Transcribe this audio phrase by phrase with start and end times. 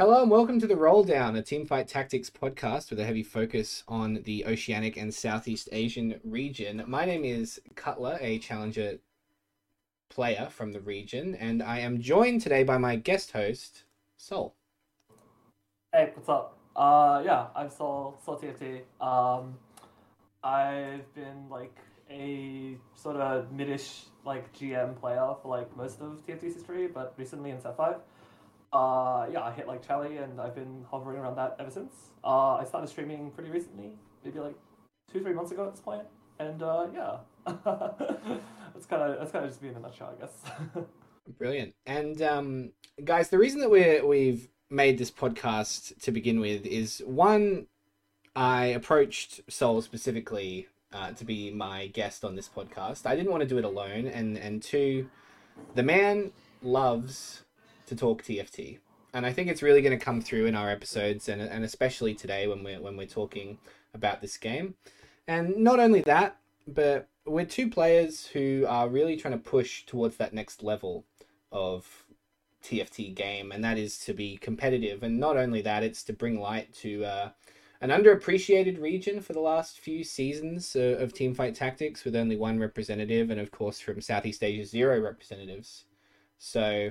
[0.00, 3.82] Hello and welcome to the Roll Down, a teamfight tactics podcast with a heavy focus
[3.88, 6.84] on the Oceanic and Southeast Asian region.
[6.86, 9.00] My name is Cutler, a challenger
[10.08, 13.82] player from the region, and I am joined today by my guest host,
[14.16, 14.54] Soul.
[15.92, 16.56] Hey, what's up?
[16.76, 18.82] Uh, yeah, I'm Soul, Soul TFT.
[19.04, 19.58] Um,
[20.44, 21.76] I've been like
[22.08, 27.50] a sort of midish like GM player for like most of TFT's history, but recently
[27.50, 27.96] in 5.
[28.72, 31.92] Uh, yeah, I hit like Charlie and I've been hovering around that ever since.
[32.22, 33.92] Uh, I started streaming pretty recently,
[34.24, 34.56] maybe like
[35.10, 36.02] two, three months ago at this point.
[36.38, 40.20] And uh, yeah, that's kind of that's kind of just me in a nutshell, I
[40.20, 40.42] guess.
[41.38, 41.74] Brilliant.
[41.86, 42.72] And um,
[43.04, 47.66] guys, the reason that we we've made this podcast to begin with is one,
[48.36, 53.06] I approached Soul specifically uh, to be my guest on this podcast.
[53.06, 55.08] I didn't want to do it alone, and and two,
[55.74, 57.42] the man loves
[57.88, 58.78] to talk TFT,
[59.14, 62.14] and I think it's really going to come through in our episodes, and and especially
[62.14, 63.58] today when we're when we're talking
[63.94, 64.74] about this game.
[65.26, 70.16] And not only that, but we're two players who are really trying to push towards
[70.16, 71.04] that next level
[71.52, 72.06] of
[72.62, 75.02] TFT game, and that is to be competitive.
[75.02, 77.30] And not only that, it's to bring light to uh,
[77.80, 82.58] an underappreciated region for the last few seasons uh, of Teamfight Tactics, with only one
[82.58, 85.84] representative, and of course from Southeast Asia, zero representatives.
[86.38, 86.90] So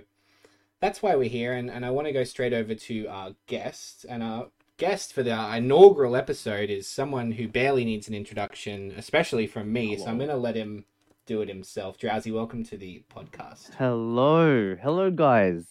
[0.80, 4.06] that's why we're here, and, and I want to go straight over to our guest.
[4.08, 9.48] And our guest for the inaugural episode is someone who barely needs an introduction, especially
[9.48, 9.94] from me.
[9.94, 10.06] Hello.
[10.06, 10.86] So I'm going to let him
[11.26, 11.98] do it himself.
[11.98, 13.74] Drowsy, welcome to the podcast.
[13.76, 15.66] Hello, hello, guys.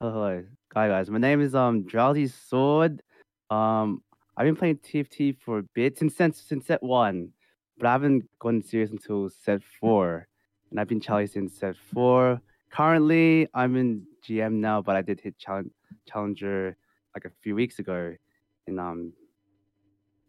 [0.00, 0.42] Hello,
[0.74, 1.10] hi guys.
[1.10, 3.02] My name is um Drowsy Sword.
[3.50, 4.02] Um,
[4.36, 7.28] I've been playing TFT for a bit since since set one,
[7.78, 10.26] but I haven't gone serious until set four,
[10.70, 12.40] and I've been Charlie since set four.
[12.70, 15.34] Currently, I'm in GM now, but I did hit
[16.06, 16.76] Challenger
[17.14, 18.14] like a few weeks ago
[18.66, 19.12] in um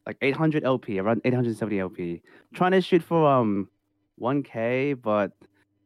[0.06, 2.22] like 800 LP, around 870 LP.
[2.54, 3.70] Trying to shoot for um
[4.20, 5.32] 1K, but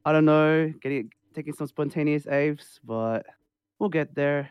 [0.05, 3.25] I don't know, getting taking some spontaneous apes, but
[3.79, 4.49] we'll get there.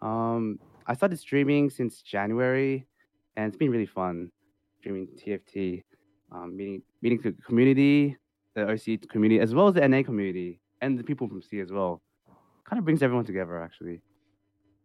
[0.00, 2.86] Um, I started streaming since January,
[3.36, 4.30] and it's been really fun
[4.78, 5.82] streaming TFT,
[6.32, 8.16] um, meeting meeting the community,
[8.54, 11.70] the OC community, as well as the NA community, and the people from C as
[11.70, 12.02] well
[12.68, 14.02] kind of brings everyone together actually.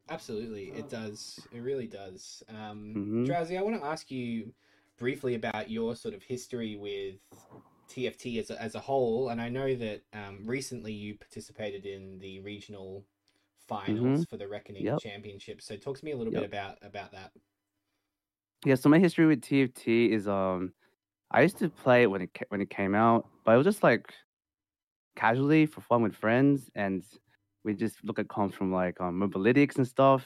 [0.09, 1.39] Absolutely, it does.
[1.53, 2.43] It really does.
[2.49, 3.23] Um, mm-hmm.
[3.23, 4.53] Drowsy, I want to ask you
[4.97, 7.15] briefly about your sort of history with
[7.89, 12.19] TFT as a, as a whole, and I know that um, recently you participated in
[12.19, 13.05] the regional
[13.67, 14.23] finals mm-hmm.
[14.23, 14.99] for the Reckoning yep.
[14.99, 15.61] Championship.
[15.61, 16.41] So, talk to me a little yep.
[16.43, 17.31] bit about about that.
[18.65, 20.73] Yeah, so my history with TFT is um,
[21.31, 23.81] I used to play it when it when it came out, but it was just
[23.81, 24.13] like
[25.15, 27.03] casually for fun with friends, and
[27.63, 30.25] we just look at comps from like um, mobalytics and stuff,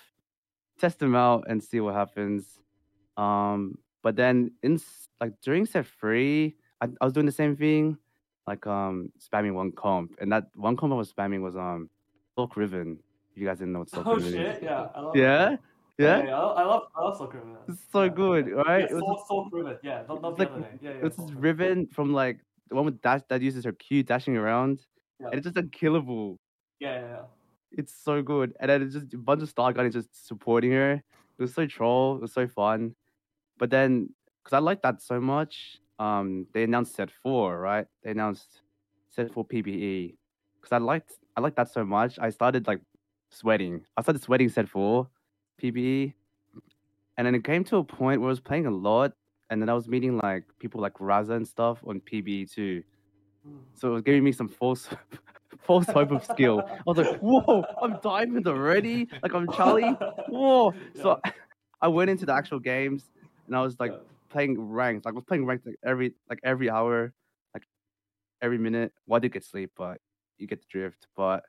[0.79, 2.59] test them out and see what happens.
[3.17, 4.79] Um, but then in
[5.19, 7.97] like during set three, I, I was doing the same thing,
[8.47, 11.89] like um spamming one comp, and that one comp I was spamming was um
[12.37, 12.99] Silk Riven.
[13.33, 14.63] If you guys didn't know what Silk oh, Riven shit, is.
[14.63, 15.37] yeah, I love yeah.
[15.37, 15.59] That.
[15.97, 17.55] Yeah, yeah, I love I love Silk Riven.
[17.69, 18.09] It's so yeah.
[18.09, 18.87] good, right?
[18.91, 20.51] Yeah, Silk, Riven, yeah, not, not the like.
[20.81, 21.05] Yeah, yeah.
[21.05, 24.81] It's this Riven from like the one with dash that uses her Q dashing around,
[25.19, 25.27] yeah.
[25.27, 26.37] and it's just unkillable.
[26.79, 27.21] Yeah, yeah, yeah.
[27.71, 28.53] It's so good.
[28.59, 30.93] And then it's just a bunch of Star Guardians just supporting her.
[30.93, 32.15] It was so troll.
[32.15, 32.95] It was so fun.
[33.57, 34.09] But then,
[34.43, 37.85] because I like that so much, um, they announced set four, right?
[38.03, 38.61] They announced
[39.09, 40.15] set four PBE.
[40.55, 42.17] Because I liked I liked that so much.
[42.19, 42.81] I started like
[43.29, 43.81] sweating.
[43.97, 45.09] I started sweating set four
[45.61, 46.13] PBE.
[47.17, 49.13] And then it came to a point where I was playing a lot.
[49.49, 52.83] And then I was meeting like people like Raza and stuff on PBE too.
[53.45, 53.57] Hmm.
[53.73, 54.89] So it was giving me some false
[55.65, 56.63] false hope of skill.
[56.67, 59.07] I was like, whoa, I'm diamond already.
[59.21, 59.95] Like I'm Charlie.
[60.29, 60.73] Whoa.
[61.01, 61.19] So
[61.81, 63.11] I went into the actual games
[63.47, 63.93] and I was like
[64.29, 65.05] playing ranked.
[65.05, 67.13] Like I was playing ranked like every like every hour,
[67.53, 67.63] like
[68.41, 68.93] every minute.
[69.07, 69.99] Well, I did get sleep, but
[70.37, 71.07] you get the drift.
[71.15, 71.43] But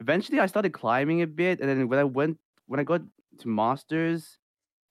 [0.00, 3.02] eventually I started climbing a bit, and then when I went when I got
[3.38, 4.38] to masters,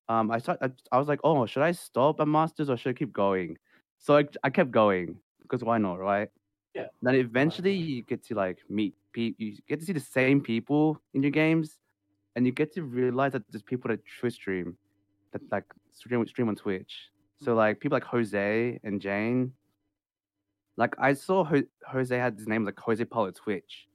[0.09, 2.89] um, I start I, I was like, oh, should I stop at masters or should
[2.89, 3.57] I keep going?
[4.00, 6.29] So I, I kept going because why not, right?
[6.73, 6.88] Yeah.
[7.01, 9.44] Then eventually you get to like meet people.
[9.44, 11.77] You get to see the same people in your games,
[12.35, 14.77] and you get to realize that there's people that Twitch stream,
[15.33, 17.09] that like stream stream on Twitch.
[17.39, 17.57] So mm-hmm.
[17.57, 19.53] like people like Jose and Jane.
[20.77, 23.88] Like I saw Ho- Jose had his name like Jose Paulo Twitch,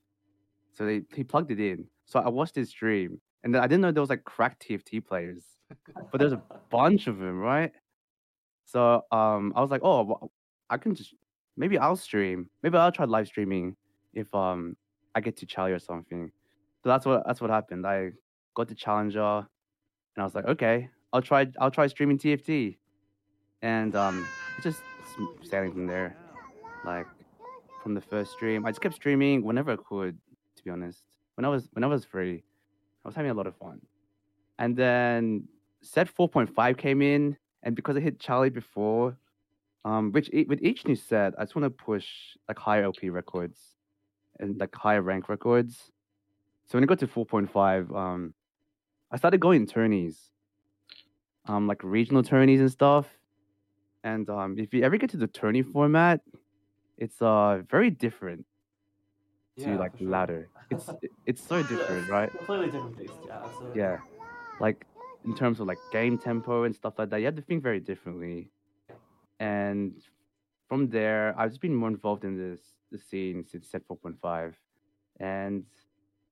[0.73, 1.87] so they he plugged it in.
[2.05, 5.05] So I watched his stream, and then I didn't know there was like cracked TFT
[5.05, 5.45] players,
[6.13, 7.73] but there's a bunch of them, right?
[8.67, 10.31] So um, I was like, oh,
[10.69, 11.15] I can just
[11.57, 12.51] maybe I'll stream.
[12.63, 13.77] Maybe I'll try live streaming
[14.15, 14.77] if um
[15.15, 16.31] I get to Charlie or something.
[16.83, 17.87] So that's what that's what happened.
[17.87, 18.13] I
[18.55, 19.47] got the challenger, and
[20.19, 22.77] I was like, okay, I'll try I'll try streaming TFT,
[23.63, 24.27] and um,
[24.63, 26.17] just s- sailing from there.
[26.85, 27.07] Like
[27.83, 30.19] from the first stream, I just kept streaming whenever I could.
[30.57, 32.43] To be honest, when I was when I was free,
[33.05, 33.81] I was having a lot of fun.
[34.59, 35.49] And then
[35.83, 39.17] set 4.5 came in, and because I hit Charlie before,
[39.87, 42.09] um, which with each new set, I just want to push
[42.49, 43.77] like higher LP records
[44.41, 45.93] and like higher rank records.
[46.67, 48.35] So when I got to 4.5, um,
[49.13, 50.31] I started going tourneys,
[51.47, 53.07] um, like regional tourneys and stuff.
[54.05, 56.23] And um, if you ever get to the tourney format,
[56.99, 58.47] it's uh very different
[59.59, 60.11] to Yeah, like sure.
[60.11, 60.51] ladder.
[60.71, 60.91] It's
[61.27, 62.31] it's so different, right?
[62.37, 63.15] Completely different beast.
[63.27, 63.81] Yeah, absolutely.
[63.81, 63.99] Yeah,
[64.61, 64.87] like
[65.25, 67.81] in terms of like game tempo and stuff like that, you have to think very
[67.81, 68.51] differently.
[69.41, 69.95] And
[70.69, 72.61] from there, I've just been more involved in this
[72.91, 74.55] the scene since set 4.5,
[75.19, 75.65] and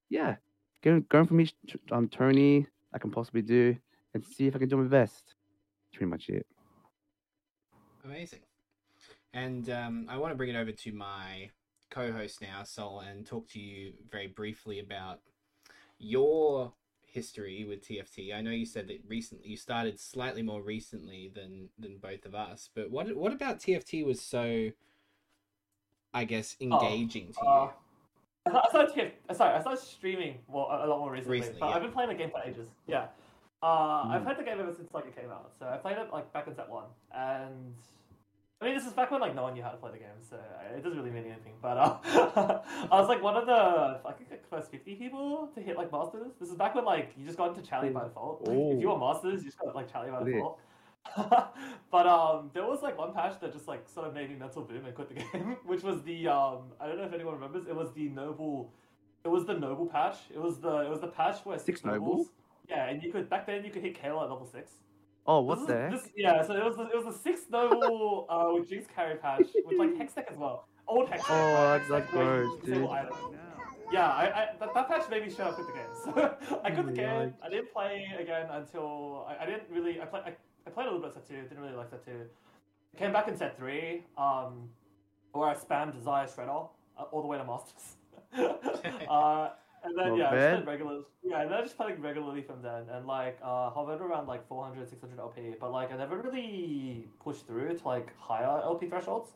[0.08, 0.36] yeah,
[0.82, 1.54] going going from each
[1.90, 3.76] um tourney I can possibly do
[4.14, 5.24] and see if I can do my best.
[5.26, 6.46] That's pretty much it.
[8.04, 8.40] Amazing.
[9.32, 11.50] And um, I want to bring it over to my
[11.90, 15.20] co-host now, Soul, and talk to you very briefly about
[15.98, 16.72] your
[17.18, 18.34] history with TFT.
[18.34, 22.34] I know you said that recently you started slightly more recently than than both of
[22.34, 24.70] us, but what what about TFT was so,
[26.12, 27.48] I guess, engaging to you?
[27.48, 27.70] Uh,
[28.46, 28.90] I started,
[29.28, 31.38] I started sorry, I started streaming well a, lot more recently.
[31.38, 31.76] Recently, but yeah.
[31.76, 32.68] I've been playing the game for ages.
[32.86, 33.06] Yeah.
[33.62, 34.24] Uh, I've Mm.
[34.24, 35.52] played the game ever since like it came out.
[35.58, 36.84] So I played it like back in set one,
[37.14, 37.74] and
[38.60, 40.20] I mean this is back when like no one knew how to play the game,
[40.28, 40.38] so
[40.74, 41.54] it doesn't really mean anything.
[41.60, 41.98] But uh,
[42.90, 45.92] I was like one of the I think like first fifty people to hit like
[45.92, 46.32] masters.
[46.40, 48.46] This is back when like you just got into Charlie by default.
[48.46, 50.60] Like, if you were masters, you just got like Charlie by default.
[51.90, 54.62] but um, there was like one patch that just like sort of made me mental
[54.62, 57.66] boom and quit the game, which was the um, I don't know if anyone remembers.
[57.66, 58.72] It was the noble,
[59.24, 60.16] it was the noble patch.
[60.32, 62.06] It was the it was the patch where six, Six noble?
[62.06, 62.28] nobles.
[62.68, 64.70] Yeah, and you could back then you could hit Kayle at level six.
[65.26, 65.90] Oh, This what is- the heck?
[65.92, 69.16] This, yeah, so it was the, it was the sixth noble uh, with Jinx carry
[69.16, 70.68] patch with like Hextech as well.
[70.86, 71.22] Old hex.
[71.28, 72.88] Oh, that's- like deck that's where you gross, dude.
[72.90, 73.16] items.
[73.92, 75.82] Yeah, I, I that, that patch made me shut up with the game.
[76.50, 77.06] So I quit the game.
[77.08, 77.34] Yikes.
[77.42, 80.32] I didn't play again until I, I didn't really I, play, I,
[80.66, 81.42] I played a little bit of set two.
[81.42, 82.22] Didn't really like set two.
[82.98, 84.68] Came back in set three, um,
[85.32, 86.68] where I spammed Xayah Shredder
[86.98, 87.96] uh, all the way to masters.
[89.08, 89.50] uh,
[89.84, 91.00] and then Not yeah, I just played regular.
[91.22, 94.46] Yeah, and then I just played regularly from then, and like uh, hovered around like
[94.48, 95.54] 400, 600 LP.
[95.60, 99.30] But like I never really pushed through to like higher LP thresholds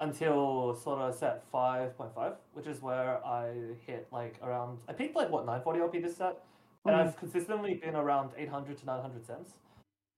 [0.00, 3.52] until sort of set 5.5, which is where I
[3.86, 4.80] hit like around.
[4.88, 6.42] I peaked like what 940 LP this set,
[6.84, 7.06] and Mhm.
[7.06, 9.58] I've consistently been around 800 to 900 cents.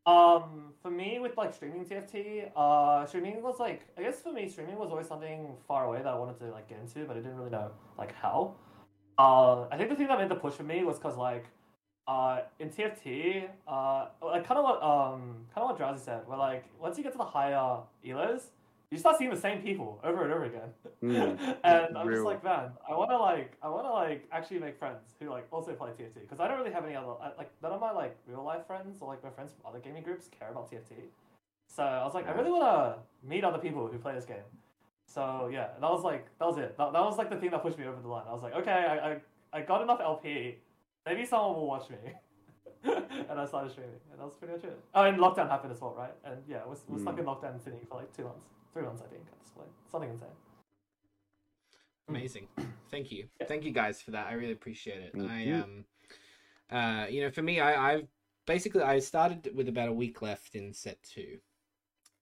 [0.06, 4.48] Um, for me, with like streaming TFT, uh, streaming was like I guess for me,
[4.48, 7.20] streaming was always something far away that I wanted to like get into, but I
[7.20, 8.54] didn't really know like how.
[9.18, 11.46] Uh, I think the thing that made the push for me was because like,
[12.06, 16.38] uh, in TFT, uh, like kind of what um, kind of what Drowsy said, where
[16.38, 18.42] like once you get to the higher elos,
[18.90, 20.70] you start seeing the same people over and over again.
[21.02, 24.60] Mm, and I'm just like, man, I want to like, I want to like actually
[24.60, 27.50] make friends who like also play TFT because I don't really have any other like
[27.62, 30.28] none of my like real life friends or like my friends from other gaming groups
[30.38, 31.08] care about TFT.
[31.68, 34.46] So I was like, I really want to meet other people who play this game.
[35.06, 36.76] So yeah, that was like that was it.
[36.76, 38.24] That, that was like the thing that pushed me over the line.
[38.28, 39.20] I was like, okay, I I,
[39.52, 40.56] I got enough LP.
[41.06, 41.96] Maybe someone will watch me.
[43.30, 44.78] and I started streaming, and that was pretty much it.
[44.94, 46.12] Oh, and lockdown happened as well, right?
[46.24, 47.20] And yeah, we're, we're stuck Mm.
[47.20, 49.68] in lockdown in Sydney for like two months, three months, I think, at this point.
[49.90, 50.28] Something insane.
[52.08, 52.46] Amazing.
[52.90, 53.26] Thank you.
[53.40, 53.46] Yeah.
[53.46, 54.26] Thank you guys for that.
[54.28, 55.12] I really appreciate it.
[55.16, 55.54] Thank I you.
[55.54, 55.84] um
[56.70, 58.06] uh you know, for me I I've
[58.46, 61.38] basically I started with about a week left in set 2.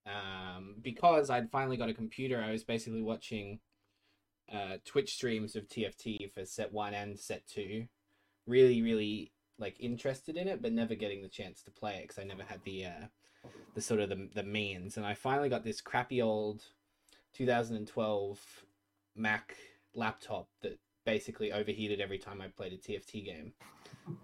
[0.06, 3.60] Um because I'd finally got a computer, I was basically watching
[4.52, 7.86] uh Twitch streams of TFT for set 1 and set 2.
[8.46, 12.18] Really really like interested in it but never getting the chance to play it cuz
[12.18, 13.06] I never had the uh
[13.74, 16.64] the sort of the the means and I finally got this crappy old
[17.34, 18.64] 2012
[19.16, 19.56] Mac
[19.94, 23.52] laptop that basically overheated every time I played a TFT game.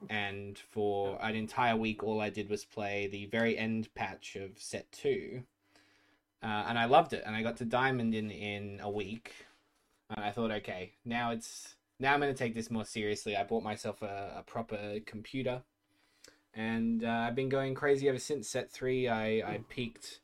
[0.09, 4.59] And for an entire week, all I did was play the very end patch of
[4.59, 5.43] set two.
[6.43, 7.23] Uh, and I loved it.
[7.27, 9.33] And I got to diamond in in a week.
[10.11, 13.37] And I thought, okay, now it's now I'm going to take this more seriously.
[13.37, 15.63] I bought myself a, a proper computer,
[16.55, 19.09] and uh, I've been going crazy ever since set three.
[19.09, 20.21] I I peaked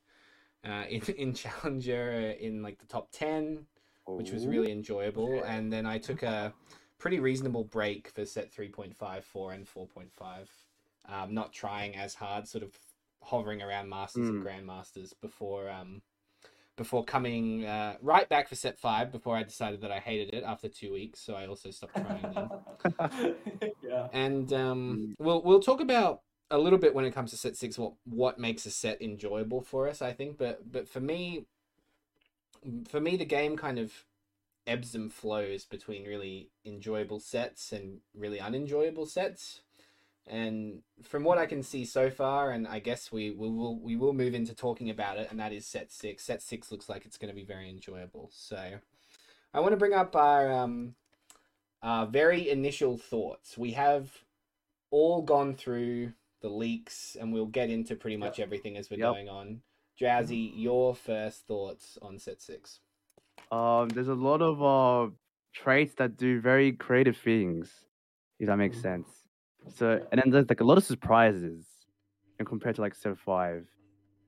[0.64, 3.66] uh, in in challenger in like the top ten
[4.06, 5.42] which was really enjoyable.
[5.44, 6.52] And then I took a
[6.98, 10.08] pretty reasonable break for set 3.5, 4, and 4.5.
[11.08, 12.72] Um, not trying as hard, sort of
[13.26, 14.44] hovering around masters and Mm.
[14.44, 16.02] grandmasters before um,
[16.76, 20.44] before coming uh, right back for set five before I decided that I hated it
[20.44, 21.20] after two weeks.
[21.20, 22.50] So I also stopped trying then.
[23.82, 24.08] yeah.
[24.12, 25.14] And um, Mm.
[25.18, 28.38] we'll we'll talk about a little bit when it comes to set six what what
[28.38, 30.02] makes a set enjoyable for us.
[30.02, 31.46] I think, but but for me,
[32.88, 33.92] for me, the game kind of
[34.66, 39.62] ebbs and flows between really enjoyable sets and really unenjoyable sets.
[40.28, 43.94] And from what I can see so far, and I guess we, we will we
[43.94, 46.24] will move into talking about it, and that is set six.
[46.24, 48.30] Set six looks like it's going to be very enjoyable.
[48.32, 48.80] So,
[49.54, 50.96] I want to bring up our um,
[51.82, 53.56] our very initial thoughts.
[53.56, 54.10] We have
[54.90, 59.12] all gone through the leaks, and we'll get into pretty much everything as we're Yep.
[59.12, 59.62] going on.
[60.00, 62.80] Jazzy, your first thoughts on set six?
[63.50, 65.14] Um, there's a lot of uh
[65.54, 67.86] traits that do very creative things,
[68.40, 68.82] if that makes Mhm.
[68.82, 69.25] sense.
[69.74, 71.66] So, and then there's like a lot of surprises,
[72.38, 73.66] and compared to like Civ Five,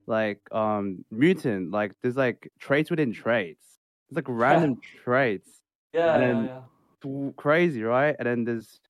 [0.06, 3.78] like um mutant, like there's like traits within traits.
[4.08, 5.60] It's like random traits,
[5.92, 6.60] Yeah, And then- yeah.
[7.00, 8.16] Tw- crazy, right?
[8.18, 8.80] And then there's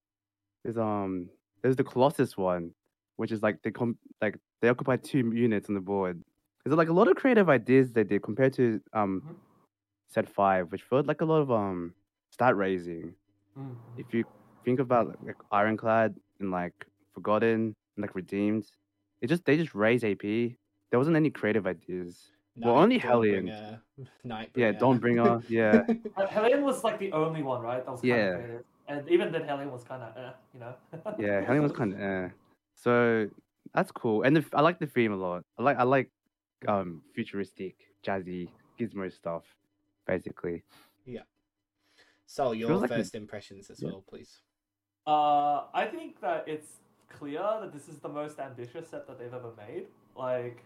[0.64, 1.28] there's um
[1.62, 2.70] there's the Colossus one,
[3.16, 6.22] which is like they com- like they occupy two units on the board.
[6.64, 9.34] There's like a lot of creative ideas they did compared to um Mhm.
[10.08, 11.92] set five, which felt like a lot of um
[12.30, 13.14] stat raising.
[13.58, 13.76] Mm.
[13.98, 14.24] If you
[14.64, 18.66] think about like, like Ironclad and like Forgotten and like Redeemed,
[19.20, 20.22] it just they just raise AP.
[20.90, 22.32] There wasn't any creative ideas.
[22.56, 23.46] Well, only Hellion.
[23.46, 23.80] Dawnbringer,
[24.26, 24.48] Nightbringer.
[24.56, 25.42] Yeah, Dawnbringer.
[25.48, 25.82] Yeah,
[26.16, 27.84] Uh, Hellion was like the only one, right?
[27.84, 28.28] That was kind Yeah.
[28.30, 28.64] of creative.
[28.88, 30.74] And even then, Hellion was kind of, eh, you know.
[31.18, 31.40] yeah.
[31.44, 32.28] Hellion was kind of eh.
[32.74, 33.28] So
[33.74, 35.42] that's cool, and the, I like the theme a lot.
[35.58, 36.10] I like I like
[36.66, 38.48] um futuristic, jazzy,
[38.80, 39.44] gizmo stuff,
[40.06, 40.62] basically.
[41.04, 41.22] Yeah.
[42.26, 43.90] So your Feels like a- first impressions as Yeah.
[43.90, 44.42] well, please.
[45.08, 46.68] Uh, I think that it's
[47.08, 49.86] clear that this is the most ambitious set that they've ever made.
[50.14, 50.62] Like,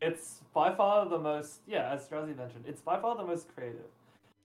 [0.00, 3.92] it's by far the most, yeah, as Drowsy mentioned, it's by far the most creative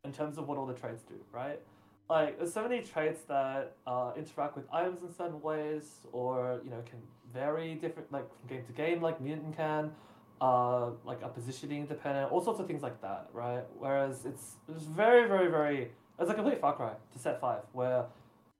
[0.04, 1.62] in terms of what all the traits do, right?
[2.10, 6.70] Like, there's so many traits that uh, interact with items in certain ways, or you
[6.70, 7.00] know, can
[7.34, 9.92] vary different, like from game to game, like mutant can.
[10.40, 13.64] Uh, like a positioning dependent, all sorts of things like that, right?
[13.80, 15.90] Whereas it's it's very, very, very
[16.20, 18.06] it's a complete far cry to set five, where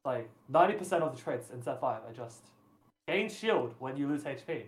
[0.08, 2.42] like ninety percent of the traits in set five are just
[3.08, 4.64] gain shield when you lose HP,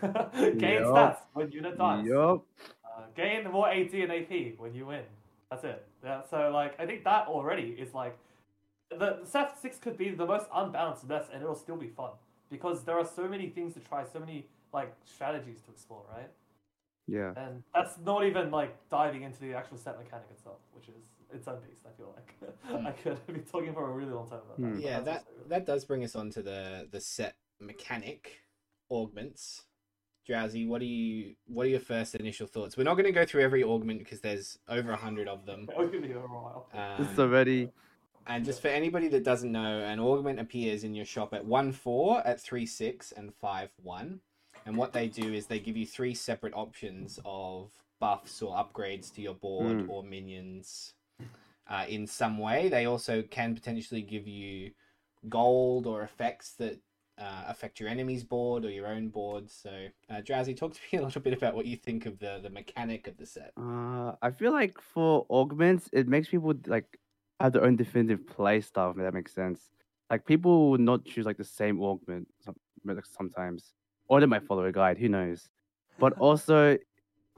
[0.64, 0.94] gain Yup.
[0.94, 2.44] stats when unit dies, Yup.
[2.84, 5.04] uh, gain more AD and AP when you win.
[5.50, 5.86] That's it.
[6.04, 6.22] Yeah.
[6.28, 8.18] So like I think that already is like
[8.90, 12.10] the set six could be the most unbalanced mess, and it'll still be fun
[12.50, 16.30] because there are so many things to try, so many like strategies to explore, right?
[17.06, 17.32] Yeah.
[17.36, 21.04] And that's not even like diving into the actual set mechanic itself, which is
[21.34, 21.82] its own beast.
[21.86, 24.66] I feel like I could be talking for a really long time about that.
[24.74, 24.80] Hmm.
[24.80, 28.40] Yeah, that also- that does bring us on to the the set mechanic
[28.90, 29.64] augments.
[30.26, 32.76] Drowsy, what are you what are your first initial thoughts?
[32.78, 35.68] We're not going to go through every augment because there's over a hundred of them.
[35.70, 36.66] It'll give you a while.
[36.72, 37.70] Um, It's already
[38.26, 41.72] and just for anybody that doesn't know, an augment appears in your shop at one
[41.72, 44.20] four, at three six, and five one.
[44.64, 49.12] And what they do is they give you three separate options of buffs or upgrades
[49.16, 49.88] to your board Mm.
[49.90, 50.94] or minions
[51.68, 52.68] uh, in some way.
[52.68, 54.72] They also can potentially give you
[55.28, 56.78] gold or effects that
[57.18, 59.50] uh, affect your enemy's board or your own board.
[59.50, 62.40] So, uh, Drowsy, talk to me a little bit about what you think of the,
[62.42, 63.52] the mechanic of the set.
[63.56, 66.98] Uh, I feel like for augments, it makes people like
[67.40, 68.90] have their own definitive play style.
[68.90, 69.70] If that makes sense.
[70.10, 72.28] Like people would not choose like the same augment
[73.04, 73.72] sometimes,
[74.08, 74.98] or they might follow a guide.
[74.98, 75.48] Who knows?
[75.98, 76.76] But also,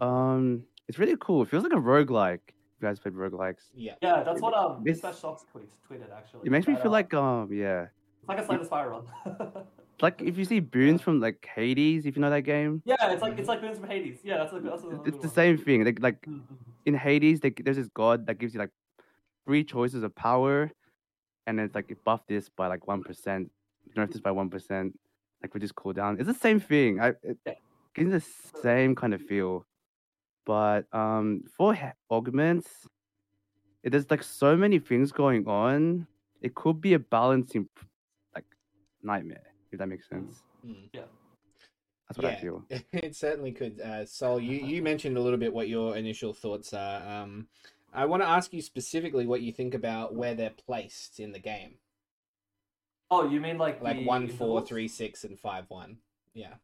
[0.00, 1.42] um, it's really cool.
[1.42, 2.40] It feels like a roguelike.
[2.76, 3.94] If you guys played roguelikes, Yeah.
[4.02, 6.46] Yeah, that's what um This- Dispatch Shocks tweet, tweeted actually.
[6.46, 7.86] it makes me that, feel uh, like um, yeah,
[8.20, 9.06] it's like a Slay the Spire run.
[10.02, 13.22] like if you see boons from like Hades, if you know that game, yeah, it's
[13.22, 14.18] like it's like Boons from Hades.
[14.22, 15.84] Yeah, that's a that's a it's the same thing.
[15.84, 16.26] Like like
[16.84, 18.70] in Hades, they, there's this god that gives you like
[19.46, 20.70] three choices of power,
[21.46, 23.50] and it's like buff this by like one percent,
[23.96, 24.98] nerf this by one percent,
[25.42, 26.18] like reduce cooldown.
[26.18, 27.00] It's the same thing.
[27.00, 27.54] I it Yeah.
[27.94, 29.64] gives the same kind of feel,
[30.46, 32.88] but um for ha- augments,
[33.82, 36.06] it there's like so many things going on.
[36.40, 37.68] It could be a balancing
[38.34, 38.46] like
[39.02, 40.42] nightmare if that makes sense.
[40.66, 40.88] Mm.
[40.94, 42.64] That's what I feel.
[42.92, 43.80] it certainly could.
[43.80, 47.02] Uh, Soul, you, you mentioned a little bit what your initial thoughts are.
[47.06, 47.48] Um,
[47.92, 51.40] I want to ask you specifically what you think about where they're placed in the
[51.40, 51.74] game,
[53.10, 54.68] Oh, you mean like like the one, four, intervals?
[54.68, 55.98] three, six, and five, one.
[56.34, 56.54] Yeah.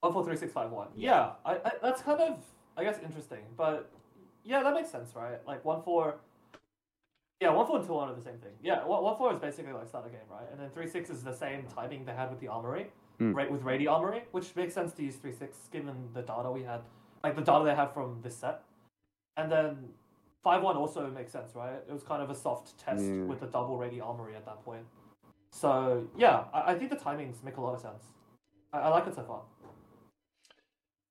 [0.00, 0.88] One four three six five one.
[0.96, 1.10] Yeah.
[1.10, 2.38] Yeah, I, I that's kind of
[2.76, 3.90] I guess interesting, but
[4.44, 5.44] yeah, that makes sense, right?
[5.46, 6.16] Like one four.
[7.40, 8.52] Yeah, one four and two one are the same thing.
[8.62, 10.46] Yeah, one, one four is basically like start a game, right?
[10.50, 12.86] And then three six is the same timing they had with the armory,
[13.18, 13.32] Hmm.
[13.34, 13.50] right?
[13.50, 16.80] With Radi armory, which makes sense to use three six given the data we had,
[17.24, 18.62] like the data they have from this set.
[19.36, 19.88] and then
[20.42, 21.76] five one also makes sense, right?
[21.88, 23.22] It was kind of a soft test Yeah.
[23.24, 24.84] with the double ready armory at that point.
[25.52, 28.04] So yeah, I, I think the timings make a lot of sense.
[28.72, 29.42] I, I like it so far.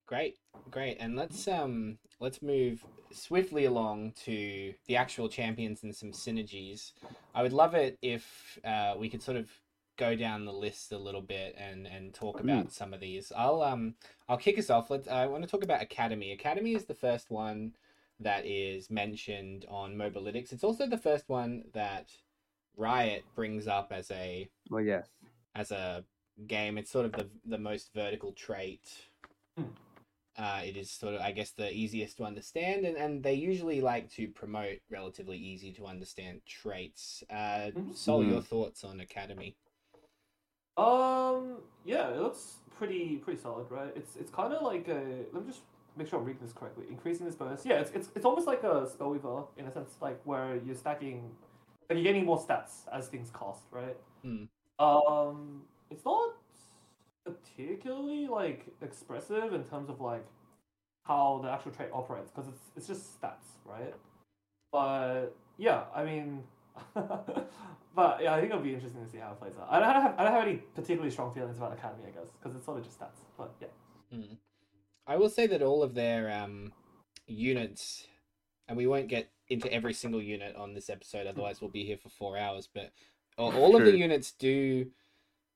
[0.10, 0.38] Great,
[0.72, 6.94] great, and let's um let's move swiftly along to the actual champions and some synergies.
[7.36, 9.52] I would love it if uh, we could sort of
[9.98, 13.32] go down the list a little bit and and talk about some of these.
[13.38, 13.94] I'll um
[14.28, 14.90] I'll kick us off.
[14.90, 15.08] Let's.
[15.08, 16.32] I want to talk about Academy.
[16.32, 17.76] Academy is the first one
[18.20, 20.52] that is mentioned on Mobalytics.
[20.52, 22.10] It's also the first one that
[22.76, 25.08] Riot brings up as a Well, yes.
[25.54, 26.04] as a
[26.48, 26.80] game.
[26.80, 28.90] It's sort of the the most vertical trait.
[29.56, 29.66] Hmm.
[30.40, 33.82] Uh, it is sort of, I guess, the easiest to understand, and, and they usually
[33.82, 37.26] like to promote relatively easy to understand traits.
[37.30, 37.94] Uh, Mhm.
[37.94, 38.30] Soul, Mhm.
[38.32, 39.58] your thoughts on Academy?
[40.78, 43.92] Um, yeah, it looks pretty pretty solid, right?
[43.98, 45.26] It's it's kind of like a.
[45.34, 45.64] Let me just
[45.98, 46.86] make sure I'm reading this correctly.
[46.90, 50.22] Increasing this bonus, yeah, it's it's, it's almost like a spellweaver in a sense, like
[50.24, 51.30] where you're stacking,
[51.90, 53.98] like you're getting more stats as things cost, right?
[54.24, 54.46] Hmm.
[54.80, 56.36] Um, it's not
[57.26, 60.26] particularly like expressive in terms of like
[61.04, 63.94] how the actual trait operates because it's it's just stats, right?
[64.72, 66.44] But yeah, I mean,
[66.96, 69.68] but yeah, I think it'll be interesting to see how it plays out.
[69.70, 72.56] I don't have I don't have any particularly strong feelings about Academy, I guess, because
[72.56, 73.20] it's sort of just stats.
[73.38, 73.68] But yeah,
[74.12, 74.34] Hmm.
[75.08, 76.72] I will say that all of their um,
[77.26, 78.06] units,
[78.68, 81.98] and we won't get into every single unit on this episode, otherwise we'll be here
[81.98, 82.70] for four hours.
[82.72, 82.92] But
[83.38, 84.86] all, all of the units do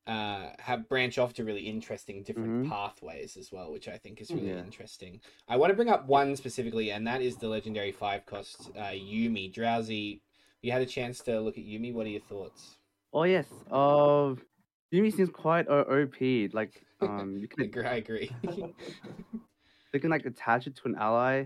[0.08, 2.70] uh, have branch off to really interesting different Mhm.
[2.70, 4.64] pathways as well, which I think is really Yeah.
[4.64, 5.22] interesting.
[5.48, 8.92] I want to bring up one specifically, and that is the legendary five cost uh,
[8.92, 10.22] Yuumi Drowsy.
[10.62, 11.94] You had a chance to look at Yuumi.
[11.94, 12.80] What are your thoughts?
[13.14, 13.48] Oh yes.
[13.72, 14.36] Uh,
[14.92, 16.50] Yuumi seems quite OP.
[16.54, 17.86] Like um, you I can agree.
[17.86, 18.32] I agree.
[19.94, 21.46] they can like attach it to an ally,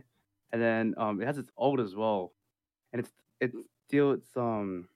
[0.52, 2.34] and then um, it has its ult as well,
[2.94, 3.52] and it's it
[3.90, 4.88] deals um,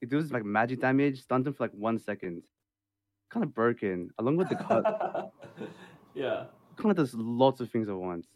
[0.00, 2.44] it deals like magic damage, stuns them for like one second.
[3.30, 5.32] Kind of broken, along with the cut.
[6.14, 6.44] yeah.
[6.76, 8.26] kind of does lots of things at once.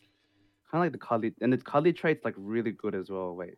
[0.70, 3.34] Kind of like the Kali, and the Kali trait's like really good as well.
[3.34, 3.54] Wait,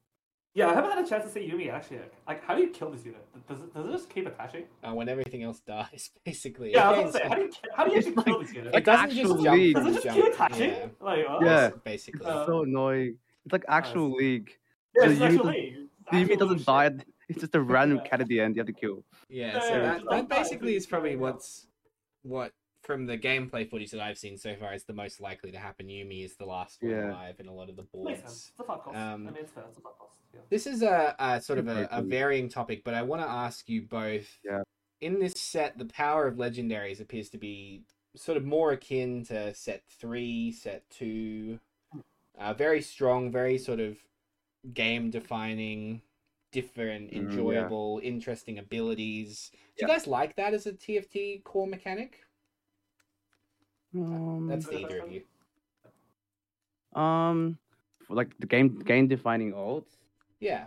[0.55, 2.01] Yeah, I haven't had a chance to see Yuumi actually.
[2.27, 3.23] Like, how do you kill this unit?
[3.49, 4.65] Does it, does it just keep attaching?
[4.83, 6.73] uh, when everything else dies, basically.
[6.73, 8.53] Yeah, I was gonna say, how do you how do you It's actually kill this
[8.55, 8.75] unit?
[8.75, 9.75] It doesn't just jump league.
[9.77, 10.17] Does it just jump.
[10.17, 10.71] keep attaching?
[10.71, 11.43] Yeah, Like, what?
[11.45, 11.71] Yeah.
[11.85, 12.25] basically.
[12.27, 13.17] Uh, it's so annoying.
[13.45, 14.19] It's like actual Nice.
[14.21, 14.51] league.
[14.97, 15.75] Yeah, So it's Yuumi actually doesn't- league.
[16.11, 16.67] The Yuumi doesn't shit.
[16.67, 16.91] die.
[17.29, 18.09] At- It's just a random Yeah.
[18.09, 19.05] cat at the end you have to kill.
[19.29, 21.67] Yeah, Yeah, so that, that basically it's is probably what's
[22.23, 25.59] what from the gameplay footage that I've seen so far is the most likely to
[25.59, 25.89] happen.
[25.89, 27.11] Yuumi is the last one Yeah.
[27.11, 28.21] alive in a lot of the Makes boards.
[28.21, 28.51] sense.
[28.53, 28.97] It's a five cost.
[28.97, 29.65] Um, I mean, it's fair.
[29.69, 30.21] It's a five cost.
[30.33, 30.41] Yeah.
[30.51, 33.69] This is a, a sort of a, a varying topic, but I want to ask
[33.69, 34.29] you both.
[34.45, 34.63] Yeah.
[35.01, 37.83] In this set, the power of legendaries appears to be
[38.15, 41.59] sort of more akin to set three, set two.
[42.39, 43.99] Uh, very strong, very sort of
[44.75, 46.03] game defining,
[46.53, 47.23] different, Mm, yeah.
[47.23, 49.51] enjoyable, interesting abilities.
[49.79, 52.19] Do you guys like that as a TFT core mechanic?
[53.95, 55.23] Um, That's the either of you.
[57.01, 57.59] um,
[58.07, 59.97] for, like the game game defining ults.
[60.41, 60.67] Yeah.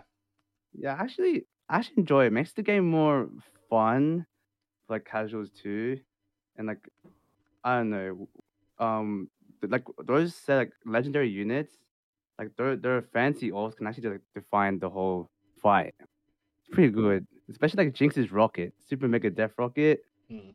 [0.72, 2.32] Yeah, actually, I actually enjoy it.
[2.32, 3.28] Makes the game more
[3.68, 4.26] fun,
[4.86, 5.98] for, like casuals too,
[6.56, 6.88] and like
[7.64, 8.28] I don't know,
[8.78, 9.28] um,
[9.62, 11.74] like those set like legendary units,
[12.38, 15.30] like their their fancy ults can actually like define the whole
[15.62, 15.94] fight.
[16.00, 20.00] It's pretty good, especially like Jinx's rocket, super mega death rocket.
[20.28, 20.50] Hmm.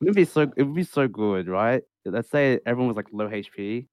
[0.00, 1.82] It would be so it would be so good, right?
[2.04, 3.86] Let's say everyone was like low HP.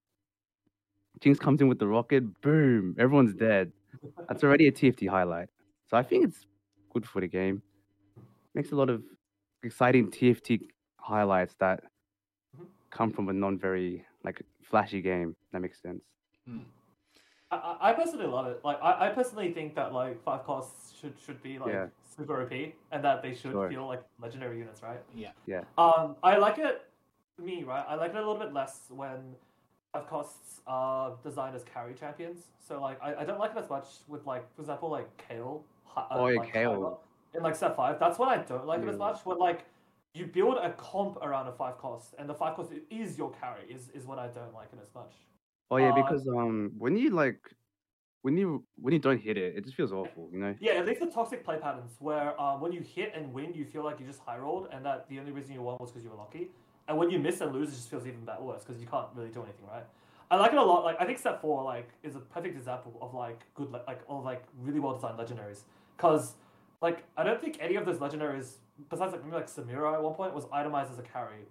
[1.22, 3.72] Jinx comes in with the rocket, boom, everyone's dead.
[4.28, 5.48] That's already a TFT highlight.
[5.88, 6.46] So I think it's
[6.94, 7.62] good for the game.
[8.54, 9.04] Makes a lot of
[9.64, 11.84] exciting TFT highlights that
[12.58, 12.68] Mhm.
[12.90, 15.36] come from a non very like flashy game.
[15.52, 16.06] That makes sense.
[16.48, 16.66] I,
[17.52, 18.62] I I personally love it.
[18.64, 21.88] Like, I, I personally think that like five costs should should be like Yeah.
[22.18, 22.52] super OP,
[22.92, 23.70] and that they should Sure.
[23.70, 25.02] feel like legendary units, right?
[25.14, 25.32] Yeah.
[25.46, 25.64] Yeah.
[25.78, 26.82] Um, I like it.
[27.38, 27.86] Me, right?
[27.88, 29.36] I like it a little bit less when
[29.94, 32.48] five costs are designed as carry champions.
[32.66, 35.64] So like, I, I don't like it as much with like, for example, like Kayle.
[35.84, 36.72] hi- Oh, yeah, like, Kayle.
[36.74, 39.26] Hyper In like set five, that's what I don't like it as much.
[39.26, 39.66] When like
[40.14, 43.70] you build a comp around a five cost, and the five cost is your carry,
[43.70, 45.12] is is what I don't like it as much.
[45.72, 47.40] Oh yeah, Uh, because um when you like
[48.22, 50.56] when you when you don't hit it, it just feels awful, you know?
[50.60, 53.66] Yeah, at least the toxic play patterns where um, when you hit and win, you
[53.66, 56.04] feel like you just high rolled, and that the only reason you won was because
[56.04, 56.50] you were lucky.
[56.88, 59.08] And when you miss and lose, it just feels even bit worse because you can't
[59.16, 59.86] really do anything, right?
[60.32, 60.84] I like it a lot.
[60.84, 64.02] Like I think set four like is a perfect example of like good le- like
[64.10, 65.62] of like really well designed legendaries.
[65.98, 66.34] Because
[66.82, 68.56] like I don't think any of those legendaries
[68.90, 71.46] besides like maybe like Samira at one point was itemized as a carry,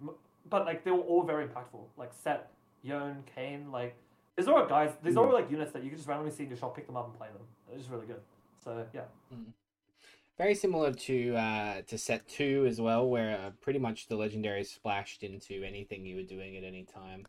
[0.49, 1.85] but like they were all very impactful.
[1.97, 2.51] Like Sett,
[2.83, 3.95] Yone, Kayn, like
[4.37, 4.91] these are all guys.
[5.03, 6.87] These are all like units that you can just randomly see in your shop, pick
[6.87, 7.41] them up, and play them.
[7.69, 8.21] It's just really good.
[8.63, 9.01] So yeah.
[10.37, 14.63] Very similar to uh, to set two as well, where uh, pretty much the legendary
[14.65, 17.25] splashed into anything you were doing at any time.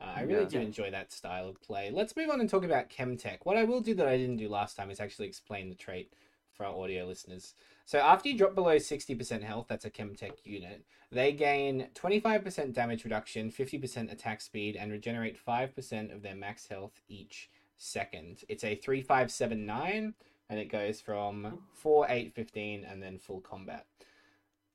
[0.00, 0.48] Uh, I really Yeah.
[0.48, 1.90] do enjoy that style of play.
[1.90, 3.38] Let's move on and talk about Chemtech.
[3.44, 6.12] What I will do that I didn't do last time is actually explain the trait
[6.52, 7.54] for our audio listeners.
[7.86, 13.04] So after you drop below 60% health, that's a Chemtech unit, they gain 25% damage
[13.04, 18.42] reduction, 50% attack speed, and regenerate 5% of their max health each second.
[18.48, 20.14] It's a 3579,
[20.50, 23.86] and it goes from 4, 8, 15, and then full combat.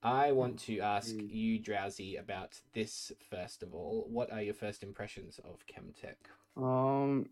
[0.02, 1.30] I want to ask Mm.
[1.30, 4.06] you, Drowsy, about this first of all.
[4.10, 6.16] What are your first impressions of Chemtech?
[6.56, 7.28] Um,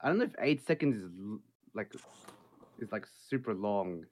[0.00, 1.10] I don't know if eight seconds is
[1.74, 1.92] like
[2.78, 4.04] is like super long,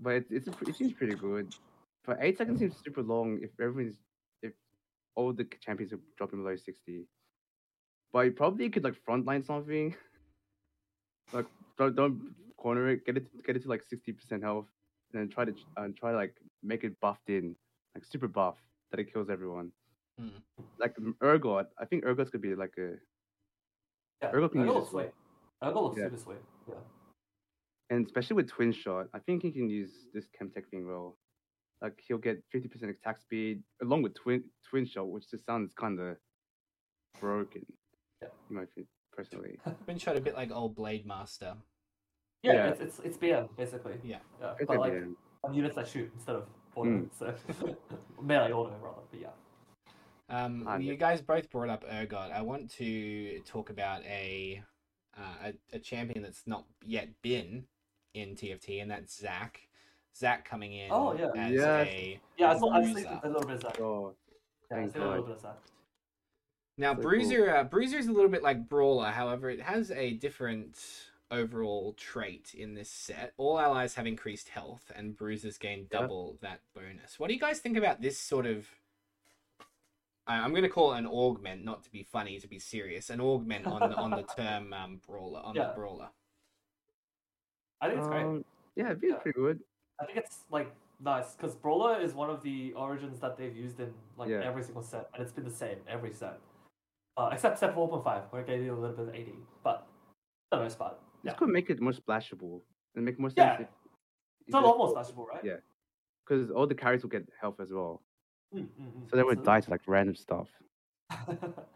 [0.00, 1.54] but it, it's a, it seems pretty good.
[2.04, 3.98] But eight seconds seems super long if everyone's
[4.42, 4.52] if
[5.14, 7.06] all the champions are dropping below sixty.
[8.12, 9.94] But you probably could like frontline something,
[11.32, 11.46] like
[11.78, 14.66] don't, don't corner it, get it get it to like sixty percent health,
[15.12, 17.54] and then try to ch- uh, try to like make it buffed in,
[17.94, 18.56] like super buff
[18.90, 19.72] that it kills everyone.
[20.18, 20.28] Hmm.
[20.78, 22.94] Like Urgot, I think Urgot's could be like a
[24.22, 24.32] Yeah.
[24.32, 25.10] Urgot can use Urgot this looks sweet.
[25.62, 26.04] Urgot looks Yeah.
[26.04, 26.38] super sweet.
[26.68, 26.74] Yeah.
[27.90, 31.16] And especially with twin shot, I think he can use this chemtech thing well.
[31.82, 35.72] Like he'll get fifty percent attack speed along with twin twin shot, which just sounds
[35.78, 36.16] kind of
[37.20, 37.64] broken.
[38.22, 38.28] Yeah.
[38.48, 39.58] in my opinion, personally.
[39.86, 41.54] Been shot a bit like old Blade Master.
[42.42, 42.66] Yeah, Yeah.
[42.68, 43.94] It's, it's it's BM basically.
[44.02, 44.18] Yeah.
[44.40, 44.54] Yeah.
[44.58, 45.08] It's But a like bit-
[45.44, 46.90] on units that shoot instead of auto.
[46.90, 47.08] Mm.
[47.18, 47.34] So
[48.22, 49.02] melee auto rather.
[49.10, 49.28] But yeah.
[50.28, 52.32] Um, Ah, you guys both brought up Urgot.
[52.32, 54.62] I want to talk about a,
[55.16, 57.64] uh, a a champion that's not yet been
[58.16, 59.60] in TFT, and that's Zac.
[60.16, 61.30] Zac coming in Oh, yeah.
[61.36, 61.86] as Yes.
[61.88, 63.20] a Yeah, I saw I see bruiser.
[63.22, 63.80] a little bit of that.
[63.80, 64.14] oh,
[64.70, 65.26] Yeah, I thank see a little God.
[65.28, 65.58] bit of that.
[66.78, 69.10] Now, So Bruiser, uh, Bruiser is a little bit like Brawler.
[69.10, 70.78] However, it has a different
[71.30, 73.34] overall trait in this set.
[73.36, 76.00] All allies have increased health, and Bruisers gain Yeah.
[76.00, 77.18] double that bonus.
[77.18, 78.68] What do you guys think about this sort of?
[80.26, 83.10] I- I'm going to call it an augment, not to be funny, to be serious.
[83.10, 85.68] An augment on the, on the term um, Brawler, on Yeah.
[85.68, 86.08] the Brawler.
[87.80, 88.24] I think it's great.
[88.24, 89.16] Um, yeah, it'd be Yeah.
[89.16, 89.60] pretty good.
[90.00, 93.80] I think it's like nice because Brawler is one of the origins that they've used
[93.80, 94.40] in like Yeah.
[94.42, 96.40] every single set, and it's been the same every set,
[97.16, 99.34] uh, except set for 1.5 where it gave you a little bit of 80.
[99.62, 99.86] But
[100.50, 102.62] for the most part, This yeah, could make it more splashable
[102.94, 103.36] and make more sense.
[103.60, 103.62] Yeah.
[103.62, 103.68] if-
[104.46, 105.42] it's a lot more splashable, right?
[105.44, 105.56] Yeah.
[106.24, 108.02] Because all the carries will get health as well,
[108.54, 109.10] Mm, mm, mm.
[109.10, 110.48] so they would So- die to like random stuff.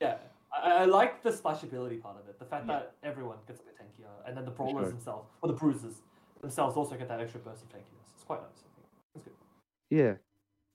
[0.00, 0.18] yeah,
[0.62, 2.38] I, I like the splashability part of it.
[2.38, 2.74] The fact Yeah.
[2.80, 4.90] that everyone gets a bit tankier, and then the brawlers sure.
[4.90, 6.02] themselves, or the bruisers
[6.40, 8.12] themselves, also get that extra burst of tankiness.
[8.14, 8.50] It's quite nice.
[8.64, 8.86] I think.
[9.16, 9.34] It's good.
[9.90, 10.14] Yeah,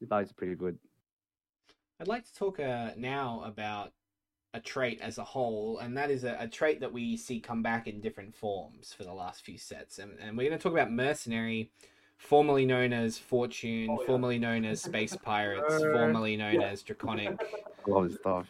[0.10, 0.78] that is pretty good.
[2.00, 3.92] I'd like to talk uh, now about
[4.54, 7.62] a trait as a whole, and that is a, a trait that we see come
[7.64, 9.98] back in different forms for the last few sets.
[10.00, 11.72] And, and we're going to talk about Mercenary,
[12.18, 14.06] formerly known as Fortune, Oh, yeah.
[14.08, 16.68] formerly known as Space Pirates, formerly known yeah.
[16.68, 17.40] as Draconic.
[17.86, 18.48] A lot of stuff.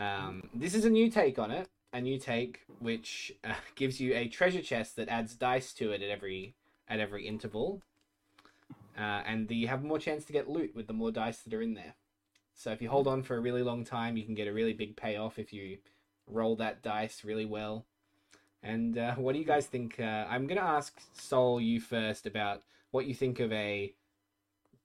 [0.00, 4.14] Um, this is a new take on it, a new take which uh, gives you
[4.14, 6.54] a treasure chest that adds dice to it at every
[6.88, 7.82] at every interval,
[8.98, 11.62] uh, and you have more chance to get loot with the more dice that are
[11.62, 11.94] in there.
[12.54, 14.72] So if you hold on for a really long time, you can get a really
[14.72, 15.78] big payoff if you
[16.26, 17.84] roll that dice really well.
[18.62, 20.00] And uh, what do you guys think?
[20.00, 23.92] Uh, I'm gonna ask Soul you first about what you think of a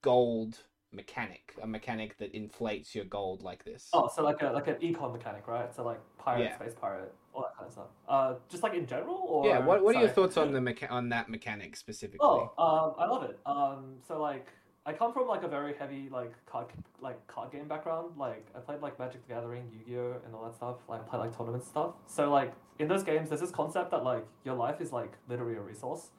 [0.02, 0.60] gold
[0.96, 3.90] mechanic, a mechanic that inflates your gold like this.
[3.94, 5.74] Oh, so like a like an econ mechanic, right?
[5.76, 6.56] So like pirate, Yeah.
[6.56, 7.88] space pirate, all that kind of stuff.
[8.08, 10.92] Uh, just like in general, or Yeah, what, what are your thoughts on the mecha-
[10.92, 12.20] on that mechanic specifically?
[12.22, 13.40] Oh, um, I love it.
[13.46, 14.48] Um, so like,
[14.88, 16.68] I come from like a very heavy like card
[17.02, 18.18] like card game background.
[18.18, 20.78] Like I played like Magic the Gathering, Yu Gi Oh, and all that stuff.
[20.88, 21.96] Like I played like tournament stuff.
[22.08, 25.56] So like in those games, there's this concept that like your life is like literally
[25.56, 26.12] a resource,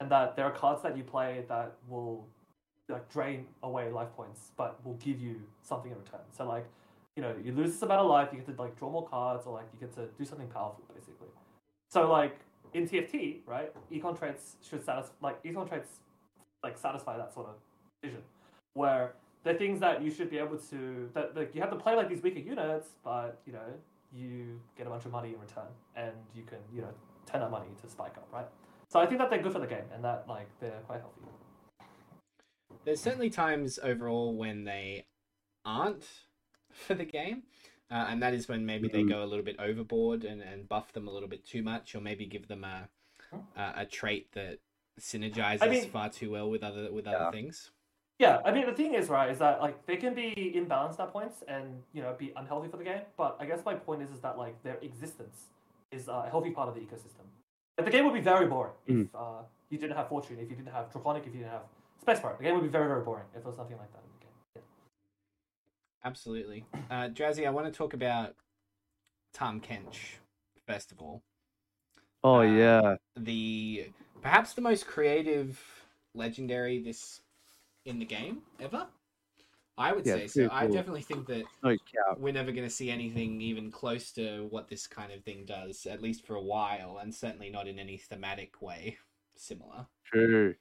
[0.00, 2.26] and that there are cards that you play that will
[2.88, 6.20] like drain away life points, but will give you something in return.
[6.36, 6.66] So like,
[7.16, 9.46] you know, you lose this amount of life, you get to like draw more cards,
[9.46, 11.28] or like you get to do something powerful, basically.
[11.90, 12.38] So like
[12.74, 13.72] in TFT, right?
[13.92, 16.00] Econ traits should satisfy like econ traits
[16.62, 17.54] like satisfy that sort of
[18.02, 18.22] vision,
[18.74, 21.94] where they're things that you should be able to that like you have to play
[21.94, 23.68] like these weaker units, but you know
[24.12, 26.92] you get a bunch of money in return, and you can you know
[27.30, 28.46] turn that money to spike up, right?
[28.88, 31.22] So I think that they're good for the game, and that like they're quite healthy.
[32.86, 35.06] There's certainly times overall when they
[35.64, 36.06] aren't
[36.70, 37.42] for the game,
[37.90, 39.08] uh, and that is when maybe they Mhm.
[39.10, 42.00] go a little bit overboard and, and buff them a little bit too much, or
[42.00, 42.88] maybe give them a
[43.56, 44.60] a, a trait that
[45.00, 47.12] synergizes I mean- far too well with other with Yeah.
[47.16, 47.72] other things.
[48.20, 51.12] Yeah, I mean the thing is right is that like they can be imbalanced at
[51.12, 53.02] points and you know be unhealthy for the game.
[53.16, 55.46] But I guess my point is is that like their existence
[55.90, 57.26] is uh, a healthy part of the ecosystem.
[57.76, 60.56] Like, the game would be very boring if uh, you didn't have Fortune, if you
[60.56, 61.66] didn't have Draconic, if you didn't have
[62.06, 62.38] Space part.
[62.38, 64.24] The game would be very very boring if there was nothing like that in the
[64.24, 64.32] game.
[64.54, 64.62] Yeah.
[66.04, 66.64] Absolutely.
[66.88, 68.36] Uh, Drazzy, I want to talk about
[69.32, 70.18] Tahm Kench,
[70.68, 71.24] first of all.
[72.22, 73.90] Oh Uh, yeah, The
[74.22, 75.60] perhaps the most creative
[76.14, 77.22] legendary this
[77.84, 78.86] in the game ever.
[79.76, 80.48] I would Yeah, say so.
[80.48, 81.76] pretty I definitely think that no
[82.18, 85.86] we're never going to see anything even close to what this kind of thing does,
[85.86, 88.96] at least for a while, and certainly not in any thematic way
[89.34, 89.86] similar.
[90.04, 90.54] True.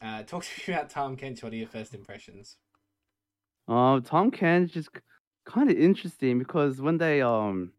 [0.00, 1.42] Uh, talk to me about Tahm Kench.
[1.42, 2.58] What are your first impressions?
[3.68, 4.90] Um, Tahm Kench's just
[5.44, 7.72] kind of interesting because when they um,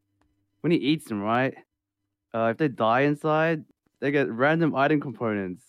[0.62, 1.56] when he eats them, right?
[2.34, 3.66] Uh, if they die inside,
[4.02, 5.66] they get random item components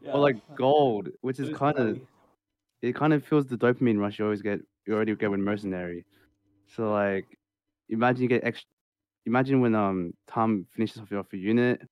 [0.00, 0.12] Yeah.
[0.12, 1.98] or like gold, which It is is kind of
[2.82, 6.04] it kind of feels the dopamine rush you always get you already get with mercenary.
[6.66, 7.38] So like,
[7.88, 8.68] imagine you get extra.
[9.26, 11.82] Imagine when um Tahm finishes off your, off your unit,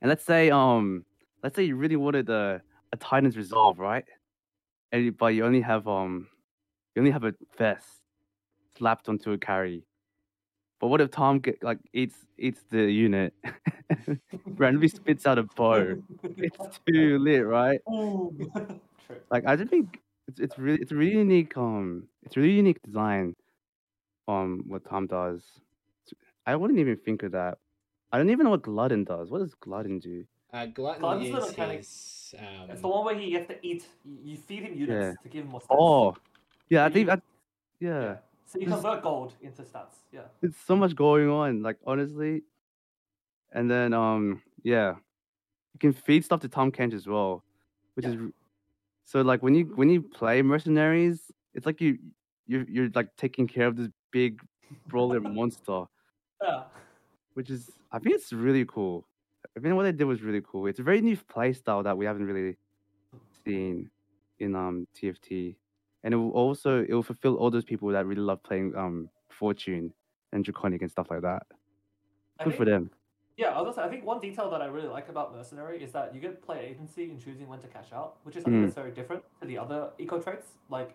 [0.00, 1.04] and let's say um
[1.46, 2.60] let's say you really wanted a
[2.92, 4.04] a Titan's resolve, right?
[4.90, 6.26] And you, but you only have um
[6.94, 7.86] you only have a vest
[8.76, 9.84] slapped onto a carry.
[10.80, 13.32] But what if Tahm get like eats eats the unit,
[14.58, 16.02] randomly spits out a bow?
[16.36, 17.80] It's too lit, right?
[19.30, 22.54] Like I just think it's it's really it's a really unique um it's a really
[22.54, 23.34] unique design
[24.28, 25.42] um what Tahm does.
[26.46, 27.58] I wouldn't even think of that.
[28.12, 29.30] I don't even know what Glutton does.
[29.30, 30.24] What does Glutton do?
[30.52, 31.78] Uh, Glutton Glutton's the is mechanic.
[31.78, 32.34] his.
[32.38, 33.86] Um, It's the one where he gets to eat.
[34.04, 35.22] You you feed him units Yeah.
[35.22, 35.76] to give him more stats.
[35.78, 36.16] Oh,
[36.68, 37.20] yeah, I think I,
[37.80, 39.96] yeah, So you This- convert gold into stats.
[40.12, 40.28] Yeah.
[40.42, 41.62] it's so much going on.
[41.62, 42.42] Like honestly,
[43.52, 44.94] and then um yeah,
[45.74, 47.42] you can feed stuff to Tahm Kench as well,
[47.94, 48.12] which Yeah.
[48.12, 48.32] is r-
[49.04, 51.98] so like when you when you play mercenaries, it's like you
[52.46, 54.40] you you're like taking care of this big
[54.86, 55.84] brawler monster.
[56.42, 56.64] Yeah.
[57.34, 59.04] which is I think it's really cool.
[59.56, 60.66] I think what they did was really cool.
[60.66, 62.56] It's a very new play style that we haven't really
[63.44, 63.90] seen
[64.38, 65.56] in um TFT,
[66.04, 69.08] and it will also it will fulfill all those people that really love playing um
[69.30, 69.92] Fortune
[70.32, 71.42] and Draconic and stuff like that.
[72.38, 72.90] I Good for them.
[73.38, 75.82] Yeah, I was gonna say, I think one detail that I really like about Mercenary
[75.82, 78.60] is that you get player agency in choosing when to cash out, which is something
[78.60, 78.64] Mm.
[78.64, 80.52] that's very different to the other eco traits.
[80.70, 80.94] Like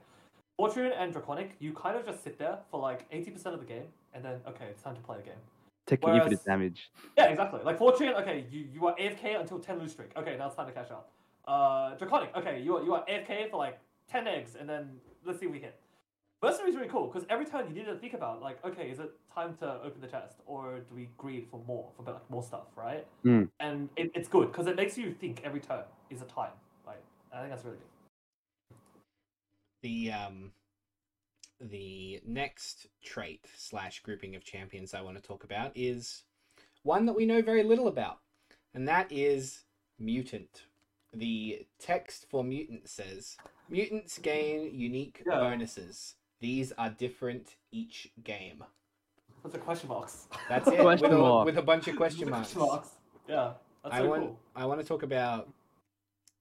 [0.57, 3.87] Fortune and Draconic, you kind of just sit there for like 80% of the game,
[4.13, 5.41] and then, okay, it's time to play a game.
[5.87, 6.91] Taking Whereas- infinite damage.
[7.17, 7.61] Yeah, exactly.
[7.63, 10.11] Like Fortune, okay, you, you are AFK until 10 lose streak.
[10.15, 11.07] Okay, now it's time to cash out.
[11.45, 15.39] Uh, Draconic, okay, you are, you are AFK for like 10 eggs, and then let's
[15.39, 15.79] see if we hit.
[16.43, 18.99] Mercenary is really cool because every time you need to think about like, okay, is
[18.99, 22.41] it time to open the chest or do we greed for more for like more
[22.41, 23.05] stuff, right?
[23.23, 23.47] Mm.
[23.59, 26.53] And it, it's good because it makes you think every turn is a time.
[26.85, 28.77] Like, I think that's really good.
[29.83, 30.51] the um
[31.69, 36.23] the next trait slash grouping of champions I want to talk about is
[36.83, 38.19] one that we know very little about,
[38.73, 39.63] and that is
[39.99, 40.63] mutant.
[41.13, 43.37] The text for mutant says
[43.69, 45.39] mutants gain unique Yeah.
[45.39, 46.15] bonuses.
[46.39, 48.63] These are different each game.
[49.41, 50.27] What's a question marks?
[50.49, 50.71] That's it.
[50.73, 52.89] with, Question a, with a bunch of question Question marks.
[53.27, 54.39] Yeah, that's I so want cool.
[54.55, 55.49] I want to talk about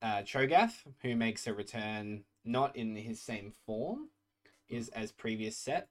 [0.02, 4.08] uh, Cho'Gath, who makes a return not in his same form
[4.70, 5.88] is as previous set.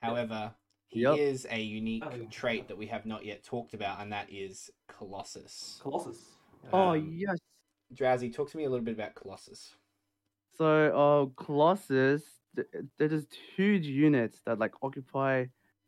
[0.00, 0.54] However,
[0.88, 1.18] he Yep.
[1.18, 2.28] is a unique Oh, yeah.
[2.28, 5.78] trait that we have not yet talked about, and that is Colossus.
[5.82, 6.36] Colossus.
[6.64, 6.70] Yeah.
[6.72, 7.38] Oh Um, yes.
[7.92, 9.74] Drowsy, talk to me a little bit about Colossus.
[10.56, 10.66] So
[11.36, 15.46] uh Colossus, th- they're just huge units that like occupy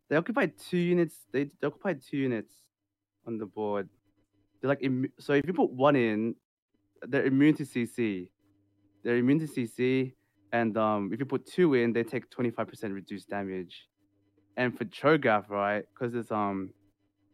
[0.09, 2.53] they occupy two units they, they occupy two units
[3.25, 3.89] on the board.
[4.61, 6.35] They're like immu- so if you put one in,
[7.07, 8.31] they're immune to CC.
[9.03, 10.13] They're immune to CC,
[10.51, 13.87] and um if you put two in, they take twenty five percent reduced damage.
[14.57, 16.71] And for Cho'Gath, right, because it's um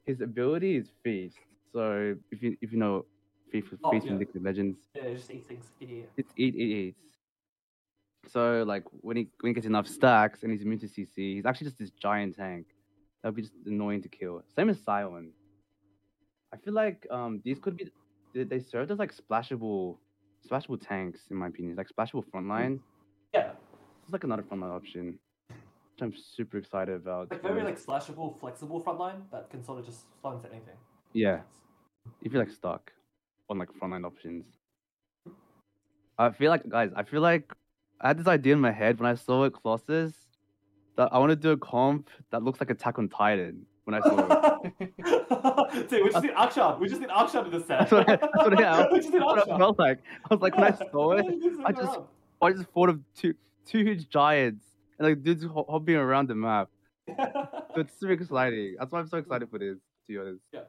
[0.05, 1.37] his ability is feast.
[1.73, 3.05] So if you if you know
[3.51, 4.19] feast, Oh, feast from yeah.
[4.19, 5.65] League of Legends, Yeah, it just eat things.
[6.17, 6.95] It's eight eight eight.
[8.27, 11.45] So like when he when he gets enough stacks and he's immune to CC, he's
[11.45, 12.65] actually just this giant tank.
[13.21, 14.41] That would be just annoying to kill.
[14.55, 15.29] Same as Silent.
[16.53, 17.91] I feel like um these could be
[18.33, 19.97] they, they served as like splashable
[20.47, 21.75] splashable tanks in my opinion.
[21.75, 22.75] Like splashable frontline.
[22.75, 22.94] Yeah,
[24.05, 25.17] It's like another frontline option.
[25.49, 27.31] Which I'm super excited about.
[27.31, 30.75] like very like slashable, flexible frontline that can sort of just slot into anything.
[31.13, 31.39] Yeah.
[32.21, 32.91] if you're like stuck
[33.49, 34.45] on like frontline options.
[36.19, 37.51] I feel like guys, I feel like
[38.01, 40.13] I had this idea in my head when I saw it Colossus
[40.97, 43.65] that I want to do a comp that looks like Attack on Titan.
[43.85, 45.89] when I saw it.
[45.89, 46.79] Dude, we just need Akshan.
[46.79, 47.89] We just need Akshan in the set.
[47.89, 49.99] That's what I- that's what I- we just need That's what I felt like.
[50.29, 51.25] I was like, when I saw it,
[51.65, 51.99] I just-
[52.41, 53.33] I just thought of two
[53.65, 54.65] two huge giants
[54.97, 56.69] and like dudes hopping around the map.
[57.75, 58.77] So it's super exciting.
[58.79, 59.75] That's why I'm so excited for this.
[59.75, 60.39] To be honest.
[60.53, 60.61] Yeah.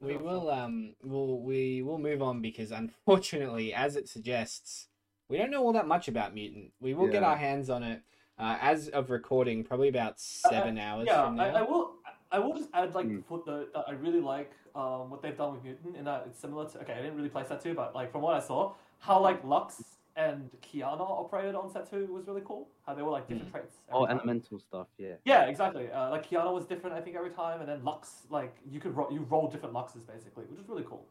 [0.00, 4.86] We will um we'll we will move on because unfortunately, as it suggests,
[5.28, 6.70] we don't know all that much about mutant.
[6.80, 8.02] We will get our hands on it
[8.38, 11.56] uh, as of recording, probably about seven hours yeah, from I, now.
[11.56, 11.94] I will.
[12.30, 13.16] I will just add like Hmm.
[13.16, 16.38] the footnote that I really like um, what they've done with Mutant in that it's
[16.38, 16.78] similar to.
[16.82, 19.42] Okay, I didn't really play that too, but like from what I saw, how like
[19.42, 19.82] Lux
[20.18, 22.68] and Qiyana operated on Set Two was really cool.
[22.84, 23.76] How they were like different traits.
[23.88, 24.16] every Oh, time.
[24.16, 24.88] elemental stuff.
[24.98, 25.14] Yeah.
[25.24, 25.90] Yeah, exactly.
[25.90, 28.94] Uh, like Qiyana was different, I think, every time, and then Lux, like you could
[28.96, 31.04] ro- you roll different Luxes basically, which is really cool.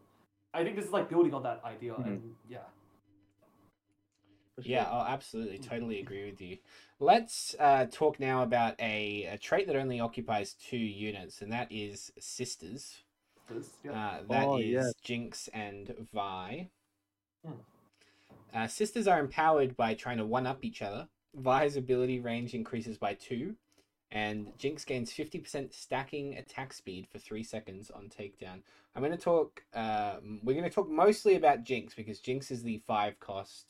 [0.54, 2.06] I think this is like building on that idea, Mhm.
[2.06, 2.60] and yeah.
[4.60, 4.64] sure.
[4.66, 6.58] Yeah, I'll absolutely totally agree with you.
[7.00, 11.72] Let's uh, talk now about a, a trait that only occupies two units, and that
[11.72, 13.04] is sisters.
[13.50, 13.92] This, yeah.
[13.92, 14.94] Uh, that is Oh, yes.
[15.02, 16.70] Jinx and Vi.
[17.46, 17.54] Hmm.
[18.54, 21.08] Uh, sisters are empowered by trying to one up each other.
[21.36, 23.56] Vi's ability range increases by two,
[24.12, 28.62] and Jinx gains 50% stacking attack speed for three seconds on takedown.
[28.96, 32.64] I'm going to talk, uh, we're going to talk mostly about Jinx because Jinx is
[32.64, 33.68] the five cost,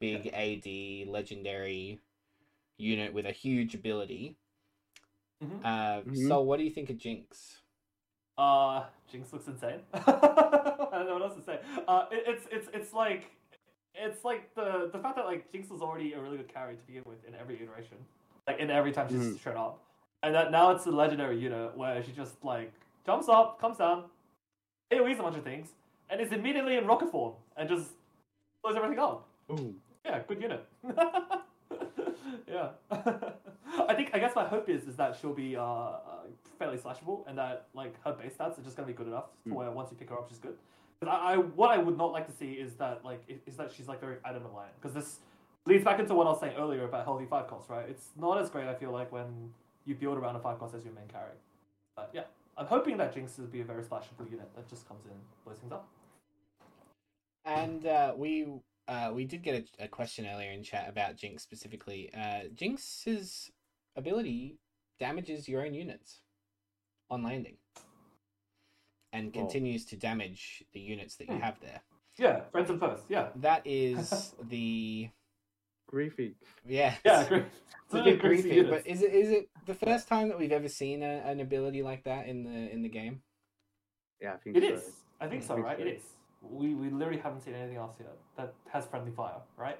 [0.00, 2.00] big AD, legendary
[2.78, 4.36] unit with a huge ability.
[5.42, 5.60] Mhm.
[5.64, 6.28] Uh, Mhm.
[6.28, 7.60] So, what do you think of Jinx?
[8.36, 9.80] Uh, Jinx looks insane.
[9.94, 11.60] I don't know what else to say.
[11.86, 13.30] Uh, it, it's it's it's like
[13.94, 16.82] it's like the the fact that like Jinx was already a really good carry to
[16.82, 17.96] begin with in every iteration,
[18.46, 19.40] like in every time she's Mhm.
[19.40, 19.80] shown up,
[20.22, 22.72] and that now it's a legendary unit where she just like
[23.06, 24.04] jumps up, comes down,
[24.90, 25.72] AoEs a bunch of things,
[26.10, 27.92] and is immediately in rocket form and just
[28.62, 29.26] blows everything up.
[29.50, 29.74] Ooh.
[30.04, 30.66] Yeah, good unit.
[32.48, 32.68] yeah.
[32.90, 35.98] I think I guess my hope is is that she'll be uh, uh,
[36.58, 39.50] fairly slashable and that like her base stats are just gonna be good enough to
[39.50, 39.54] Mm.
[39.54, 40.56] where once you pick her up she's good.
[41.02, 43.88] I, I what I would not like to see is that like is that she's
[43.88, 45.20] like very adamant reliant because this
[45.66, 47.86] leads back into what I was saying earlier about healthy five cost right.
[47.88, 49.50] It's not as great I feel like when
[49.84, 51.34] you build around a five cost as your main carry.
[51.96, 52.24] But yeah,
[52.56, 55.12] I'm hoping that Jinx will be a very splashable unit that just comes in
[55.44, 55.88] blows things up.
[57.44, 58.46] And uh, we
[58.88, 62.10] uh, we did get a, a question earlier in chat about Jinx specifically.
[62.14, 63.50] Uh, Jinx's
[63.96, 64.58] ability
[64.98, 66.20] damages your own units
[67.10, 67.56] on landing,
[69.14, 69.40] and Whoa.
[69.42, 71.40] continues to damage the units that you Hmm.
[71.40, 71.80] have there.
[72.18, 73.04] Yeah, friends and first.
[73.08, 73.28] Yeah.
[73.36, 75.08] That is the
[75.90, 76.34] Griefy.
[76.66, 77.44] yeah Yeah, great.
[77.86, 80.68] It's a bit creepy, but is it is it the first time that we've ever
[80.68, 83.22] seen a, an ability like that in the in the game?
[84.20, 84.74] Yeah, I think It so.
[84.74, 84.92] is.
[85.20, 85.78] I think I so, think right?
[85.78, 85.84] so.
[85.84, 86.02] It is.
[86.42, 89.78] We we literally haven't seen anything else yet that has friendly fire, right?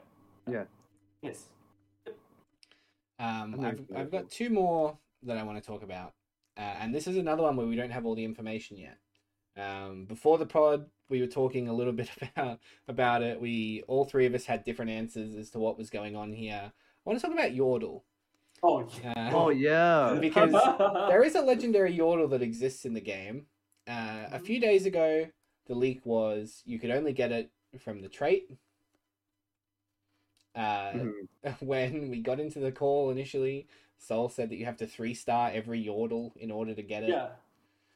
[0.51, 0.65] Yeah.
[1.23, 1.49] Yes.
[3.19, 6.13] Um, I think I've I've got two more that I want to talk about,
[6.57, 8.99] uh, and this is another one where we don't have all the information yet.
[9.57, 13.41] Um, before the pod, we were talking a little bit about about it.
[13.41, 16.73] We all three of us had different answers as to what was going on here.
[16.73, 18.03] I want to talk about Yordle.
[18.63, 18.89] Oh.
[19.03, 19.13] yeah.
[19.13, 20.17] Uh, Oh yeah.
[20.21, 20.53] because
[21.09, 23.47] there is a legendary Yordle that exists in the game.
[23.87, 25.27] Uh, a few days ago,
[25.67, 28.49] the leak was you could only get it from the trait.
[30.55, 31.61] Uh, Mhm.
[31.61, 33.67] when we got into the call initially,
[33.99, 37.11] Sol said that you have to three star every Yordle in order to get it.
[37.11, 37.31] yeah.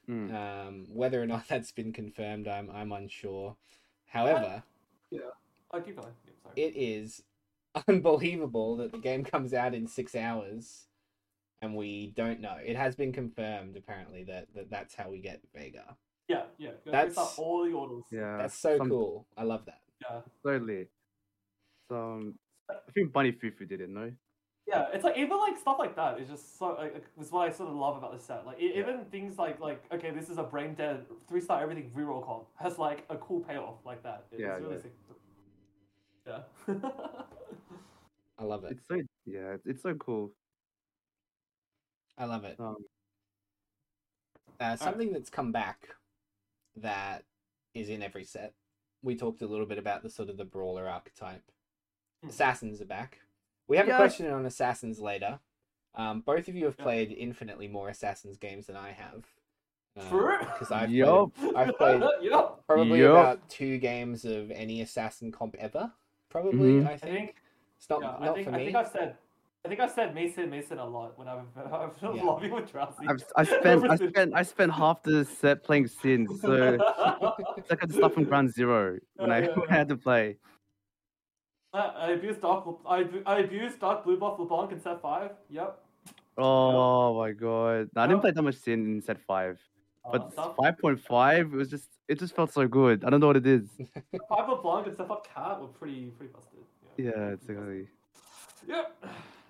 [0.09, 0.35] Mm.
[0.35, 3.57] Um, whether or not that's been confirmed, I'm I'm unsure.
[4.07, 4.63] However,
[5.71, 6.15] Oh, keep going.
[6.27, 6.55] Yeah, sorry.
[6.57, 7.23] it is
[7.89, 10.87] unbelievable that the game comes out in six hours,
[11.61, 12.57] and we don't know.
[12.65, 15.95] It has been confirmed apparently that, that that's how we get Veigar.
[16.27, 16.71] yeah, yeah.
[16.87, 18.05] Go That's- That's all the orders.
[18.11, 18.39] Yeah.
[18.39, 19.27] That's so some- cool.
[19.37, 19.81] I love that.
[20.01, 20.21] Yeah.
[20.43, 20.87] Totally.
[21.91, 22.35] So um,
[22.71, 24.11] I think Bunny Fufu did it, no?
[24.69, 27.53] Yeah, it's like even like stuff like that is just so like is what I
[27.53, 28.45] sort of love about the set.
[28.47, 31.91] Like e- even things like like okay, this is a brain dead three star everything
[31.97, 34.27] reroll comp has like a cool payoff like that.
[34.31, 34.83] It's Yeah, really yeah.
[34.83, 34.93] sick.
[36.27, 36.41] Yeah.
[38.39, 38.73] I love it.
[38.73, 40.33] It's so yeah, it's, it's so cool.
[42.19, 42.59] I love it.
[42.61, 42.77] Um,
[44.61, 45.89] Uh, something that's come back
[46.77, 47.25] that
[47.75, 48.55] is in every set.
[49.03, 51.45] We talked a little bit about the sort of the brawler archetype.
[52.23, 52.29] Hmm.
[52.31, 53.21] Assassins are back.
[53.69, 55.39] We have a question on assassins later.
[55.95, 56.85] Um, both of you have Yeah.
[56.85, 59.27] played infinitely more assassins games than I have.
[60.09, 60.39] True.
[60.39, 61.35] Because I've Yup.
[61.35, 62.65] played I've played Yup.
[62.67, 63.11] probably Yup.
[63.11, 65.93] about two games of any assassin comp ever.
[66.31, 66.87] Probably, Mhm.
[66.87, 67.15] I I think.
[67.17, 67.37] think
[67.77, 68.65] It's not yeah, not I think for I me.
[68.65, 69.17] think I've said
[69.65, 72.23] I think I've said Mason Mason a lot when I've I've been Yeah.
[72.25, 73.07] lobbying with Drowsy.
[73.09, 76.79] I've, I spent I spent I spent half the set playing Sins, so
[77.57, 79.97] it's like I stuff from ground zero when Yeah, I, yeah, when I had to
[79.97, 80.39] play.
[81.73, 85.33] I, I abused Dark I, I abused Dark Blue Buff LeBlanc in set five.
[85.51, 85.79] Yep.
[86.39, 87.91] Oh my god.
[87.95, 88.21] No, I didn't Oh.
[88.23, 89.61] play that much Sin in set five.
[90.05, 93.05] Uh, But stuff, five point five, it was just it just felt so good.
[93.05, 93.69] I don't know what it is.
[94.31, 96.61] Piper Blanc and Step Up Cat were pretty pretty busted.
[96.97, 97.89] Yeah, exactly.
[98.67, 99.05] Yep.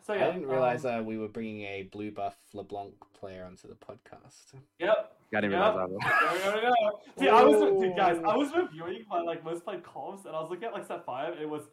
[0.07, 3.45] So yeah, I didn't realize um, uh, we were bringing a blue buff LeBlanc player
[3.45, 4.55] onto the podcast.
[4.79, 5.13] Yep.
[5.37, 5.71] I didn't Yeah.
[5.75, 6.45] realize that.
[6.45, 7.01] Go, go, go.
[7.19, 8.19] See, I was dude, guys.
[8.27, 11.05] I was reviewing my like most played comps, and I was looking at like set
[11.05, 11.35] five.
[11.35, 11.65] And it was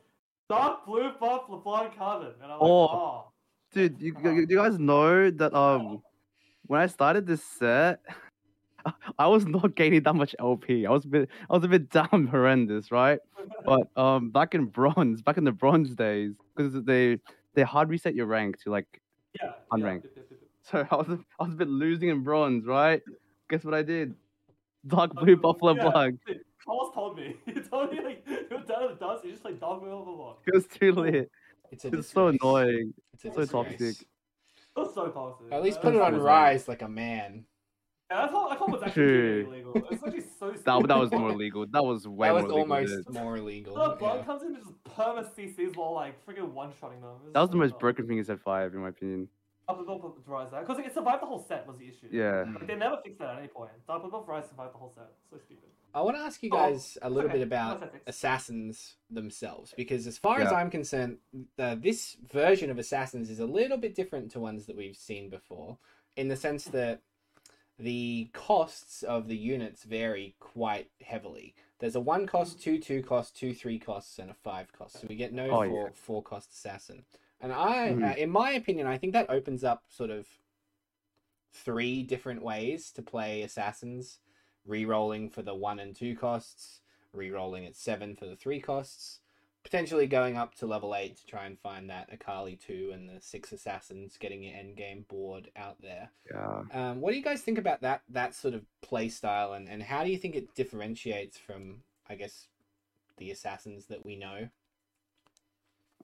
[0.50, 2.88] dark blue buff LeBlanc Carbon, and I'm like, Oh.
[2.92, 3.32] oh,
[3.74, 6.02] Dude, you, you, you guys know that um
[6.68, 8.00] when I started this set,
[9.20, 10.86] I was not gaining that much LP.
[10.86, 13.20] I was a bit I was a bit damn horrendous, right?
[13.66, 17.20] But um back in bronze, back in the bronze days, because they
[17.54, 19.02] they hard reset your rank to like
[19.42, 19.52] yeah.
[19.74, 20.06] Unranked.
[20.16, 20.24] Yeah,
[20.62, 23.02] so I was I was a bit losing in bronze, right?
[23.50, 24.16] Guess what I did?
[24.88, 26.20] Dark blue Buffalo Yeah, Blanc.
[26.66, 27.36] Dude, Carlos told me.
[27.46, 29.26] He told me like you're down in the dust.
[29.26, 30.38] You just like dark blue LeBlanc.
[30.48, 31.28] It was too late.
[31.72, 32.94] It's It's so annoying.
[33.14, 33.50] It's a so disgrace.
[33.52, 34.08] toxic.
[34.76, 35.52] That's so toxic.
[35.52, 37.46] At least put it on so- Rise like a man.
[38.12, 39.46] Yeah, that's how I thought it was actually True.
[39.48, 39.74] illegal.
[39.90, 40.52] It's actually so.
[40.52, 40.90] That, stupid.
[40.92, 41.66] that was more legal.
[41.66, 42.74] That was way that was more illegal.
[42.76, 43.14] almost dude.
[43.16, 43.74] more legal.
[43.74, 44.26] The blood yeah.
[44.26, 47.16] comes in and just perma CCs while like freaking one shotting them.
[47.34, 47.80] That was the most dumb.
[47.80, 49.28] broken thing in set five, in my opinion.
[49.68, 52.08] Dark Blue Buff Rise that because it survived the whole set was the issue.
[52.12, 52.44] Yeah.
[52.46, 52.56] Mm.
[52.56, 53.72] Like, they never fixed that at any point.
[53.88, 55.10] Dark Blue Buff Rise survived the whole set.
[55.32, 55.70] So stupid.
[55.96, 57.40] I want to ask you Oh, guys a little okay.
[57.40, 61.20] bit about assassins themselves because as far as I'm concerned,
[61.58, 65.30] uh, this version of assassins is a little bit different to ones that we've seen
[65.30, 65.78] before
[66.18, 67.00] in the sense that
[67.80, 71.56] the costs of the units vary quite heavily.
[71.80, 75.00] There's a one cost, two two cost, two three costs, and a five cost.
[75.00, 75.90] So we get no Oh, four yeah.
[75.94, 77.06] four cost assassin.
[77.40, 78.12] And I, Mhm.
[78.12, 80.28] uh, in my opinion, I think that opens up sort of
[81.54, 84.20] three different ways to play assassins
[84.66, 86.82] re-rolling for the one and two costs,
[87.14, 89.20] re-rolling at seven for the three costs,
[89.64, 93.20] potentially going up to level eight to try and find that Akali two and the
[93.20, 96.10] six assassins, getting your end game board out there.
[96.32, 96.62] Yeah.
[96.72, 99.82] Um, what do you guys think about that that sort of play style, and, and
[99.82, 101.78] how do you think it differentiates from,
[102.10, 102.48] I guess,
[103.18, 104.50] the assassins that we know?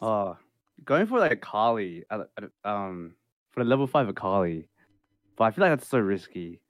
[0.02, 0.34] Uh,
[0.84, 2.04] going for like Akali,
[2.64, 3.14] um,
[3.52, 4.68] for the level five Akali,
[5.36, 6.62] but I feel like that's so risky.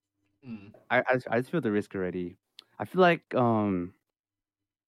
[0.48, 0.72] Mm.
[0.90, 2.38] I, I, just- I just feel the risk already.
[2.80, 3.94] I feel like um,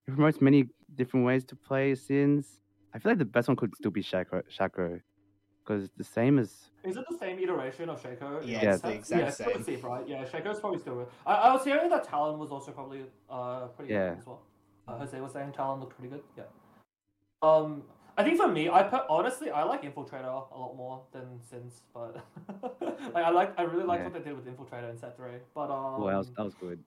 [0.06, 2.60] it promotes many different ways to play Sins.
[2.92, 5.00] I feel like the best one could still be Shaco, Shaco,
[5.64, 8.42] because the same as Is it the same iteration of Shaco?
[8.42, 8.98] in Yeah, the it's the sets?
[8.98, 9.58] exact yeah, it's still same.
[9.58, 10.08] the same, right?
[10.08, 11.08] Yeah, Shaco's probably still.
[11.26, 14.10] I, I was hearing that Talon was also probably uh pretty Yeah.
[14.10, 14.42] good as well.
[14.88, 16.22] Uh, Jose was saying Talon looked pretty good.
[16.36, 16.44] Yeah.
[17.42, 17.82] Um,
[18.16, 21.82] I think for me, I put honestly, I like Infiltrator a lot more than Sins,
[21.92, 22.24] but
[23.14, 24.10] like I like, I really liked Yeah.
[24.10, 25.32] what they did with Infiltrator in set three.
[25.54, 26.78] But um, well, that was, that was good.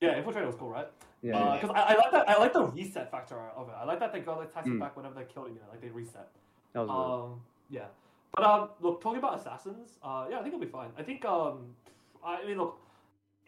[0.00, 0.88] yeah, Infiltrator was cool, right?
[1.22, 2.28] Yeah, Because I, I like that.
[2.30, 3.74] I like the reset factor of it.
[3.78, 4.80] I like that they go like Tyson Mm.
[4.80, 6.28] back whenever they kill you know, like they reset.
[6.72, 6.94] that was good.
[7.34, 7.86] Um, yeah.
[8.34, 10.90] But um, look, talking about assassins, uh, yeah, I think it'll be fine.
[10.96, 11.74] I think um,
[12.24, 12.78] I mean, look,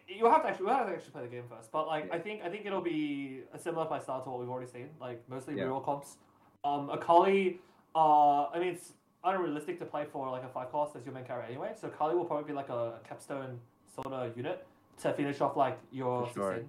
[0.07, 1.73] you have to actually, we have to actually play the game first.
[1.73, 4.49] But like, I think, I think it'll be a similar play style to what we've
[4.51, 5.65] already seen, like mostly Yeah.
[5.65, 6.17] real comps.
[6.65, 7.61] Um, Akali,
[7.95, 8.93] uh, I mean, it's
[9.25, 11.73] unrealistic to play for like a five cost as your main character anyway.
[11.81, 13.59] So Akali will probably be like a capstone
[13.95, 14.67] sort of unit
[15.03, 16.51] to finish off like your For sure.
[16.55, 16.69] 16,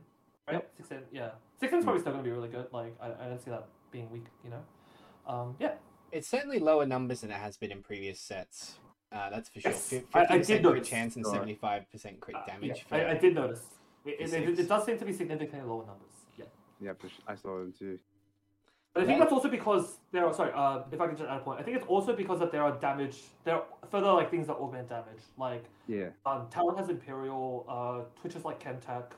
[0.52, 0.68] right?
[0.78, 1.32] 16, yeah.
[1.60, 2.68] 16 is probably still gonna be really good.
[2.72, 4.62] Like, I, I don't see that being weak, you know.
[5.28, 5.74] Um, yeah.
[6.12, 8.80] It's certainly lower numbers than it has been in previous sets.
[9.12, 9.72] Uh, that's for sure.
[9.72, 10.88] Yes, I- I 50% did crit notice.
[10.90, 12.70] chance and seventy-five percent crit Uh, damage.
[12.70, 13.62] yeah, for- I, I did notice.
[14.06, 16.12] It, it, it, it does seem to be significantly lower numbers.
[16.38, 16.46] Yeah.
[16.82, 17.24] Yeah, for sure.
[17.28, 18.00] I saw them too.
[18.94, 19.24] But I think Yeah.
[19.24, 21.64] that's also because there are sorry, uh, if I can just add a point, I
[21.64, 24.88] think it's also because that there are damage there are further like things that augment
[24.90, 25.24] damage.
[25.38, 26.10] Like Yeah.
[26.26, 29.12] um Talon has Imperial, uh Twitch is like Chemtech.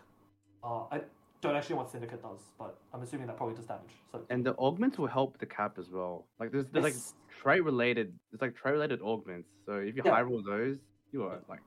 [0.63, 1.01] Uh I
[1.41, 3.91] don't actually know what Syndicate does, but I'm assuming that probably does damage.
[4.11, 6.25] So And the augments will help the cap as well.
[6.39, 6.95] Like there's there's like
[7.41, 8.17] trait related.
[8.31, 9.49] There's like trait related augments.
[9.65, 10.11] So if you Yeah.
[10.11, 10.77] high roll those,
[11.11, 11.59] you are like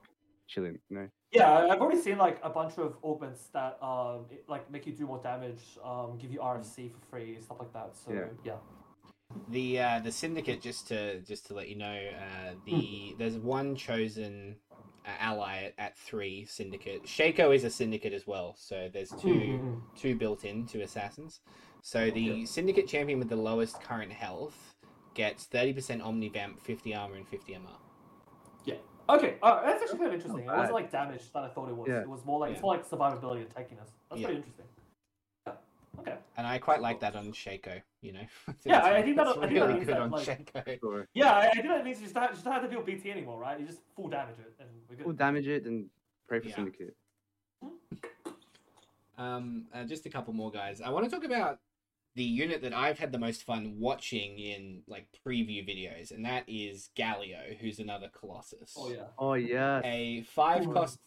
[0.49, 0.79] chilling.
[0.89, 1.09] You know.
[1.31, 4.87] Yeah, I- I've already seen like a bunch of augments that um it, like make
[4.87, 7.95] you do more damage, um give you RFC for free, stuff like that.
[7.97, 8.25] So Yeah.
[8.45, 8.57] yeah.
[9.51, 13.77] The uh, the syndicate just to just to let you know, uh, the there's one
[13.77, 14.57] chosen
[15.07, 17.05] uh, ally at, at three syndicate.
[17.05, 19.81] Shaco is a syndicate as well, so there's 2 Mhm.
[19.97, 21.41] two built in two assassins.
[21.83, 24.75] So the syndicate champion with the lowest current health
[25.15, 27.77] gets thirty percent omni omnivamp, fifty armor, and fifty MR.
[29.11, 30.43] Okay, uh, that's actually kind of interesting.
[30.45, 31.89] It wasn't like damage that I thought it was.
[31.89, 32.01] Yeah.
[32.01, 33.89] It was more like it's more like survivability and tankiness.
[34.11, 34.27] That's Yeah.
[34.27, 34.65] pretty interesting.
[35.47, 35.53] Yeah.
[36.01, 36.15] Okay.
[36.37, 37.81] And I quite like that on Shaco.
[38.03, 38.21] You know.
[38.65, 40.79] Yeah, I- I think that- It's I think that really good that, on like- Shaco.
[40.81, 41.09] Sure.
[41.15, 42.87] Yeah, I, I think that means you just don't, just don't have to deal with
[42.87, 43.59] BT anymore, right?
[43.59, 45.07] You just full damage it and we're good.
[45.07, 45.87] We'll damage it and
[46.29, 46.55] pray for Yeah.
[46.57, 46.95] syndicate.
[49.17, 50.81] Um, uh, just a couple more guys.
[50.81, 51.59] I want to talk about
[52.19, 56.43] the unit that I've had the most fun watching in like preview videos, and that
[56.49, 58.75] is Galio, who's another Colossus.
[58.77, 59.05] Oh yeah.
[59.17, 59.81] Oh yeah.
[59.85, 60.99] A five cost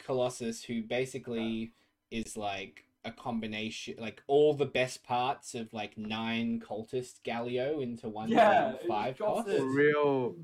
[0.00, 1.74] Colossus who basically
[2.10, 8.08] is like a combination, like all the best parts of like nine cultist Galio into
[8.08, 9.56] one Yeah, five drops cost.
[9.56, 10.34] For real.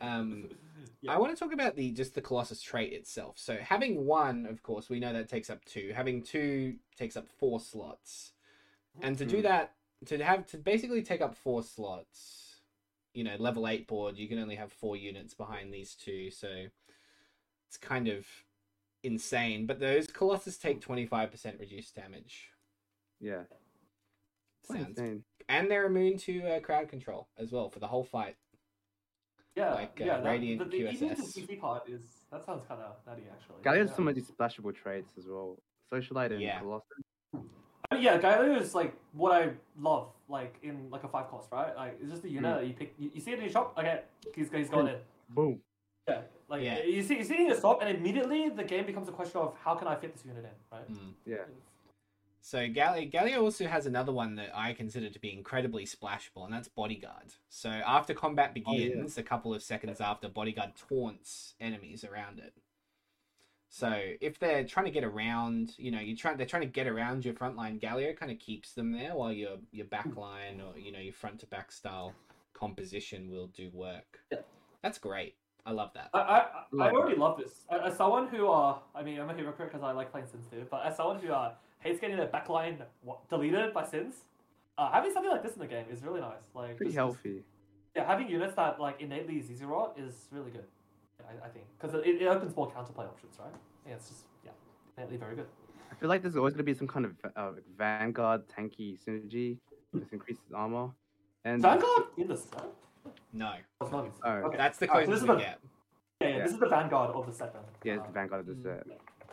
[0.00, 0.48] Um,
[1.02, 1.12] Yeah.
[1.12, 3.38] I want to talk about the just the Colossus trait itself.
[3.38, 5.92] So having one, of course, we know that takes up two.
[5.94, 8.32] Having two takes up four slots,
[9.02, 9.42] and to do Hmm.
[9.44, 9.74] that,
[10.06, 12.60] to have to basically take up four slots,
[13.14, 16.66] you know, level eight board, you can only have four units behind these two, so
[17.68, 18.26] it's kind of
[19.02, 19.66] insane.
[19.66, 22.50] But those Colossus take twenty five percent reduced damage.
[23.20, 23.44] Yeah.
[24.66, 25.24] Quite Sounds, insane.
[25.48, 28.36] and they're immune to uh, crowd control as well for the whole fight.
[29.54, 30.16] Yeah, like, uh, yeah.
[30.20, 31.60] That, Radiant the, the, even the QSS.
[31.60, 33.62] Part is that sounds kind of nutty actually.
[33.62, 33.96] Galio has yeah.
[33.96, 35.56] so many splashable traits as well.
[35.90, 36.58] Socialite and Yeah.
[36.60, 36.88] Colossus.
[37.96, 41.50] I mean, yeah, Galio is like what I love, like in like a five cost,
[41.52, 41.74] right?
[41.76, 42.60] Like it's just a unit Mm.
[42.60, 42.94] that you pick.
[42.98, 44.00] You, you see it in your shop, okay,
[44.34, 44.96] he's he's going in.
[45.30, 45.60] Boom.
[46.08, 46.82] Yeah, like Yeah.
[46.84, 49.40] you see you see it in your shop, and immediately the game becomes a question
[49.40, 50.90] of how can I fit this unit in, right?
[50.92, 51.12] Mm.
[51.24, 51.36] Yeah.
[52.40, 56.52] So Gal- Galio also has another one that I consider to be incredibly splashable, and
[56.52, 57.34] that's Bodyguard.
[57.48, 58.88] So after combat Oh, yeah.
[58.88, 62.52] begins, a couple of seconds after, Bodyguard taunts enemies around it.
[63.68, 66.86] So if they're trying to get around, you know, you try they're trying to get
[66.86, 67.80] around your frontline.
[67.80, 71.12] Galio kind of keeps them there while your your back line or you know your
[71.12, 72.14] front to back style
[72.54, 74.20] composition will do work.
[74.32, 74.38] Yeah.
[74.82, 75.34] That's great.
[75.66, 76.10] I love that.
[76.14, 77.64] I, I, I Love already love this.
[77.70, 80.46] As as someone who, uh, I mean, I'm a hypocrite because I like playing Sins
[80.50, 84.14] too, but as someone who uh, hates getting their backline wa- deleted by Sins,
[84.78, 86.44] uh, having something like this in the game is really nice.
[86.54, 87.42] Like, Pretty just- healthy.
[87.96, 90.66] Yeah, having units that like innately is easy rot is really good.
[91.24, 93.52] I, I think because it, it opens more counterplay options, right?
[93.86, 94.50] Yeah, it's just yeah,
[94.96, 95.46] innately very good.
[95.90, 99.58] I feel like there's always gonna be some kind of uh, Vanguard tanky synergy.
[99.98, 100.90] Just increases armor.
[101.44, 102.64] And Vanguard in the set.
[103.32, 104.10] No, It's not.
[104.24, 104.56] Oh, okay.
[104.56, 105.60] that's the Alright, so closest this is we the- get.
[106.20, 106.42] Yeah, yeah, Yeah.
[106.44, 107.62] this is the Vanguard of the set then.
[107.84, 108.62] yeah, it's Uh, the Vanguard of the Mm.
[108.64, 108.86] set.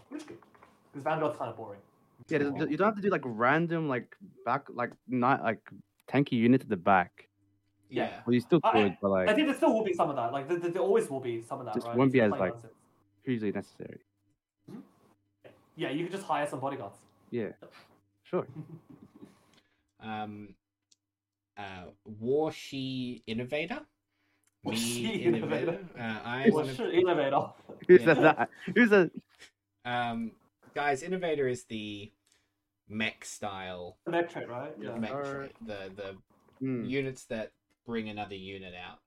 [0.10, 0.38] which is good
[0.92, 1.80] because Vanguard's kind of boring.
[2.30, 4.16] Yeah, you don't have to do like random like
[4.46, 5.60] back like not like
[6.08, 7.28] tanky unit at the back.
[7.94, 8.22] Yeah.
[8.26, 10.34] Well, you still I- could, but I think there still will be some of that.
[10.34, 11.76] Like there, there there always will be some of that.
[11.76, 11.96] Just right?
[11.96, 12.74] won't be as, like- Sins.
[13.24, 14.00] hugely necessary.
[15.76, 16.98] Yeah, you could just hire some bodyguards.
[17.32, 17.50] Yeah,
[18.24, 18.48] sure.
[20.00, 20.56] um,
[21.58, 21.86] uh,
[22.22, 23.82] Warshi Innovator.
[24.64, 25.56] Me Warshi Innovator.
[25.56, 25.80] Innovator.
[26.00, 27.44] Uh, I Well, am an- shit, innovator.
[27.88, 28.06] Who Yeah.
[28.06, 28.50] said that?
[28.76, 29.12] Who said?
[29.86, 30.32] um,
[30.74, 32.12] guys, Innovator is the
[32.90, 34.74] mech style The mech trait, right?
[34.80, 34.96] Yeah.
[34.98, 36.18] mech trait, the the
[36.60, 36.86] Hmm.
[36.86, 37.52] units that
[37.86, 39.00] bring another unit out.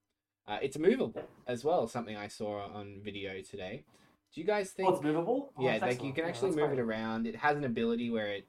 [0.48, 1.88] Uh, it's movable as well.
[1.88, 3.84] Something I saw on video today.
[4.32, 4.88] Do you guys think?
[4.88, 5.52] Oh, it's movable.
[5.56, 7.26] Oh, yeah, that's like you can actually that's move it around.
[7.26, 8.46] It has an ability where it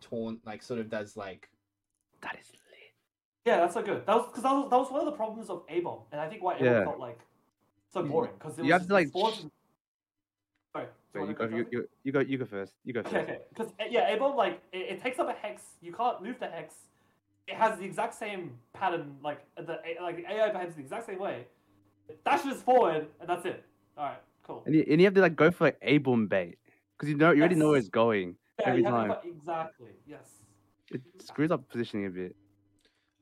[0.00, 1.48] taunt, like, sort of does like
[2.22, 2.78] That is lit.
[3.44, 4.04] Yeah, that's so good.
[4.06, 6.20] That was because that was, that was one of the problems of A bomb, and
[6.20, 6.84] I think why A bomb Yeah.
[6.84, 7.20] felt like
[7.92, 9.44] so boring because it you was have to, like, spawns sh-
[10.72, 11.48] Sorry, do Wait, you go.
[11.48, 11.72] go You, first?
[11.72, 12.20] you, you go.
[12.20, 12.72] You go first.
[12.84, 13.14] You go first.
[13.14, 13.38] Okay, okay.
[13.50, 15.62] Because yeah, A bomb like it, it takes up a hex.
[15.80, 16.74] You can't move the hex.
[17.46, 19.16] It has the exact same pattern.
[19.22, 21.46] Like the like the AI behaves the exact same way.
[22.08, 23.64] It dashes forward, and that's it.
[23.96, 24.62] All right, cool.
[24.66, 26.58] And you, and you have to like go for like a boom bait
[26.96, 28.36] because you know you already know where it's going.
[28.58, 29.08] Yeah, every you to time.
[29.08, 29.90] fi- exactly.
[30.06, 30.42] Yes.
[30.90, 32.36] It screws up positioning a bit.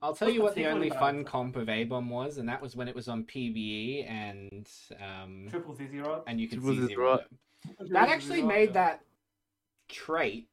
[0.00, 2.86] I'll tell you what the only fun comp of A-Bomb was, and that was when
[2.86, 4.66] it was on PvE and
[5.02, 6.22] um Triple Z zero.
[6.26, 7.16] and you could Triple see Z zero.
[7.16, 7.88] zero.
[7.90, 9.02] That actually made that
[9.88, 10.48] trait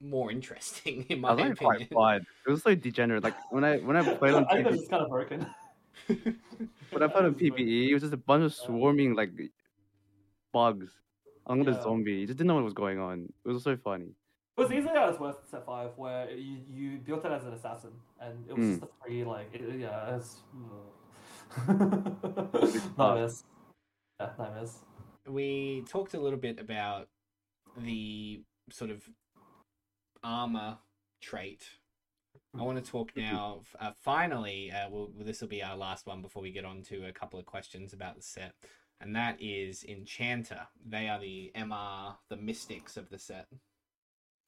[0.00, 1.94] more interesting in I my was like quite opinion.
[1.94, 2.26] fun.
[2.46, 3.22] It was so degenerate.
[3.24, 5.46] Like when I when I played on I think PvE, it's kind of broken.
[6.06, 9.30] when I played on PvE, it was just a bunch of swarming like
[10.52, 10.90] bugs
[11.46, 11.80] along with Yeah.
[11.80, 12.12] a zombie.
[12.14, 13.32] You just didn't know what was going on.
[13.44, 14.14] It was so funny.
[14.56, 17.44] It was easily at its worst in set five, where you, you built it as
[17.44, 17.90] an assassin,
[18.20, 18.70] and it was Mm.
[18.80, 20.42] just a free like it, yeah, it's
[22.96, 23.44] nightmares.
[24.20, 24.78] Yeah, nightmares.
[25.26, 27.08] we talked a little bit about
[27.78, 29.02] the sort of
[30.24, 30.78] armor
[31.20, 31.64] trait.
[32.58, 33.62] I want to talk now.
[33.80, 37.06] Uh, finally, uh, we'll, this will be our last one before we get on to
[37.06, 38.54] a couple of questions about the set,
[39.00, 40.68] and that is Enchanter.
[40.86, 43.48] They are the MR, the mystics of the set.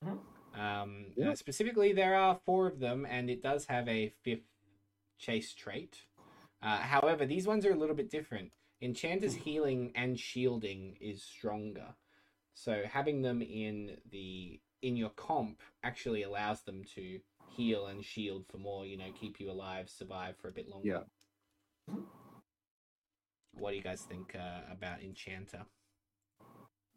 [0.04, 0.20] Mhm.
[0.54, 1.34] Um, Yeah.
[1.34, 4.46] specifically, there are four of them, and it does have a fifth
[5.18, 6.06] chase trait.
[6.62, 8.52] Uh, however, these ones are a little bit different.
[8.80, 11.94] Enchanter's healing and shielding is stronger.
[12.54, 17.18] So having them in the in your comp actually allows them to
[17.48, 21.02] heal and shield for more, you know, keep you alive, survive for a bit longer.
[21.88, 21.94] Yeah.
[23.58, 25.64] What do you guys think uh, about Enchanter?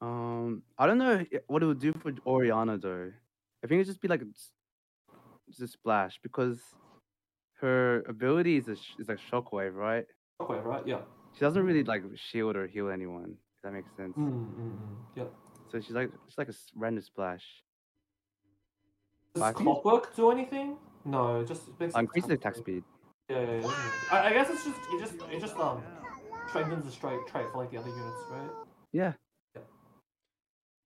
[0.02, 3.12] Um, I don't know what it would do for Orianna though.
[3.64, 4.52] I think it'd just be like s-
[5.58, 6.62] the splash because
[7.60, 10.06] her ability is a sh- is like shockwave, right?
[10.42, 10.86] Shockwave, right?
[10.88, 11.02] Yeah.
[11.34, 13.36] She doesn't really like shield or heal anyone.
[13.58, 14.16] If that makes sense.
[14.18, 14.96] Mm, mm, mm.
[15.16, 15.24] Yeah.
[15.72, 17.44] So she's like it's like a random splash.
[19.36, 20.78] Does I think- clockwork do anything?
[21.06, 22.84] No, it just it makes Uh, increases attack speed.
[23.30, 23.72] Yeah, yeah, yeah.
[24.12, 25.82] I, I guess it's just it just it just um
[26.48, 28.50] strengthens the straight trait for like the other units, right?
[28.92, 29.14] Yeah.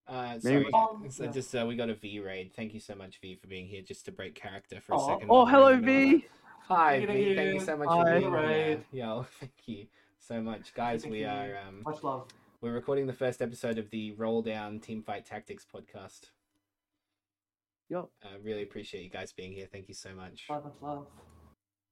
[0.05, 1.31] Uh, Maybe- sorry, Um, so yeah.
[1.31, 2.51] just uh, we got a V raid.
[2.53, 5.07] Thank you so much, V, for being here just to break character for a Aw.
[5.13, 5.27] second.
[5.31, 6.27] Oh, hello, in the middle of V.
[6.67, 7.13] Hi, Thank you, V.
[7.13, 7.59] thank Thank you you.
[7.61, 8.03] so much Hi.
[8.13, 8.55] for being Right.
[8.55, 8.83] here.
[8.91, 9.87] Yo, thank you
[10.19, 11.03] so much, guys.
[11.03, 11.27] Thank we you.
[11.27, 12.27] are um, Much love.
[12.59, 16.31] we're recording the first episode of the Roll Down Team Fight Tactics podcast.
[17.89, 19.67] Yo, Uh, really appreciate you guys being here.
[19.71, 20.45] Thank you so much.
[20.49, 21.07] Much much love.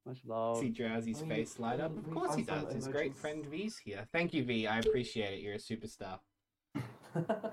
[0.06, 0.58] much love.
[0.60, 1.96] See Drowsy's Oh, face light up.
[1.96, 2.74] Of course he does.
[2.74, 3.18] His great emojis.
[3.18, 4.08] friend V's here.
[4.12, 4.68] Thank you, V.
[4.68, 5.42] I appreciate it.
[5.42, 6.20] You're a superstar.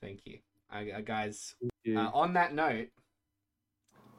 [0.00, 0.38] Thank you.
[0.70, 1.54] Uh, guys,
[1.84, 2.06] Yeah.
[2.08, 2.88] Uh, on that note,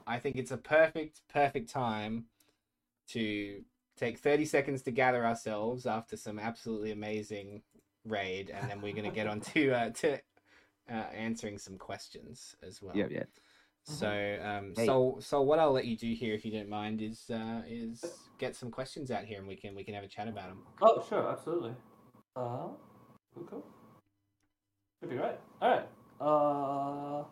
[0.06, 2.26] I think it's a perfect, perfect time
[3.10, 3.64] to
[3.98, 7.62] take 30 seconds to gather ourselves after some absolutely amazing
[8.06, 10.20] raid, and then we're going to get on to, uh, to
[10.90, 12.96] uh, answering some questions as well.
[12.96, 13.24] yeah, yeah.
[13.84, 14.86] So, um, Hey.
[14.86, 18.04] so, so what I'll let you do here, if you don't mind, is uh, is
[18.38, 20.64] get some questions out here, and we can we can have a chat about them.
[20.82, 21.72] oh sure, absolutely.
[22.36, 22.68] Uh,
[23.34, 23.66] cool, cool.
[25.00, 25.40] Should be right.
[25.62, 25.88] All right.
[26.20, 27.28] Uh, are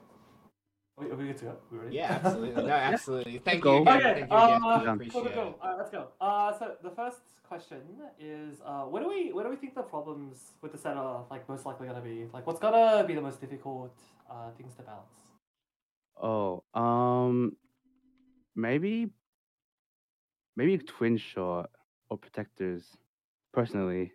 [0.98, 1.56] we, are we good to go?
[1.72, 1.96] We ready?
[1.96, 2.64] Yeah, absolutely.
[2.64, 3.40] No, absolutely.
[3.40, 3.98] Thank you again.
[3.98, 4.62] Okay, Thank you again.
[4.64, 5.60] uh, Cool, cool, cool.
[5.62, 6.08] All right, let's go.
[6.22, 7.82] Uh, so the first question
[8.20, 11.26] is, uh, what do we, what do we think the problems with the set are
[11.30, 12.28] like most likely gonna be?
[12.34, 13.94] Like, what's gonna be the most difficult
[14.30, 15.04] uh, things to balance?
[16.22, 17.58] Oh, um,
[18.56, 19.10] maybe,
[20.56, 21.70] maybe twin shot
[22.10, 22.86] or protectors.
[23.54, 24.12] Personally,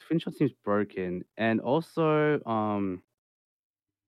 [0.00, 3.02] twin shot seems broken, and also, um,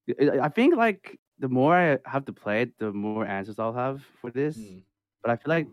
[0.09, 3.59] I- I I think like the more I have to play it, the more answers
[3.59, 4.57] I'll have for this.
[4.57, 4.79] Hmm.
[5.23, 5.69] But I feel like,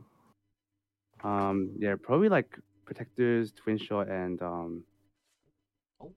[1.23, 4.83] um, yeah, probably like protectors, twin shot, and um,
[6.01, 6.11] Oh.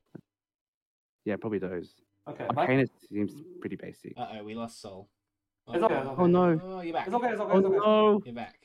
[1.24, 1.94] yeah, probably those.
[2.28, 2.68] Okay, Mike.
[2.68, 4.14] Arcanist seems pretty basic.
[4.16, 5.08] Uh oh, we lost Soul.
[5.68, 6.14] It's okay, okay.
[6.22, 6.60] Oh no!
[6.62, 7.06] Oh, you're back.
[7.06, 7.28] It's okay.
[7.30, 7.52] It's okay.
[7.52, 7.76] Oh It's okay.
[7.76, 8.22] no!
[8.24, 8.58] You're back.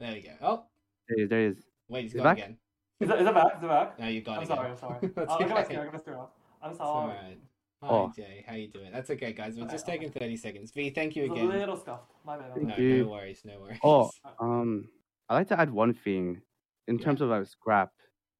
[0.00, 0.30] There you go.
[0.40, 0.64] Oh,
[1.08, 1.28] There he is.
[1.28, 1.56] There he is.
[1.88, 2.38] wait, he's He's gone back?
[2.38, 2.56] again.
[3.00, 3.56] Is it, is it back?
[3.58, 3.98] Is it back?
[4.00, 4.56] No, you're gone I'm again.
[4.56, 4.70] sorry.
[4.70, 5.10] I'm sorry.
[5.28, 5.64] I'll give my okay.
[5.64, 5.78] screen.
[5.78, 6.30] I'll give my screen off.
[6.62, 7.10] I'm It's sorry.
[7.10, 7.38] alright.
[7.82, 8.12] Hi, Oh.
[8.14, 8.44] Jay.
[8.46, 8.92] How you doing?
[8.92, 9.58] That's okay, guys.
[9.58, 10.70] We're just taking 30 seconds.
[10.70, 11.48] V, thank you It's a again.
[11.48, 12.12] little scuffed.
[12.24, 12.50] My bad.
[12.50, 13.04] My Thank No, you.
[13.04, 13.42] no worries.
[13.44, 13.80] No worries.
[13.82, 14.08] Oh,
[14.38, 14.88] um,
[15.28, 16.40] I like to add one thing
[16.86, 17.04] in Yeah.
[17.04, 17.90] terms of like scrap,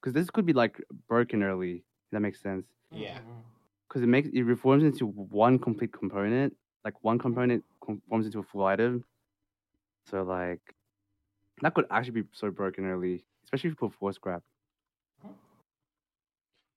[0.01, 1.79] because this could be like broken early.
[1.79, 2.67] If that makes sense.
[2.93, 3.19] Yeah.
[3.89, 6.57] Because it makes it reforms into one complete component.
[6.85, 7.65] Like one component
[8.09, 9.05] forms into a full item.
[10.07, 10.61] So like,
[11.63, 14.43] that could actually be so broken early, especially if you put four scrap.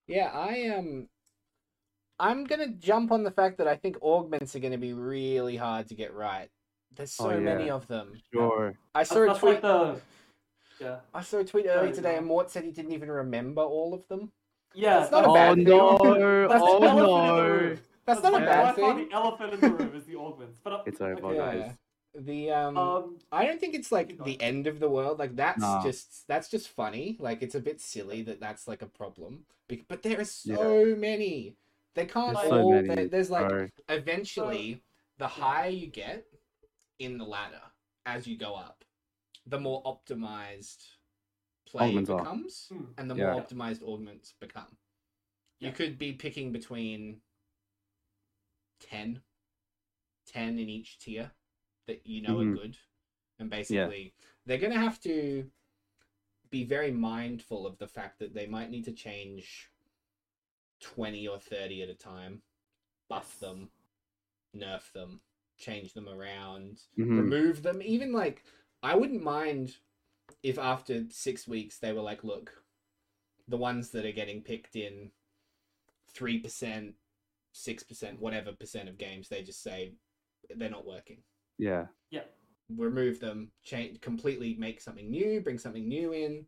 [0.07, 1.07] Yeah, I um
[2.20, 5.88] I'm gonna jump on the fact that I think augments are gonna be really hard
[5.89, 6.49] to get right.
[6.95, 8.13] There's so Oh, many of them.
[8.34, 8.76] Sure.
[8.93, 10.01] I That's, saw a tweet like the.
[10.80, 10.97] Yeah.
[11.13, 13.93] I saw a tweet earlier Sorry, today and Mort said he didn't even remember all
[13.93, 14.32] of them.
[14.74, 14.99] Yeah.
[14.99, 15.63] That's not a Oh bad thing.
[15.66, 16.47] no!
[16.47, 17.78] That's oh the elephant in no!
[18.05, 19.07] That's not a bad by far thing.
[19.09, 20.59] The elephant in the room is the augments.
[20.63, 21.38] But It's over, okay.
[21.59, 21.72] guys.
[22.18, 25.20] The um, Um, I don't think it's like the end of the world.
[25.20, 25.84] Like that's Nah.
[25.84, 27.18] just that's just funny.
[27.20, 29.45] Like it's a bit silly that that's like a problem.
[29.89, 30.55] But there are Yeah.
[30.55, 31.55] so many.
[31.96, 32.72] They can't There's so all.
[32.74, 33.70] many, there- there's like bro.
[33.89, 34.84] eventually
[35.18, 36.26] the higher you get
[37.00, 37.62] in the ladder
[38.06, 38.84] as you go up,
[39.46, 40.86] the more optimized
[41.66, 42.91] play Augments becomes, Hmm.
[42.98, 43.32] and the Yeah.
[43.32, 44.78] more optimized augments become.
[45.60, 45.74] You Yeah.
[45.74, 47.22] could be picking between
[48.82, 49.24] 10,
[50.28, 51.32] 10 in each tier
[51.88, 52.52] that you know Mhm.
[52.52, 52.78] are good,
[53.39, 54.14] and basically
[54.46, 55.50] they're going to have to
[56.50, 59.72] be very mindful of the fact that they might need to change
[60.80, 62.41] 20 or 30 at a time,
[63.07, 63.39] buff Yes.
[63.39, 63.71] them,
[64.55, 65.21] nerf them,
[65.57, 67.17] change them around, Mhm.
[67.17, 67.82] remove them.
[67.82, 68.43] Even like,
[68.84, 69.78] I wouldn't mind
[70.43, 72.63] if after six weeks they were like, look,
[73.47, 75.11] the ones that are getting picked in
[76.13, 76.95] 3%,
[77.51, 79.95] 6%, whatever percent of games, they just say
[80.49, 81.23] they're not working
[81.57, 81.88] Yeah.
[82.09, 82.26] Yeah.
[82.69, 86.47] Remove them, change completely, make something new, bring something new in.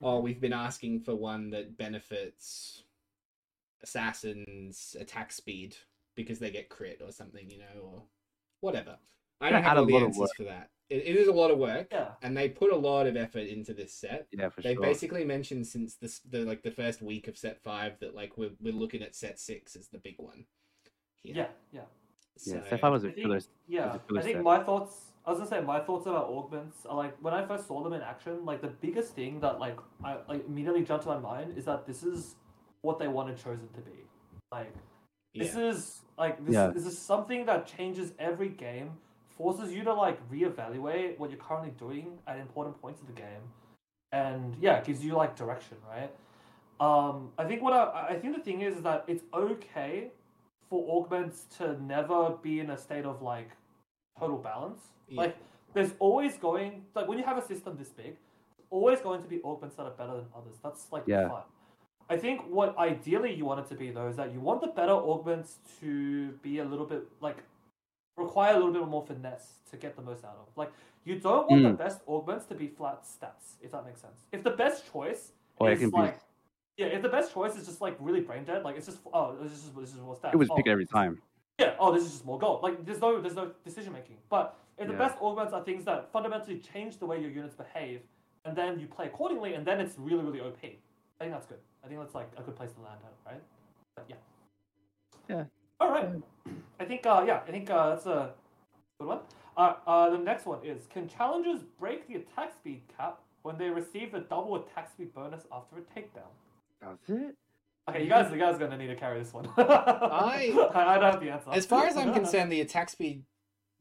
[0.00, 2.84] Or we've been asking for one that benefits
[3.82, 5.76] assassins attack speed
[6.14, 8.02] because they get crit or something, you know, or
[8.60, 8.96] whatever.
[9.40, 10.70] I don't Gotta have add all a the lot of answers for that.
[10.88, 12.10] It, it is a lot of work, yeah.
[12.22, 14.28] and they put a lot of effort into this set.
[14.32, 14.82] Yeah, for They sure.
[14.82, 18.52] basically mentioned since this the like the first week of set five that like we're
[18.60, 20.46] we're looking at set six as the big one.
[21.22, 21.34] here.
[21.34, 21.46] Yeah.
[21.72, 21.80] Yeah.
[22.44, 23.40] Yeah, So- Steph, I was I a think- filler.
[23.66, 24.44] Yeah, a filler I think set.
[24.44, 24.94] my thoughts.
[25.26, 27.92] I was gonna say my thoughts about augments are like when I first saw them
[27.92, 28.44] in action.
[28.44, 31.84] Like the biggest thing that like I like immediately jumped to my mind is that
[31.86, 32.36] this is
[32.86, 33.98] what they wanted chosen to be.
[34.52, 34.72] Like
[35.34, 35.68] This Yeah.
[35.70, 36.68] is like this, Yeah.
[36.68, 38.88] this is something that changes every game,
[39.36, 43.44] forces you to like reevaluate what you're currently doing at important points of the game,
[44.12, 46.10] and yeah, it gives you like direction, right?
[46.80, 50.10] Um, I think what I, I think the thing is, is that it's okay
[50.70, 53.50] for augments to never be in a state of like
[54.18, 54.80] total balance.
[55.08, 55.20] Yeah.
[55.22, 55.36] Like
[55.74, 58.16] there's always going like when you have a system this big,
[58.70, 60.56] always going to be augments that are better than others.
[60.62, 61.28] That's like Yeah.
[61.28, 61.42] fun.
[62.08, 64.68] I think what ideally you want it to be though is that you want the
[64.68, 67.38] better augments to be a little bit like
[68.16, 70.48] require a little bit more finesse to get the most out of.
[70.56, 70.72] Like
[71.04, 71.78] you don't want the Mm.
[71.78, 74.24] best augments to be flat stats, if that makes sense.
[74.32, 75.96] If the best choice it is can be.
[75.96, 76.18] like
[76.76, 79.34] yeah, if the best choice is just like really brain dead, like it's just oh
[79.42, 80.32] this is this is more stats.
[80.34, 81.20] It was oh, pick every time.
[81.58, 82.62] yeah, oh, this is just more gold.
[82.62, 84.18] Like, there's no, there's no decision making.
[84.28, 84.98] But if the Yeah.
[84.98, 88.02] best augments are things that fundamentally change the way your units behave,
[88.44, 90.62] and then you play accordingly, and then it's really, really OP.
[91.18, 91.60] I think that's good.
[91.86, 93.42] I think that's like a good place to land at, right?
[93.94, 94.16] But yeah.
[95.28, 95.44] Yeah.
[95.80, 96.08] All right.
[96.80, 98.32] I think, uh, yeah, I think uh, that's a
[98.98, 99.18] good one.
[99.56, 103.70] Uh, uh, the next one is: Can challengers break the attack speed cap when they
[103.70, 106.28] receive the double attack speed bonus after a takedown?
[106.80, 107.36] That's it.
[107.88, 109.48] Okay, you guys, you guys are gonna need to carry this one.
[109.56, 111.50] I- I don't have the answer.
[111.52, 113.22] As far as I'm concerned, the attack speed,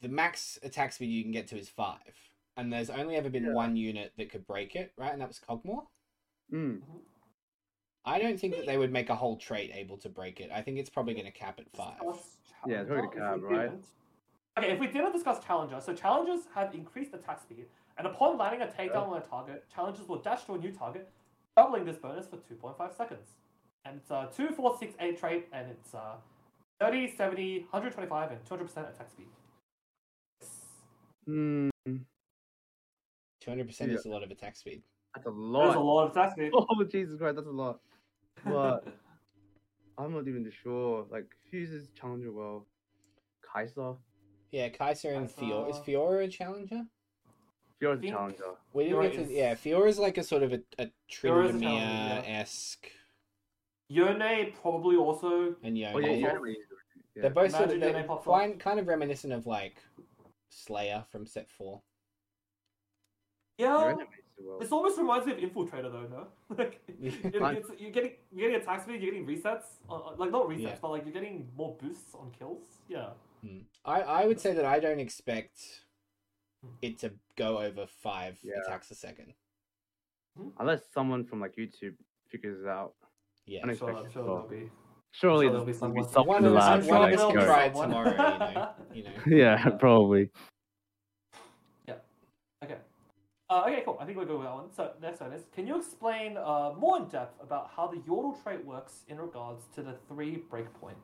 [0.02, 2.14] the max attack speed you can get to is five,
[2.56, 3.54] and there's only ever been Yeah.
[3.54, 5.12] one unit that could break it, right?
[5.12, 5.88] And that was Kog'Maw.
[6.54, 6.82] Mm.
[8.06, 10.52] I don't think that they would make a whole trait able to break it.
[10.54, 11.96] I think it's probably going to cap at five.
[12.68, 13.72] Yeah, it's already Challenger, if cab, right?
[14.58, 17.66] Okay, if we didn't discuss Challenger, so Challengers have increased attack speed,
[17.98, 21.10] and upon landing a takedown on a target, Challengers will dash to a new target,
[21.58, 23.30] doubling this bonus for 2.5 seconds.
[23.86, 26.16] And it's a 2, 4, 6, 8 trait, and it's uh,
[26.80, 29.28] 30, 70, 125, and 200% attack speed.
[31.28, 31.70] Mm.
[31.86, 33.98] Two hundred percent Yeah.
[33.98, 34.82] is a lot of attack speed.
[35.14, 35.64] That's a lot.
[35.66, 35.94] There's a lot.
[35.94, 36.52] lot of attack speed.
[36.54, 37.80] Oh Jesus Christ, that's a lot.
[38.44, 38.86] But
[39.98, 41.06] I'm not even sure.
[41.10, 42.66] Like, who uses Challenger well?
[43.56, 43.96] Kai'Sa?
[44.52, 45.70] Yeah, Kai'Sa and That's, Fiora.
[45.70, 46.84] Is Fiora a challenger?
[47.82, 48.44] Fiora's a think- Challenger.
[48.74, 49.22] We didn't Fiora get to.
[49.22, 52.88] is- Yeah, Fiora's like a sort of a, a Fiora's a Tryndamere challenger, esque,
[53.90, 55.56] Yone probably also.
[55.64, 55.94] and Yone.
[55.96, 56.28] Oh, yeah, yeah.
[56.32, 57.22] Also- yeah.
[57.22, 59.78] They're both sort of Imagine they're Yone pops kind, kind of reminiscent of like
[60.50, 61.82] Slayer from Set Four.
[63.58, 64.08] Yeah, They're
[64.38, 64.60] enemies as well.
[64.60, 66.28] This almost reminds me of Infiltrator, though, no?
[66.58, 70.32] like, it, it's, you're getting you're getting attack speed, you're getting resets, on, on- like
[70.32, 70.76] not resets, Yeah.
[70.82, 72.64] but like you're getting more boosts on kills.
[72.88, 73.10] Yeah.
[73.42, 73.60] Hmm.
[73.84, 75.60] I I would say that I don't expect
[76.64, 76.70] hmm.
[76.82, 78.54] it to go over five Yeah.
[78.66, 79.34] attacks a second.
[80.38, 80.50] Hmm?
[80.60, 81.96] Unless someone from like YouTube
[82.28, 82.94] figures it out.
[83.46, 83.60] Yeah.
[83.64, 84.50] I I'm sure, I'm Unexpected sure thought.
[84.50, 84.72] there'll be.
[85.12, 86.84] Surely Sure there'll there'll be be someone- someone One in of the us, lab I'm
[86.86, 88.12] sure one like, of us there'll can be "Go." try tomorrow.
[88.14, 88.70] You know.
[88.94, 89.12] You know.
[89.38, 90.30] Yeah, probably.
[91.88, 91.94] Yeah.
[92.64, 92.78] Okay.
[93.56, 93.98] Uh, okay, cool.
[94.02, 94.70] I think we'll go with that one.
[94.76, 98.36] So next one is: Can you explain uh, more in depth about how the Yordle
[98.44, 101.00] trait works in regards to the three breakpoint?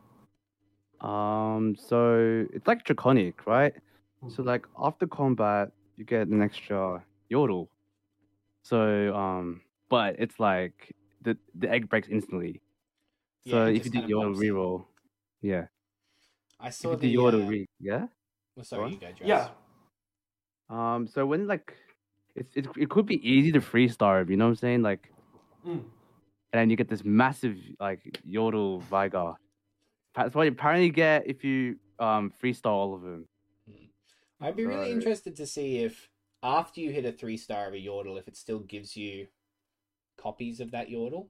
[1.06, 3.74] Um, so it's like draconic, right?
[4.28, 7.70] So like after combat, you get an extra yordle.
[8.64, 12.62] So um, but it's like the the egg breaks instantly.
[13.46, 14.86] Yeah, So it if you do kinda yordle reroll,
[15.42, 15.68] yeah.
[16.60, 17.16] I saw If you the.
[17.16, 18.06] do yordle uh, re, yeah.
[18.58, 18.92] well, sorry, what?
[18.92, 19.28] you go, Dress.
[19.30, 19.48] Yeah.
[20.70, 21.76] Um, so when like
[22.36, 24.82] it's it, it could be easy to free starve, you know what I'm saying?
[24.82, 25.12] Like,
[25.66, 25.84] Mm.
[26.54, 29.36] and then you get this massive like yordle Veigar.
[30.16, 33.28] That's what you apparently get if you um freestyle all of them.
[34.42, 36.10] I'd be really interested to see if
[36.42, 39.28] after you hit a three star of a yordle, if it still gives you
[40.18, 41.28] copies of that yordle.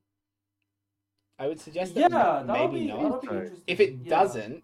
[1.37, 3.01] I would suggest Yeah, that that would maybe not.
[3.01, 3.63] that would be So, interesting.
[3.67, 4.09] If it Yeah.
[4.09, 4.63] doesn't,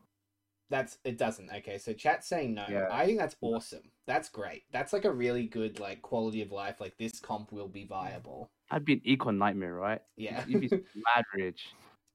[0.70, 1.50] that's it doesn't.
[1.58, 2.66] Okay, so chat's saying no.
[2.70, 2.88] Yeah.
[2.92, 3.92] I think that's awesome.
[4.06, 4.64] That's great.
[4.72, 6.80] That's like a really good like quality of life.
[6.80, 8.50] Like this comp will be viable.
[8.70, 10.02] That'd be an econ nightmare, right?
[10.18, 10.44] Yeah.
[10.48, 11.70] You'd be mad rich.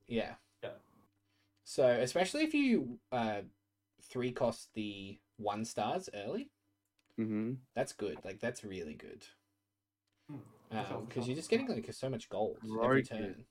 [0.09, 0.35] yeah.
[0.63, 0.71] Yeah.
[1.65, 3.41] So especially if you uh
[4.03, 6.51] three cost the one stars early,
[7.21, 7.53] Mm-hmm.
[7.77, 8.19] that's good.
[8.25, 9.23] Like that's really good.
[10.31, 10.37] Hmm,
[10.71, 11.29] for sure, Because sure.
[11.29, 13.07] you're just getting like so much gold every Right.
[13.09, 13.45] turn.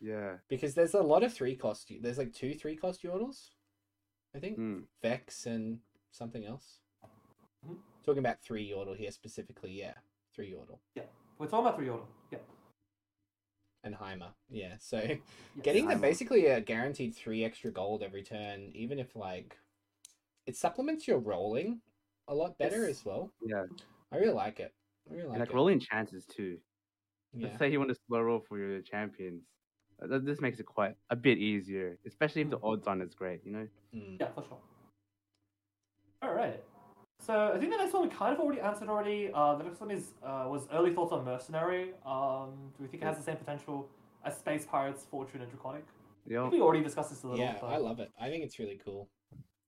[0.00, 0.34] Yeah.
[0.48, 1.90] Because there's a lot of three cost.
[2.00, 3.50] There's like two three cost yordles,
[4.34, 4.58] I think.
[4.58, 4.82] Mm.
[5.02, 5.78] Vex and
[6.10, 6.80] something else.
[7.66, 7.78] Mhm.
[8.04, 9.94] Talking about three yordle here specifically, yeah,
[10.34, 11.04] three yordle Yeah,
[11.38, 12.06] We're talking about three Yordle.
[12.30, 12.38] Yeah.
[13.82, 14.76] and Heimer, yeah.
[14.78, 15.18] So Yes.
[15.62, 16.00] getting the Heimer.
[16.00, 19.56] basically a guaranteed three extra gold every turn, even if like
[20.46, 21.80] it supplements your rolling
[22.28, 22.98] a lot better Yes.
[22.98, 23.32] as well.
[23.42, 23.64] Yeah.
[24.12, 24.74] I really like it.
[25.08, 26.58] I really And like, like rolling chances too.
[27.32, 27.48] Yeah.
[27.48, 29.42] Let's say you want to slow roll for your champions.
[30.08, 32.72] Th- This makes it quite a bit easier, especially if the Mm.
[32.72, 33.44] odds on is great.
[33.44, 33.68] You know.
[33.94, 34.20] Mm.
[34.20, 34.58] Yeah, for sure.
[36.22, 36.62] All right.
[37.20, 39.30] So I think the next one we kind of already answered already.
[39.32, 41.92] Uh, the next one is uh, was early thoughts on Mercenary.
[42.04, 43.88] Um, do we think it has the same potential
[44.24, 45.84] as Space Pirates, Fortune, and Draconic?
[46.26, 46.52] Yep.
[46.52, 47.44] We already discussed this a little.
[47.44, 47.68] Yeah, but...
[47.68, 48.10] I love it.
[48.20, 49.08] I think it's really cool.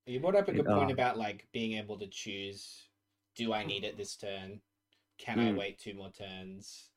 [0.06, 2.88] You brought up a It, good point about like being able to choose
[3.34, 4.60] do I need it this turn?
[5.18, 5.58] Can I Mm.
[5.58, 6.90] wait two more turns?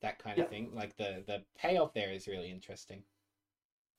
[0.00, 0.50] That kind of Yeah.
[0.50, 0.70] thing.
[0.74, 3.02] Like the the payoff there is really interesting.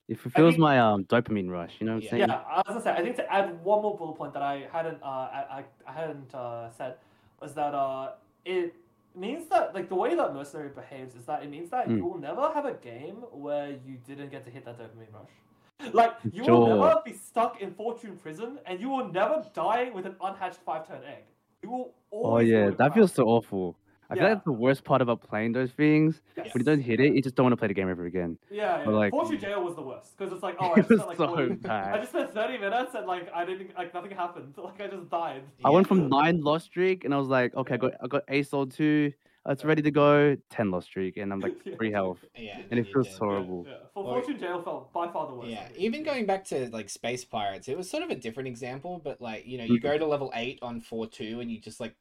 [0.09, 1.77] It fulfills think- my um dopamine rush.
[1.79, 2.09] You know what I'm Yeah.
[2.09, 2.29] saying?
[2.29, 2.91] Yeah, I was gonna say.
[2.91, 5.91] I think to add one more bullet point that I hadn't, uh, I, I, I
[5.93, 6.97] hadn't uh, said
[7.41, 8.11] was that uh,
[8.45, 8.75] it
[9.15, 11.97] means that like the way that mercenary behaves is that it means that Mm.
[11.97, 15.93] you will never have a game where you didn't get to hit that dopamine rush.
[15.93, 20.05] Like you will never be stuck in fortune prison, and you will never die with
[20.05, 21.23] an unhatched five turn egg.
[21.61, 22.51] You will always.
[22.51, 23.77] Oh yeah, that feels so awful.
[24.09, 24.29] I feel Yeah.
[24.29, 26.21] like that's the worst part about playing those things.
[26.37, 26.53] Yes.
[26.53, 28.37] When you don't hit it, you just don't want to play the game ever again.
[28.51, 28.85] Yeah, yeah.
[28.85, 30.99] But, like- Fortune jail was the worst because it's like, oh, I it just was
[31.01, 34.11] spent like so 40 I just spent thirty minutes and like I didn't like nothing
[34.11, 34.53] happened.
[34.63, 35.43] Like I just died.
[35.65, 38.23] I went from nine lost streak, and I was like, okay, I got I got
[38.27, 39.13] ace sold two.
[39.45, 40.37] It's ready to go.
[40.49, 41.75] Ten lost streak, and I'm like Yeah.
[41.75, 43.17] free health, Yeah, and it feels dead.
[43.19, 43.65] horrible.
[43.67, 45.49] Yeah, For Or- Fortune Jail felt by far the worst.
[45.49, 49.01] Yeah, even going back to like Space Pirates, it was sort of a different example,
[49.03, 49.83] but like, you know, you Mhm.
[49.83, 51.93] go to level 8 on 4 2 and you just like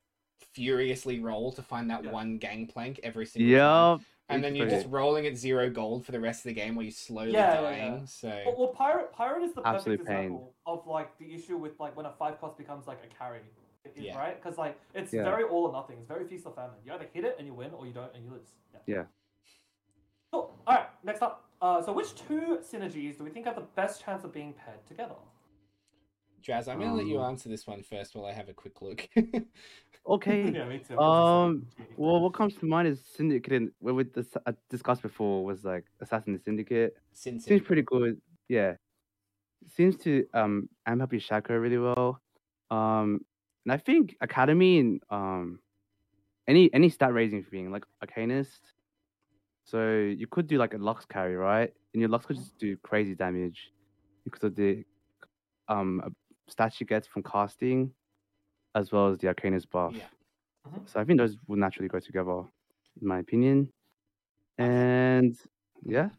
[0.52, 2.10] furiously roll to find that Yeah.
[2.12, 3.98] one gangplank every single time.
[3.98, 4.06] Yep.
[4.28, 6.84] And then you're just rolling at zero gold for the rest of the game while
[6.84, 7.92] you're slowly Yeah, yeah, dying.
[7.98, 8.04] yeah.
[8.06, 10.16] So, Well, well, pirate pirate is the perfect Absolute pain.
[10.24, 13.40] example of like the issue with like when a five cost becomes like a carry.
[13.96, 14.16] Yeah.
[14.16, 14.40] Right?
[14.40, 15.24] Because like it's Yeah.
[15.24, 15.98] very all or nothing.
[15.98, 16.76] It's very feast or famine.
[16.84, 18.54] You either hit it and you win, or you don't and you lose.
[18.72, 18.80] Yeah.
[18.86, 19.04] Yeah.
[20.32, 20.56] Cool.
[20.66, 20.86] All right.
[21.04, 21.44] Next up.
[21.60, 24.84] Uh, so which two synergies do we think have the best chance of being paired
[24.86, 25.14] together?
[26.42, 28.54] Draz, I'm going to let you Um, answer this one first while I have a
[28.54, 29.08] quick look.
[30.06, 30.50] Okay.
[30.54, 30.98] yeah, me too.
[30.98, 31.66] Um,
[31.96, 33.52] Well, what comes to mind is Syndicate.
[33.52, 36.96] And what we dis- uh, discussed before was like Assassin Syndicate.
[37.12, 37.56] Sin City.
[37.56, 38.20] Seems pretty good.
[38.48, 38.74] Yeah.
[39.68, 42.20] Seems to um amp up your Shaco really well.
[42.70, 43.24] Um,
[43.64, 45.60] and I think Academy and um
[46.48, 48.58] any any stat raising thing like Arcanist.
[49.64, 51.72] So you could do like a Lux carry, right?
[51.94, 53.70] And your Lux could just do crazy damage
[54.24, 54.82] because of the
[55.68, 56.02] um
[56.54, 57.92] stats she gets from casting,
[58.74, 59.94] as well as the Arcanist buff.
[59.94, 60.04] Yeah.
[60.68, 60.88] Mhm.
[60.88, 62.44] So I think those will naturally go together,
[63.00, 63.72] in my opinion.
[64.58, 65.36] And
[65.84, 66.10] yeah,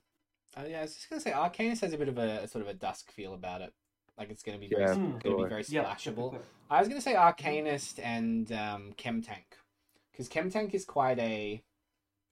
[0.55, 2.47] Uh, yeah, I was just going to say, Arcanist has a bit of a, a
[2.47, 3.73] sort of a dusk feel about it.
[4.17, 5.49] Like it's going to be very, Yeah, going for to be sure.
[5.49, 5.83] very Yeah.
[5.85, 6.39] splashable.
[6.69, 9.45] I was going to say Arcanist and um, Chemtank.
[10.11, 11.63] Because Chemtank is quite a.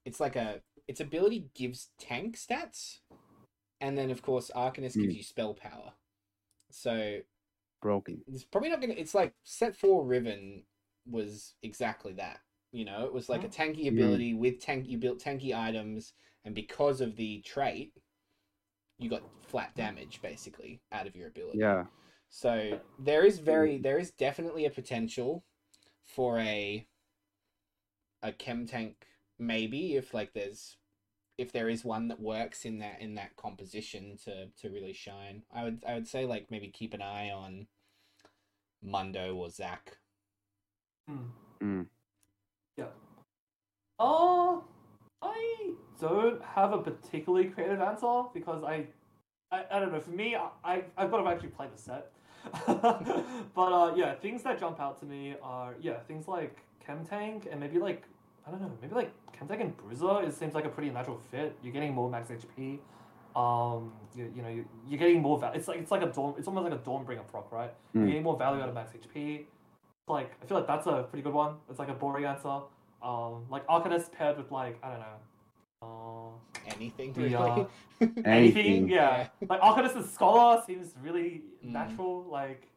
[0.04, 0.62] It's like a.
[0.86, 3.00] Its ability gives tank stats.
[3.80, 5.16] And then, of course, Arcanist gives Mm.
[5.16, 5.94] you spell power.
[6.70, 7.20] So
[7.82, 8.22] broken.
[8.26, 8.98] it's probably not going to.
[8.98, 10.62] It's like set 4 Riven
[11.06, 12.38] was exactly that.
[12.72, 13.50] You know, it was like a oh.
[13.50, 13.98] tanky hmm.
[13.98, 14.86] ability with tank.
[14.88, 16.14] You built tanky items.
[16.44, 17.92] And because of the trait,
[18.98, 21.58] you got flat damage basically out of your ability.
[21.58, 21.84] Yeah.
[22.30, 23.82] So there is very hmm.
[23.82, 25.44] there is definitely a potential
[26.04, 26.86] for a
[28.22, 29.06] a chem tank
[29.38, 30.76] maybe if like there's
[31.42, 35.42] if there is one that works in that in that composition to to really shine.
[35.52, 37.66] I would I would say like maybe keep an eye on
[38.80, 39.98] Mundo or Zac.
[41.08, 41.16] Hmm.
[41.60, 41.86] Mm.
[42.76, 42.92] Yeah.
[43.98, 44.60] Uh,
[45.20, 48.86] I don't have a particularly creative answer because I,
[49.50, 50.00] I, I don't know.
[50.00, 52.12] For me, I, I I've got to actually play the set.
[52.66, 57.48] but uh, yeah, things that jump out to me are yeah things like Chem Tank
[57.50, 58.04] and maybe like
[58.46, 60.22] I don't know maybe like Chemtank and Bruiser.
[60.22, 61.56] It seems like a pretty natural fit.
[61.62, 62.78] You're getting more max HP.
[63.34, 65.58] Um, you, you know you, you're getting more value.
[65.58, 66.34] It's like it's like a dawn.
[66.38, 67.72] It's almost like a Dawnbringer proc, right?
[67.94, 68.06] You're Mm.
[68.08, 69.44] getting more value out of max HP.
[70.08, 71.54] Like I feel like that's a pretty good one.
[71.70, 72.60] It's like a boring answer.
[73.02, 75.16] Um, like Arcanist paired with like I don't know.
[75.82, 77.34] Uh, Anything The, really.
[77.34, 77.64] uh,
[78.00, 78.88] anything, Anything.
[78.88, 79.28] yeah.
[79.48, 81.70] like Arcanist's scholar seems really Mm.
[81.70, 82.24] natural.
[82.30, 82.68] Like,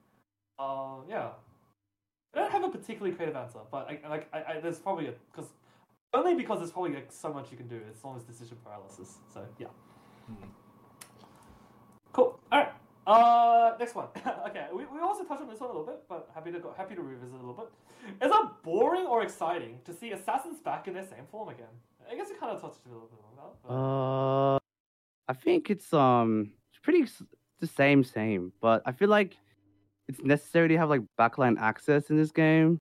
[0.57, 1.30] uh, yeah.
[2.36, 5.14] I don't have a particularly creative answer, but I, like I, I there's probably a
[5.32, 5.52] because
[6.14, 7.80] only because there's probably like so much you can do.
[7.90, 9.18] It's almost decision paralysis.
[9.34, 9.68] So yeah.
[10.28, 10.48] Hmm.
[12.14, 12.40] Cool.
[12.52, 12.72] All right.
[13.08, 14.08] Uh, next one.
[14.48, 16.74] okay, we, we also touched on this one a little bit, but happy to go,
[16.76, 17.70] happy to revisit a little bit.
[18.26, 21.68] Is it boring or exciting to see assassins back in their same form again?
[22.12, 23.54] I guess we kind of touched a little bit on that.
[23.68, 24.56] But...
[24.56, 24.58] Uh,
[25.28, 27.24] I think it's um it's pretty s-
[27.60, 29.38] the same same, but I feel like
[30.08, 32.80] it's necessary to have like backline access in this game,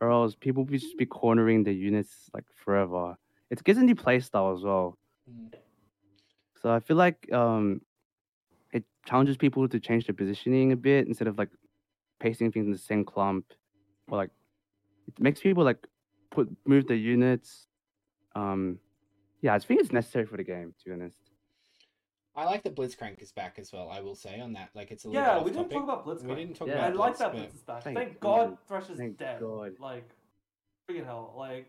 [0.00, 3.16] or else people will just be cornering the units like forever.
[3.50, 4.96] It gives a new playstyle as well,
[5.28, 5.52] Mm.
[6.60, 7.80] so I feel like um
[8.72, 11.50] it challenges people to change their positioning a bit instead of like
[12.20, 13.44] pasting things in the same clump,
[14.08, 14.30] or like
[15.08, 15.86] it makes people like
[16.30, 17.66] put move their units.
[18.34, 18.78] Um,
[19.40, 21.25] yeah, I think it's necessary for the game to be honest.
[22.36, 23.88] I like that Blitzcrank is back as well.
[23.90, 25.72] I will say on that, like it's a little yeah, bit we off didn't topic.
[25.78, 26.28] talk about Blitzcrank.
[26.28, 26.74] We didn't talk Yeah.
[26.84, 27.82] I about like that but Blitz is back.
[27.82, 28.58] Thank Thank, God God.
[28.68, 29.40] Thresh is Thank dead.
[29.40, 29.72] God.
[29.80, 30.08] Like,
[30.90, 31.34] freaking hell.
[31.36, 31.66] Like,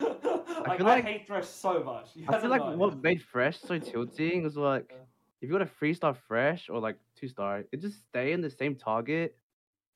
[0.00, 2.08] like I, feel like- hate Thresh so much.
[2.16, 4.92] You I feel like no what made Thresh so tilting was like
[5.40, 8.40] if you got a three star Thresh or like two star, it just stay in
[8.40, 9.36] the same target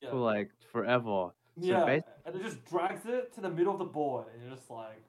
[0.01, 0.11] Yeah.
[0.11, 1.31] for like forever.
[1.59, 4.41] So yeah, bas- and it just drags it to the middle of the board, and
[4.43, 5.01] you're just like,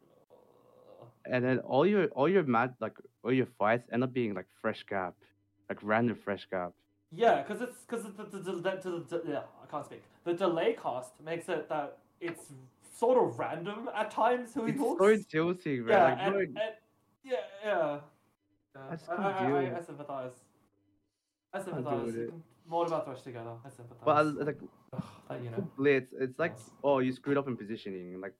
[1.30, 4.46] and then all your all your mat like all your fights end up being like
[4.60, 5.14] Thresh gap,
[5.68, 6.72] like random Thresh gap.
[7.12, 10.02] yeah, because it's because the, the, the, the, yeah, I can't speak.
[10.24, 12.52] The delay cost makes it that it's
[12.98, 15.00] sort of random at times who he It's hooks.
[15.00, 15.88] so tilting, man.
[15.88, 16.52] yeah, like, and, and,
[17.24, 17.32] yeah,
[17.64, 17.98] yeah.
[18.74, 18.80] yeah.
[19.08, 19.86] I I, I, I, I, with I it.
[19.86, 20.32] sympathize.
[21.52, 22.14] I sympathize.
[22.68, 23.52] More about Thresh together.
[23.64, 24.04] I sympathize.
[24.04, 24.58] but I, like
[24.92, 25.70] Ugh, that, you know.
[25.76, 28.20] blitz, it's like oh you screwed up in positioning.
[28.20, 28.34] Like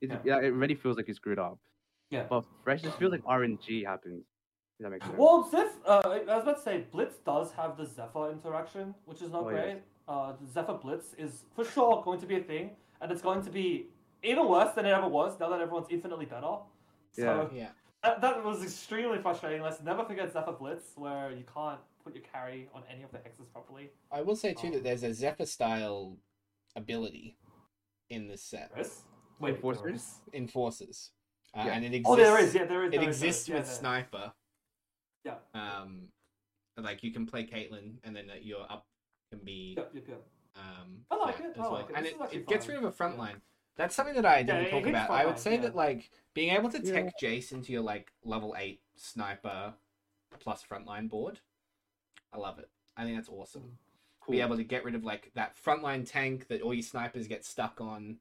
[0.00, 0.18] it, Yeah.
[0.24, 0.38] yeah.
[0.46, 1.58] it already feels like you screwed up.
[2.10, 2.24] Yeah.
[2.28, 4.24] But fresh just feels like RNG happens.
[4.78, 5.16] If that makes sense.
[5.18, 9.22] Well, Zeph, uh, I was about to say, Blitz does have the Zephyr interaction, which
[9.22, 9.66] is not Oh, great.
[9.76, 9.78] yes.
[10.08, 13.50] Uh, Zephyr Blitz is for sure going to be a thing, and it's going to
[13.50, 13.86] be
[14.22, 16.56] even worse than it ever was now that everyone's infinitely better.
[17.12, 17.68] So Yeah.
[18.02, 19.62] that, that was extremely frustrating.
[19.62, 23.18] Let's never forget Zephyr Blitz, where you can't put your carry on any of the
[23.18, 23.90] hexes properly.
[24.10, 24.70] I will say too Oh.
[24.72, 26.16] that there's a Zephyr style
[26.74, 27.36] ability
[28.08, 29.02] in this set Chris?
[29.38, 29.82] Wait, Enforcers?
[29.82, 30.20] there is?
[30.32, 31.10] enforcers,
[31.54, 31.72] uh, Yeah.
[31.72, 32.06] and it exists.
[32.10, 32.54] Oh, there is.
[32.54, 32.92] Yeah, there is.
[32.92, 33.78] it there is, exists is, yeah, with there is.
[33.78, 34.32] sniper.
[35.24, 35.34] Yeah.
[35.54, 36.08] Um,
[36.76, 38.86] like you can play Caitlyn, and then uh, your up
[39.30, 40.22] can be Yep, yep, yep.
[40.56, 41.04] um.
[41.10, 41.72] I like it, as I well.
[41.72, 41.96] like it.
[41.96, 43.20] and This it, is it gets rid of a front Yeah.
[43.20, 43.42] line.
[43.76, 45.10] That's something that I didn't it talk about.
[45.10, 45.60] I would say yeah.
[45.62, 46.92] that like being able to Yeah.
[46.92, 49.74] tech Jace into your like level eight sniper
[50.38, 51.40] plus frontline board,
[52.32, 52.68] I love it.
[52.96, 53.78] I think that's awesome.
[54.20, 54.32] cool.
[54.32, 57.44] Be able to get rid of like that frontline tank that all your snipers get
[57.44, 58.18] stuck on.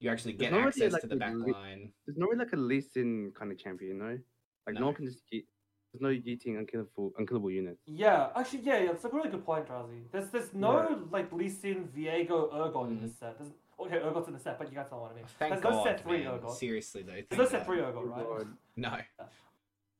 [0.00, 1.92] You actually There's get not really, access like, to the a back li- line.
[2.06, 4.18] There's not really like a Lee Sin kind of champion, no?
[4.66, 4.86] Like no, No.
[4.86, 5.44] one can just yeet.
[5.92, 7.80] There's no yeeting unkillable unkillable units.
[7.86, 10.02] Yeah, actually, yeah, yeah, it's a really good point, Drowsy.
[10.12, 10.96] There's there's no Yeah.
[11.10, 13.02] like Lee Sin, Viego, Urgot in Mm.
[13.02, 13.38] this set.
[13.38, 15.24] There's, okay, Urgot's in the set, but you guys know what I mean.
[15.38, 16.38] Thank there's God, no set three man.
[16.38, 16.50] Urgot.
[16.56, 18.24] Seriously though, There's thank no set three Urgot, right?
[18.26, 18.56] God.
[18.76, 18.98] No.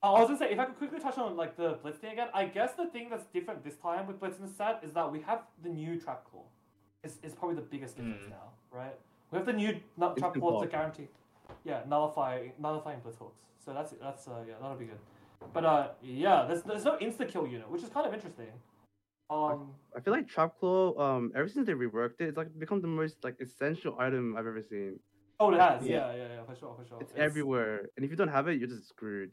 [0.00, 2.12] Oh, I was gonna say, if I could quickly touch on like the Blitz thing
[2.12, 4.92] again, I guess the thing that's different this time with Blitz in the set is
[4.92, 6.44] that we have the new Trap Claw.
[7.02, 8.30] It's, is probably the biggest difference Mm.
[8.30, 8.94] now, right?
[9.30, 10.70] We have the new nu- Trap Instant Claw to block.
[10.70, 11.08] guarantee,
[11.64, 13.40] yeah, nullify nullifying Blitz hooks.
[13.64, 14.98] So that's that's uh yeah, that'll be good.
[15.52, 18.52] But uh yeah, there's there's no insta kill unit, which is kind of interesting.
[19.30, 19.74] Um.
[19.94, 22.88] I feel like Trap Claw, um, ever since they reworked it, it's like become the
[22.88, 24.98] most like essential item I've ever seen.
[25.38, 25.84] Oh, it has.
[25.84, 26.10] Yeah.
[26.12, 26.98] Yeah, yeah, yeah, for sure, for sure.
[27.02, 29.30] It's, everywhere, and if you don't have it, you're just screwed.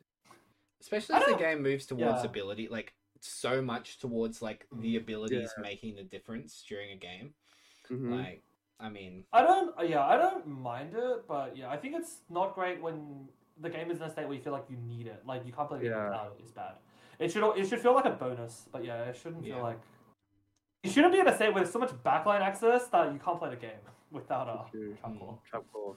[0.81, 2.29] Especially as the game moves towards Yeah.
[2.29, 5.61] ability, like so much towards like the abilities Yeah.
[5.63, 7.33] making the difference during a game.
[7.89, 8.11] Mhm.
[8.21, 8.43] Like,
[8.79, 9.77] I mean, I don't.
[9.79, 13.27] uh, Yeah, I don't mind it, but yeah, I think it's not great when
[13.61, 15.23] the game is in a state where you feel like you need it.
[15.25, 16.05] Like you can't play the game Yeah.
[16.09, 16.41] without it.
[16.43, 16.75] It's bad.
[17.19, 17.57] It should.
[17.57, 19.55] It should feel like a bonus, but yeah, it shouldn't Yeah.
[19.55, 19.79] feel like.
[20.83, 23.49] You shouldn't be in a state with so much backline access that you can't play
[23.49, 23.79] the game
[24.11, 24.95] without a True.
[25.01, 25.39] trap claw.
[25.49, 25.95] Trap Claw.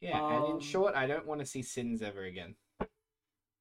[0.00, 0.36] yeah.
[0.36, 2.54] and in Um, short, I don't want to see sins ever again.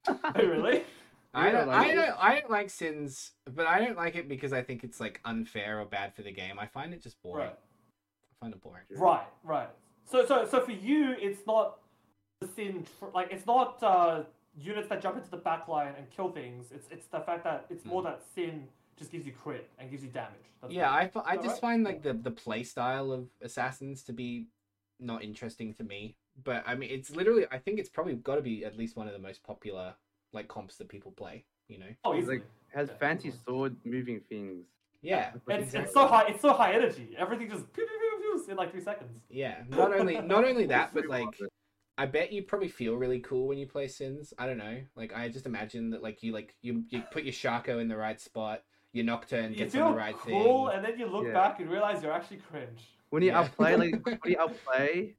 [0.08, 0.84] Oh, really?
[1.36, 4.54] I don't, like- I don't, I don't like sins, but I don't like it because
[4.54, 6.58] I think it's like unfair or bad for the game.
[6.60, 7.48] I find it just boring.
[7.48, 7.58] Right.
[8.32, 8.84] I find it boring.
[8.92, 9.26] Right.
[9.44, 9.70] Right.
[10.10, 11.78] So so so for you, it's not
[12.42, 12.86] the sin.
[13.00, 14.24] Tr- like it's not uh,
[14.58, 16.68] units that jump into the backline and kill things.
[16.72, 18.68] It's it's the fact that it's more that sin
[18.98, 20.32] just gives you crit and gives you damage.
[20.62, 20.80] That's Hmm.
[20.80, 21.60] Yeah, what- I, I just right?
[21.62, 24.48] find like the the play style of assassins to be
[25.00, 26.16] not interesting to me.
[26.44, 29.08] But I mean, it's literally I think it's probably got to be at least one
[29.08, 29.96] of the most popular
[30.36, 31.46] like comps that people play.
[31.68, 31.86] You know?
[32.04, 32.38] Oh, It's easily.
[32.38, 34.66] like has fancy sword moving things.
[35.02, 35.82] Yeah, It's, exactly.
[35.82, 36.28] it's so high.
[36.28, 37.16] It's so high energy.
[37.18, 39.20] Everything just pew, pew, pew, pew, in like three seconds.
[39.30, 41.36] Yeah, not only not only that, but like.
[41.98, 44.34] I bet you probably feel really cool when you play Sins.
[44.38, 44.82] I don't know.
[44.98, 47.96] Like I just imagine that like you like you you put your Shaco in the
[47.96, 50.76] right spot, your Nocturne You gets feel on the right cool, thing.
[50.76, 51.32] and then you look Yeah.
[51.32, 52.82] back and realize you're actually cringe.
[53.12, 53.40] When you Yeah.
[53.40, 55.16] outplay, like when you outplay the,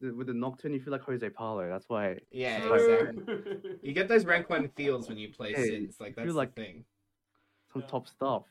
[0.00, 1.68] with the Nocturne, you feel like Jose Paulo.
[1.68, 2.18] That's why.
[2.30, 3.08] Yeah, True.
[3.08, 3.78] exactly.
[3.82, 5.96] You get those rank one feels when you play Hey, Sins.
[6.00, 6.84] Like that's like- the thing.
[7.72, 7.88] Some Yeah.
[7.88, 8.44] top stuff.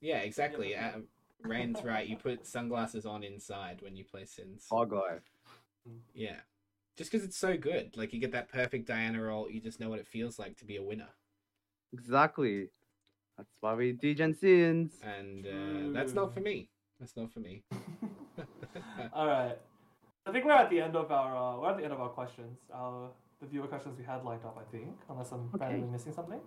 [0.00, 0.76] Yeah, exactly.
[0.76, 1.00] Uh,
[1.42, 2.06] Rain's right.
[2.06, 4.66] You put sunglasses on inside when you play Sins.
[4.70, 5.22] Oh life.
[6.14, 6.36] Yeah.
[6.96, 7.96] Just because it's so good.
[7.96, 10.64] Like you get that perfect Diana roll, you just know what it feels like to
[10.64, 11.08] be a winner.
[11.92, 12.68] Exactly.
[13.36, 14.92] That's why we degen sins.
[15.02, 16.70] And uh, that's not for me.
[17.00, 17.62] That's not for me.
[19.12, 19.58] All right.
[20.28, 22.10] I think we're at the end of our uh, we're at the end of our
[22.10, 22.58] questions.
[22.72, 23.10] Our
[23.40, 24.58] the viewer questions we had lined up.
[24.60, 25.64] I think, unless I'm Okay.
[25.64, 26.40] randomly missing something.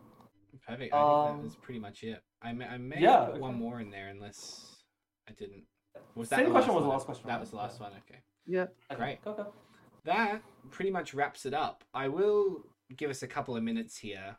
[0.67, 0.93] Perfect.
[0.93, 2.21] I think Um, that was pretty much it.
[2.41, 4.83] I may, I may yeah, put one more in there unless
[5.27, 5.63] I didn't.
[6.15, 7.39] Was Same the question was the last question, That right?
[7.41, 7.89] was the last Yeah.
[7.89, 7.93] one.
[8.07, 8.19] Okay.
[8.45, 8.61] Yeah.
[8.91, 9.21] Okay, Great.
[9.23, 9.53] Go go.
[10.03, 11.83] That pretty much wraps it up.
[11.93, 12.63] I will
[12.97, 14.35] give us a couple of minutes here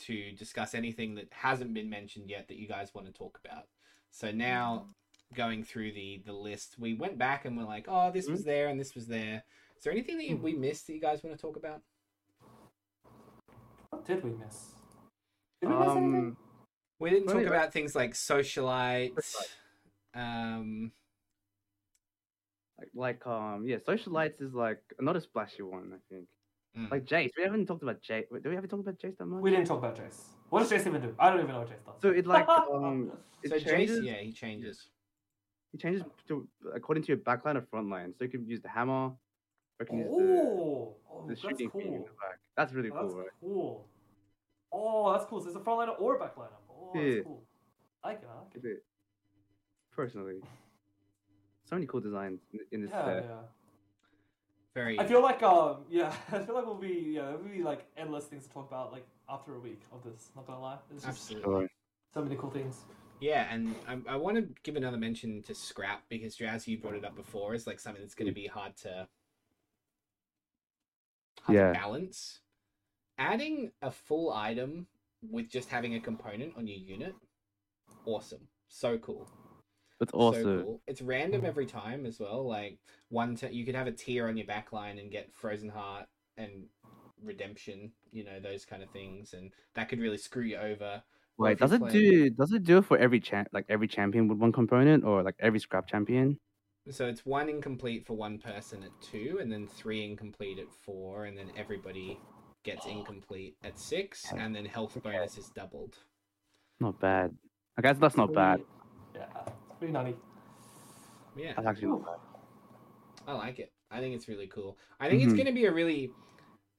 [0.00, 3.64] to discuss anything that hasn't been mentioned yet that you guys want to talk about.
[4.10, 4.88] So now
[5.34, 8.68] going through the the list, we went back and we're like, oh, this was there
[8.68, 9.42] and this was there.
[9.76, 11.80] Is there anything that you, we missed that you guys want to talk about?
[13.90, 14.72] What did we miss?
[15.60, 16.14] Did we miss anything?
[16.16, 16.36] Um,
[17.00, 17.54] We didn't talk Right, right.
[17.56, 19.12] about things like socialite.
[20.14, 20.92] Um,
[22.78, 25.92] like, like um, yeah, socialites is like another splashy one.
[25.94, 26.26] I think.
[26.78, 26.90] mm.
[26.90, 28.24] Like Jace, we haven't talked about Jace.
[28.30, 29.42] Wait, Do we ever talk about Jace that much?
[29.42, 30.22] We didn't talk about Jace.
[30.50, 31.14] What does Jace even do?
[31.18, 32.00] I don't even know what Jace does.
[32.00, 33.12] So it like um,
[33.42, 34.00] it so changes.
[34.00, 34.88] Jace, yeah, he changes.
[35.74, 38.14] It changes to according to your backline or front line.
[38.16, 39.16] So you can use the hammer, or
[39.80, 42.38] you can use the, oh, oh the that's shooting thing in the back.
[42.56, 43.28] That's really Oh, that's cool, right?
[43.40, 43.88] cool.
[44.72, 45.40] Oh, that's cool.
[45.40, 46.50] So it's a front liner or a back liner.
[46.70, 47.02] Oh, Yeah.
[47.02, 47.42] that's cool.
[48.04, 48.28] I like it.
[48.32, 48.84] I like it?
[49.90, 50.40] Personally,
[51.64, 53.24] so many cool designs in, in this Yeah, set.
[53.24, 53.30] yeah.
[54.74, 54.98] Very.
[55.00, 58.26] I feel like um yeah, I feel like we'll be yeah, there'll be like endless
[58.26, 60.30] things to talk about like after a week of this.
[60.36, 61.68] Not gonna lie, there's just Absolutely.
[62.12, 62.84] So many cool things.
[63.20, 66.94] Yeah, and I, I want to give another mention to scrap because Jazz, you brought
[66.94, 69.08] it up before, is like something that's going to be hard to
[71.42, 71.66] hard Yeah.
[71.68, 72.40] to balance.
[73.18, 74.86] Adding a full item
[75.22, 77.14] with just having a component on your unit,
[78.04, 79.28] awesome, so cool.
[80.00, 80.62] It's So awesome.
[80.64, 80.82] cool.
[80.88, 82.46] It's random every time as well.
[82.46, 86.06] Like one, t- you could have a tear on your backline and get Frozen Heart
[86.36, 86.64] and
[87.22, 87.92] Redemption.
[88.10, 91.02] You know those kind of things, and that could really screw you over.
[91.36, 92.30] Or Wait, does it playing- do?
[92.30, 95.34] Does it do it for every champ, like every champion with one component, or like
[95.40, 96.38] every scrap champion?
[96.90, 101.24] So it's one incomplete for one person at two, and then three incomplete at four,
[101.24, 102.20] and then everybody
[102.62, 105.10] gets incomplete at six, and then health Okay.
[105.10, 105.96] bonus is doubled.
[106.80, 107.36] Not bad.
[107.76, 108.62] I guess that's not bad.
[109.14, 110.16] Yeah, it's pretty nutty.
[111.36, 112.18] Yeah, That's actually not bad.
[113.26, 113.72] I like it.
[113.90, 114.78] I think it's really cool.
[115.00, 115.36] I think it's Mhm.
[115.36, 116.12] going to be a really.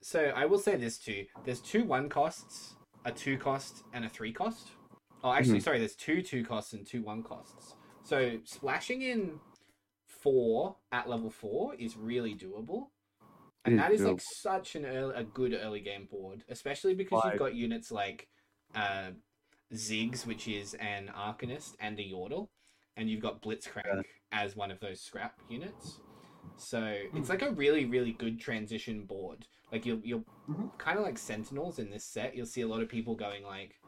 [0.01, 1.26] So I will say this too.
[1.43, 2.76] There's two one costs,
[3.06, 4.72] a two cost, and a three cost.
[5.24, 5.64] Oh, actually, Mhm.
[5.64, 5.80] sorry.
[5.80, 7.76] There's two two costs and two one costs.
[8.03, 9.39] So splashing in
[10.08, 12.89] four at level four is really doable.
[13.64, 17.39] And that is like such an early, a good early game board, especially because you've
[17.39, 18.28] got units like
[18.76, 19.12] uh,
[19.74, 22.49] Ziggs, which is an Arcanist and a Yordle,
[22.97, 24.01] and you've got Blitzcrank Yeah.
[24.32, 25.99] as one of those scrap units.
[26.58, 27.18] So Hmm.
[27.18, 29.47] it's like a really, really good transition board.
[29.72, 30.78] Like you'll you'll Mhm.
[30.78, 32.36] kind of like Sentinels in this set.
[32.36, 33.82] You'll see a lot of people going like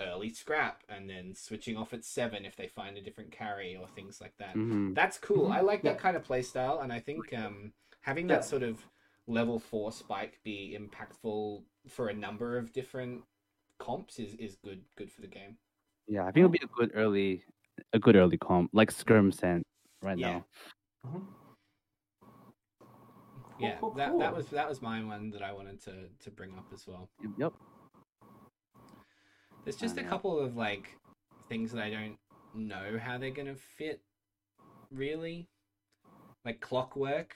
[0.00, 3.86] early scrap and then switching off at seven if they find a different carry or
[3.88, 4.52] things like that.
[4.54, 5.48] hmm That's cool.
[5.48, 5.52] Mhm.
[5.56, 6.00] I like that Yeah.
[6.00, 8.36] kind of play style, and I think um, having Yeah.
[8.36, 8.84] that sort of
[9.26, 13.22] level four spike be impactful for a number of different
[13.78, 15.56] comps is, is good good for the game.
[16.08, 17.44] Yeah, I think it'll be a good early,
[17.92, 19.62] a good early comp, like Skirm sent
[20.02, 20.40] right Yeah.
[20.40, 20.46] now.
[21.06, 21.26] Mhm.
[23.60, 26.30] Cool, yeah, cool, that that was that was my one that I wanted to to
[26.30, 27.08] bring up as well.
[27.38, 27.52] Yep.
[29.64, 30.98] There's just a couple of like
[31.48, 32.16] things that I don't
[32.54, 34.00] know how they're gonna fit
[34.90, 35.48] really.
[36.44, 37.34] Like clockwork.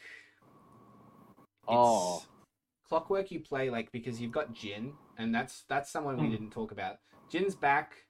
[1.68, 2.16] Oh.
[2.16, 2.28] It's-
[2.88, 6.30] Clockwork you play like because you've got Jhin, and that's that's someone we Mm.
[6.32, 6.98] didn't talk about.
[7.30, 8.04] Jhin's back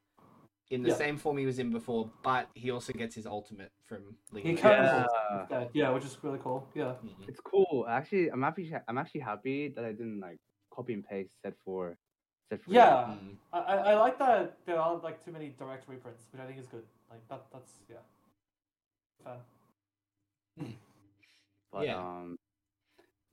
[0.71, 0.95] in the Yeah.
[0.97, 4.53] same form he was in before, but he also gets his ultimate from League He
[4.55, 5.12] of can Legends.
[5.51, 5.69] Yeah.
[5.73, 6.69] Yeah, which is really cool.
[6.75, 6.97] Yeah.
[7.05, 7.29] Mhm.
[7.29, 7.87] It's cool.
[7.89, 8.73] Actually, I'm happy.
[8.89, 10.41] I'm actually happy that I didn't like
[10.71, 11.97] copy and paste set for,
[12.49, 12.71] set for.
[12.73, 13.17] Yeah.
[13.19, 13.37] Mhm.
[13.53, 16.59] I, I I like that there aren't like too many direct reprints, which I think
[16.59, 16.87] is good.
[17.11, 18.03] Like that that's yeah.
[19.23, 19.41] Fan.
[21.73, 21.99] But Yeah.
[21.99, 22.39] um,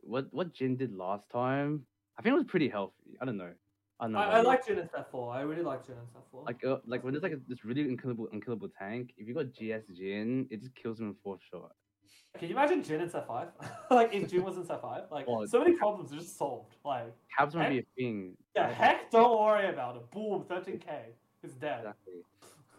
[0.02, 1.86] what what Jhin did last time,
[2.18, 3.16] I think it was pretty healthy.
[3.22, 3.54] I don't know.
[4.02, 4.20] I don't know.
[4.20, 5.32] I, I like Jhin in Step 4.
[5.34, 6.44] I really like Jhin in Step 4.
[6.46, 9.14] like uh, like when there's like a, this really unkillable unkillable tank.
[9.16, 11.72] If you got GS Jhin, it just kills him in four shot.
[12.40, 13.48] Can you imagine Jhin in Step 5?
[13.92, 15.04] like if Jhin was in Step 5?
[15.12, 16.76] Like Oh, so many problems are just solved.
[16.84, 18.38] Like Cabs might Heck- be a thing.
[18.56, 18.74] yeah, right?
[18.74, 20.10] heck don't worry about it.
[20.12, 20.84] Boom, 13k.
[21.44, 21.80] It's dead.
[21.80, 22.14] Exactly.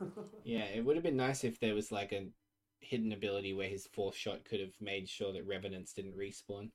[0.44, 2.26] Yeah, it would have been nice if there was like a
[2.80, 6.70] hidden ability where his fourth shot could have made sure that Revenants didn't respawn.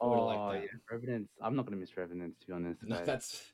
[0.00, 0.62] I would've Oh liked that.
[0.62, 1.32] yeah, Revenants.
[1.40, 2.82] I'm not gonna miss Revenants to be honest.
[2.82, 3.52] No, but that's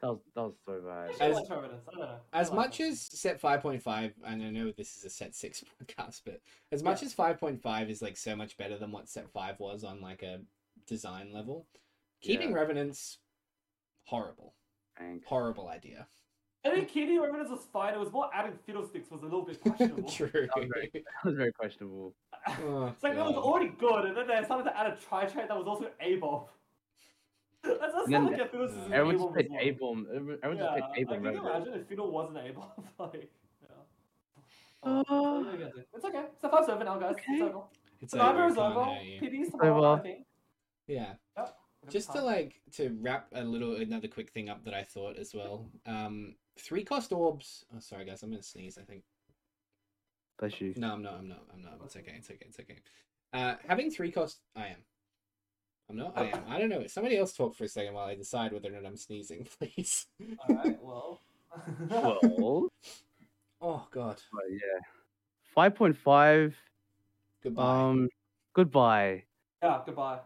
[0.00, 1.10] that was that was so bad.
[1.20, 1.88] As- like Revenants.
[1.88, 2.16] I don't know.
[2.32, 2.88] I as like much them.
[2.88, 6.40] as set 5.5 and i know this is a set 6 podcast but
[6.72, 7.06] as much Yeah.
[7.06, 10.40] as 5.5 is like so much better than what set 5 was on like a
[10.86, 11.66] design level
[12.20, 12.56] keeping Yeah.
[12.56, 13.18] revenants
[14.04, 14.54] horrible
[14.98, 15.26] Thanks.
[15.26, 16.06] horrible idea
[16.66, 17.92] I think Kitty Revenants was fine.
[17.94, 20.08] It was more adding fiddlesticks was a little bit questionable.
[20.10, 22.14] true That was very- That was very questionable.
[22.48, 25.26] Oh, It's like that was already good, and then they started to add a tri
[25.26, 26.44] trait that was also a bomb.
[27.62, 29.90] That's, that's And not then like a Fiddle system Everyone A-bomb just as played well.
[29.90, 30.06] A bomb.
[30.42, 31.22] Everyone just Yeah, played A like, bomb.
[31.22, 31.56] can you Revenant.
[31.66, 32.70] imagine if Fiddle wasn't a bomb?
[32.98, 33.30] like,
[33.62, 33.68] yeah.
[34.82, 35.82] Uh, Oh, what are you gonna do?
[35.94, 36.24] it's okay.
[36.34, 37.12] It's a five seven now, guys.
[37.12, 37.24] okay.
[37.32, 37.60] It's over.
[38.00, 38.84] it's Survivor over, is over.
[38.84, 39.00] hurt.
[39.02, 40.26] PB's It's tomorrow, I think.
[40.86, 41.56] yeah Yep.
[41.90, 45.34] just to like to wrap a little another quick thing up that i thought as
[45.34, 49.02] well um three cost orbs oh sorry guys i'm gonna sneeze i think
[50.38, 50.74] Bless you.
[50.76, 51.14] No, I'm not.
[51.18, 51.44] I'm not.
[51.52, 51.74] I'm not.
[51.84, 52.14] It's okay.
[52.16, 52.46] It's okay.
[52.48, 52.78] It's okay.
[53.32, 54.78] Uh, having three cost, I am.
[55.88, 56.12] I'm not.
[56.16, 56.40] I am.
[56.48, 56.86] I don't know.
[56.86, 60.06] Somebody else talk for a second while I decide whether or not I'm sneezing, please.
[60.48, 60.78] All right.
[60.82, 61.20] Well.
[61.88, 62.68] Well,
[63.60, 64.20] Oh God.
[64.32, 64.80] but yeah,
[65.54, 66.56] five point five.
[67.42, 67.62] Goodbye.
[67.90, 68.08] Um,
[68.54, 69.22] goodbye.
[69.62, 69.80] yeah.
[69.86, 70.18] Goodbye.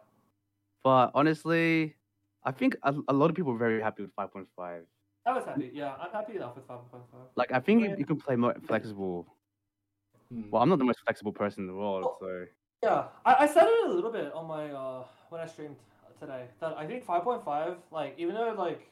[0.82, 1.96] But honestly,
[2.44, 4.86] I think a, a lot of people are very happy with five point five.
[5.28, 5.70] I was happy.
[5.74, 7.20] Yeah, I'm happy enough with five point five.
[7.36, 7.90] Like I think Yeah.
[7.90, 9.26] you, you can play more flexible.
[10.32, 10.50] Hmm.
[10.50, 12.16] Well, I'm not the most flexible person in the world, Oh.
[12.20, 12.46] so
[12.82, 15.76] Yeah, I, I said it a little bit on my uh when I streamed
[16.18, 18.88] today that I think five point five like even though like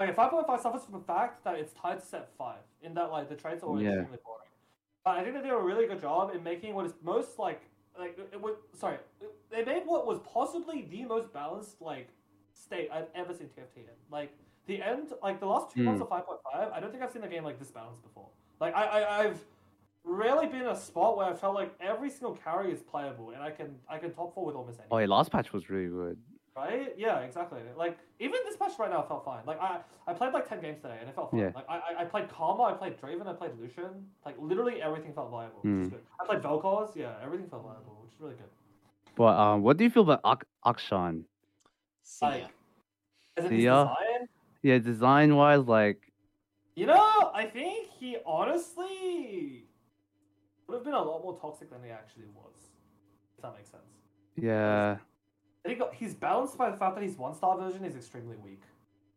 [0.00, 2.92] okay five point five suffers from the fact that it's tied to set five in
[2.94, 3.90] that like the traits are always Yeah.
[3.92, 4.50] extremely boring.
[5.04, 7.62] But I think they did a really good job in making what is most like
[7.98, 8.98] like it was sorry
[9.50, 12.08] they made what was possibly the most balanced like
[12.52, 14.30] state I've ever seen TFT in like
[14.66, 16.02] the end like the last two months Hmm.
[16.02, 18.28] of five point five I don't think I've seen a game like this balanced before
[18.60, 19.40] like I, I I've
[20.04, 23.42] rarely been in a spot where I felt like every single carry is playable and
[23.42, 24.88] I can I can top four with almost anything.
[24.90, 26.18] oh yeah, last patch was really good.
[26.54, 26.92] Right?
[26.98, 27.60] Yeah, exactly.
[27.76, 29.42] Like even this patch right now felt fine.
[29.46, 31.40] Like I I played like ten games today and it felt fine.
[31.40, 31.50] Yeah.
[31.54, 33.92] Like I I- I played Karma, I played Draven, I played Lucian.
[34.26, 35.94] Like literally everything felt viable, which is Hmm.
[35.94, 36.02] good.
[36.20, 38.50] I played Vel'Koz, yeah, everything felt viable, which is really good.
[39.16, 41.24] But um, what do you feel about Ak- Akshan?
[42.02, 42.30] See ya.
[42.32, 42.48] Like
[43.38, 43.84] as in his Yeah.
[44.62, 46.12] Design, Yeah, design wise, like
[46.76, 49.66] you know, I think he honestly
[50.66, 52.70] would have been a lot more toxic than he actually was.
[53.36, 53.82] If that makes sense.
[54.36, 54.96] yeah,
[55.64, 58.62] I think he's balanced by the fact that his one star version is extremely weak.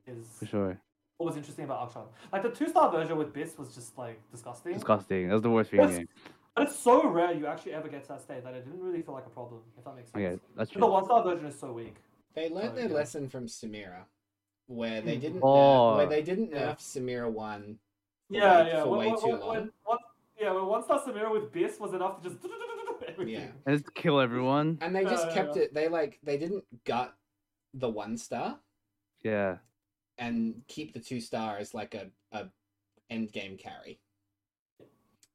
[0.08, 0.78] Is for sure.
[1.18, 2.06] what was interesting about Akshan.
[2.32, 4.74] Like the two star version with Biss was just like disgusting.
[4.74, 5.28] Disgusting.
[5.28, 6.08] That was the worst thing in the
[6.56, 9.02] But it's so rare you actually ever get to that state that it didn't really
[9.02, 10.24] feel like a problem, if that makes sense.
[10.24, 11.96] Okay, that's But the one star version is so weak.
[12.36, 12.96] They learned Oh, their yeah.
[12.96, 14.04] lesson from Samira,
[14.68, 15.22] where they Hmm.
[15.22, 15.48] didn't Oh.
[15.48, 16.72] nerf, where they didn't Yeah.
[16.74, 17.80] nerf Samira one.
[18.28, 18.84] For Yeah, way- yeah.
[18.84, 19.50] for when, way when, too when, long.
[19.56, 19.98] when one,
[20.40, 22.42] yeah, when one star Samira with Biss was enough to just.
[23.18, 23.52] Yeah.
[23.66, 24.78] And just kill everyone.
[24.82, 25.64] And they just Yeah, kept yeah.
[25.64, 25.74] it.
[25.74, 27.16] They like they didn't gut
[27.74, 28.60] the one star
[29.22, 29.60] Yeah,
[30.18, 32.50] and keep the two star as like a a
[33.10, 34.02] end game carry.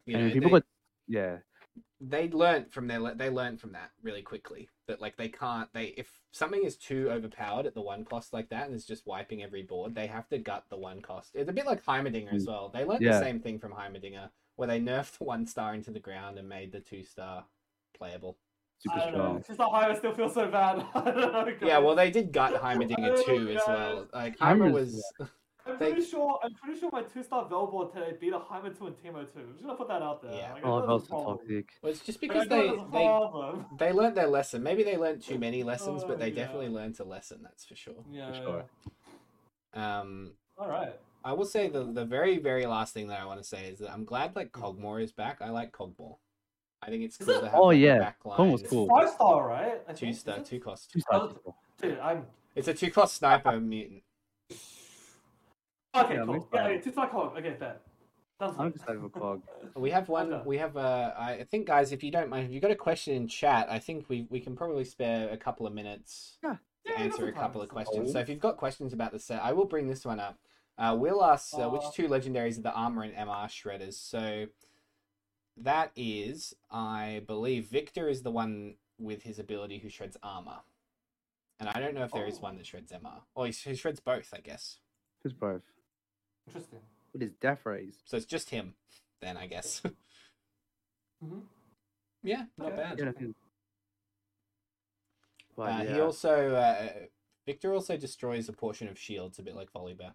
[0.05, 0.65] You and know, people they, got
[1.07, 1.39] yeah,
[2.01, 5.87] they learned from their they learned from that really quickly that like they can't they
[5.97, 9.43] if something is too overpowered at the one cost like that and is just wiping
[9.43, 12.47] every board they have to gut the one cost it's a bit like heimerdinger as
[12.47, 13.21] well they learned the Mm.
[13.21, 16.73] Same thing from heimerdinger where they nerfed the one star into the ground and made
[16.73, 17.45] the two star
[17.97, 18.37] playable
[18.79, 19.19] super I don't know.
[19.19, 19.45] strong.
[19.47, 20.85] Just not high, I still feel so bad.
[20.95, 21.17] I don't
[21.61, 21.67] know.
[21.67, 25.29] yeah well they did gut heimerdinger too as well like heimer Heimer's- was
[25.67, 26.39] I'm they- pretty sure.
[26.43, 29.41] I'm pretty sure my two star Velbor today beat a Heimer two and Teemo two.
[29.41, 30.33] I'm just gonna put that out there.
[30.33, 30.53] Yeah.
[30.55, 31.69] Like, Oh, that was a so toxic.
[31.83, 35.63] well, it's just because they they they learned their lesson maybe they learned too many
[35.63, 36.35] lessons but Oh, they yeah.
[36.45, 38.33] definitely learned a lesson that's for sure Yeah.
[38.33, 38.65] sure.
[39.75, 40.95] um All right.
[41.25, 43.79] I will say the the very very last thing that I want to say is
[43.81, 45.39] that I'm glad like Kog'Maw is back.
[45.43, 46.17] I like Kog'Maw.
[46.83, 47.41] I think it's Is cool it?
[47.43, 47.99] to have Oh, like, yeah.
[47.99, 48.51] back Kog'Maw's line.
[48.55, 48.89] It's cool.
[48.89, 49.83] five star, right?
[49.87, 50.91] I Two star, two cost.
[50.91, 51.39] Two Oh, stars.
[51.83, 52.25] Dude, I'm.
[52.55, 54.03] It's a two cost sniper mutant.
[55.95, 56.35] Okay, Yeah, cool.
[56.35, 56.73] mixed Yeah, bag.
[56.77, 57.37] okay, two star cog.
[57.37, 57.77] Okay, fair.
[58.39, 58.75] Sounds I'm good.
[58.75, 59.43] just having clog.
[59.77, 60.33] We have one.
[60.33, 60.43] Okay.
[60.47, 63.15] We have uh, I think guys, if you don't mind, if you've got a question
[63.15, 66.57] in chat, I think we we can probably spare a couple of minutes Yeah.
[66.87, 68.07] to Yeah, answer a couple of questions.
[68.07, 68.13] time.
[68.13, 70.39] So if you've got questions about the set, I will bring this one up.
[70.79, 73.95] Uh, we'll ask uh, which Uh, two legendaries are the armor and MR shredders.
[73.95, 74.47] So
[75.59, 80.61] that is, I believe, Viktor is the one with his ability who shreds armor,
[81.59, 82.43] and I don't know if there is Oh.
[82.43, 84.79] one that shreds MR, or he, he shreds both, I guess.
[85.23, 85.63] Who's both?
[86.51, 86.81] Interesting.
[87.13, 87.95] What is death rays?
[88.05, 88.75] So it's just him,
[89.21, 89.83] then I guess.
[91.23, 91.43] Mhm.
[92.23, 92.77] yeah, not Okay.
[92.77, 92.99] bad.
[92.99, 93.37] Yeah, I think-
[95.55, 95.95] But Uh, yeah.
[95.95, 96.89] He also uh,
[97.47, 100.15] Viktor also destroys a portion of shields, a bit like Volibear.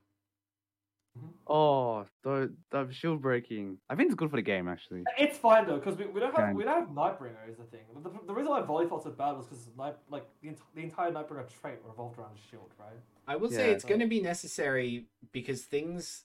[1.48, 3.78] Oh, the the shield breaking.
[3.90, 5.04] I think it's good for the game actually.
[5.18, 6.56] It's fine though, because we, we don't have Can.
[6.56, 7.86] we don't have Nightbringer is the thing.
[8.04, 10.82] The, the reason why Volley felt so bad was because night like the, ent- the
[10.84, 12.98] entire Nightbringer trait revolved around his shield, right?
[13.28, 13.76] I will say Yeah.
[13.76, 16.25] it's going to be necessary because things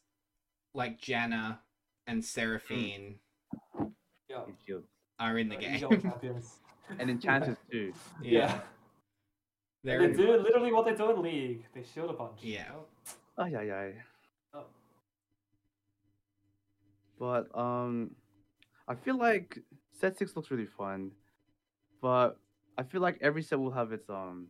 [0.74, 1.58] like Janna
[2.06, 3.16] and Seraphine
[4.28, 4.44] Yeah.
[5.18, 6.02] Are in the game.
[6.98, 7.92] And enchanters too.
[8.20, 8.62] yeah.
[9.84, 11.64] they're They do literally what they do in League.
[11.72, 12.40] They shield a bunch.
[12.42, 12.64] Yeah.
[13.38, 13.90] Oh yeah, yeah.
[14.52, 14.64] Oh.
[17.16, 18.10] But um,
[18.88, 19.60] I feel like
[20.00, 21.12] set six looks really fun,
[22.02, 22.36] but
[22.76, 24.48] I feel like every set will have its um.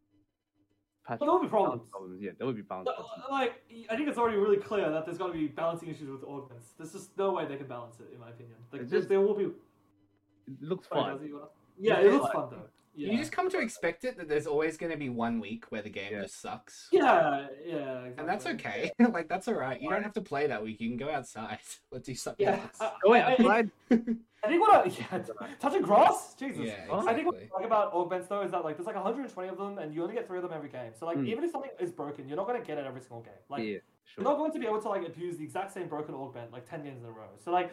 [1.11, 2.23] Patch But there will be balance problems.
[2.23, 3.25] Yeah, there will be balance No, problems.
[3.29, 3.55] Like,
[3.91, 6.69] I think it's already really clear that there's going to be balancing issues with augments.
[6.79, 8.55] There's just no way they can balance it, in my opinion.
[8.73, 9.45] Like, there, just- there will be.
[9.47, 11.19] It looks Sorry, fun.
[11.19, 11.47] Jazzy, you wanna-
[11.81, 12.69] Yeah, Yeah, it looks like- fun though.
[12.95, 13.13] Yeah.
[13.13, 15.81] You just come to expect it that there's always going to be one week where
[15.81, 16.23] the game Yeah.
[16.23, 16.89] just sucks.
[16.91, 18.15] Yeah, yeah, exactly.
[18.19, 18.91] And that's okay.
[19.13, 19.81] like that's all right.
[19.81, 20.81] You don't have to play that week.
[20.81, 21.59] You can go outside
[21.93, 22.61] or do something Yeah.
[22.63, 22.77] else.
[22.81, 23.97] I- Oh wait, I- I I-
[24.43, 25.23] I think what I, yeah,
[25.61, 26.63] touching grass, Jesus.
[26.65, 27.07] Yeah, Oh.
[27.07, 27.51] I think what exactly.
[27.53, 30.03] I like about augments though is that like there's like 120 of them, and you
[30.03, 30.93] only get three of them every game.
[30.99, 31.27] So like Mm.
[31.29, 33.35] even if something is broken, you're not gonna get it every single game.
[33.51, 33.79] Like yeah,
[34.17, 36.69] you're not going to be able to like abuse the exact same broken augment like
[36.69, 37.29] 10 games in a row.
[37.45, 37.73] So like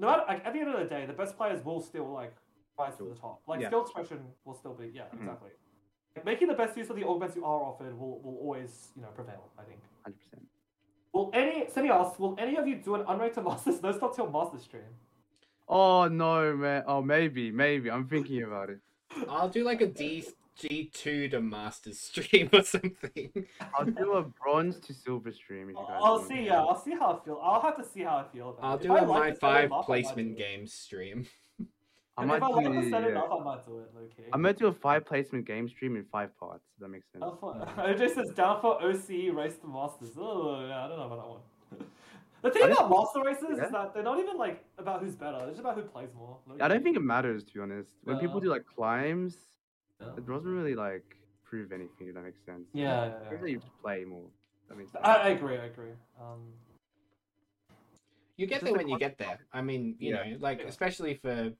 [0.00, 2.34] no matter like at the end of the day, the best players will still like
[2.78, 3.42] rise to the top.
[3.46, 3.68] Like Yeah.
[3.68, 5.20] skill expression will still be yeah Mhm.
[5.20, 5.50] exactly.
[6.16, 9.02] Like, making the best use of the augments you are offered will, will always you
[9.02, 9.50] know prevail.
[9.58, 9.80] I think.
[10.04, 10.48] Hundred percent.
[11.12, 14.14] Will any Cindy asks, will any of you do an unranked unrated masters no stop
[14.14, 14.94] till master stream?
[15.68, 16.84] Oh no, man.
[16.86, 17.90] Oh, maybe, maybe.
[17.90, 18.80] I'm thinking about it.
[19.28, 20.24] I'll do like a D
[20.56, 23.30] G two to Masters stream or something.
[23.78, 25.70] I'll do a bronze to silver stream.
[25.70, 26.28] If you guys I'll want.
[26.28, 26.46] see.
[26.46, 27.40] Yeah, I'll see how I feel.
[27.42, 28.50] I'll have to see how I feel.
[28.50, 28.82] About I'll it.
[28.82, 31.26] do If I a like my it, set five it I placement do game stream.
[32.18, 33.20] I And might if I like do, to set it yeah.
[33.20, 33.90] up, I might do it.
[33.96, 34.28] Okay.
[34.32, 36.64] I'm gonna do a five placement game stream in five parts.
[36.74, 37.22] If that makes sense.
[37.22, 40.10] Down for, OJ says down for OCE race to masters.
[40.18, 41.88] Oh yeah, I don't know about that one.
[42.40, 43.64] The thing about master races Yeah.
[43.66, 45.38] is that they're not even like about who's better.
[45.42, 46.36] It's just about who plays more.
[46.60, 47.90] I don't think it matters to be honest.
[48.04, 49.36] When people do like climbs,
[50.00, 50.06] Yeah.
[50.16, 52.06] it doesn't really like prove anything.
[52.08, 52.68] If that makes sense.
[52.72, 53.30] Yeah, yeah, yeah.
[53.32, 54.22] Usually you just play more.
[54.68, 55.04] That makes sense.
[55.04, 55.56] I, I agree.
[55.58, 55.90] I agree.
[56.20, 56.52] Um,
[58.36, 59.40] You get there a when you get there.
[59.52, 60.30] I mean, you Yeah.
[60.30, 60.66] know, like Yeah.
[60.68, 61.52] especially for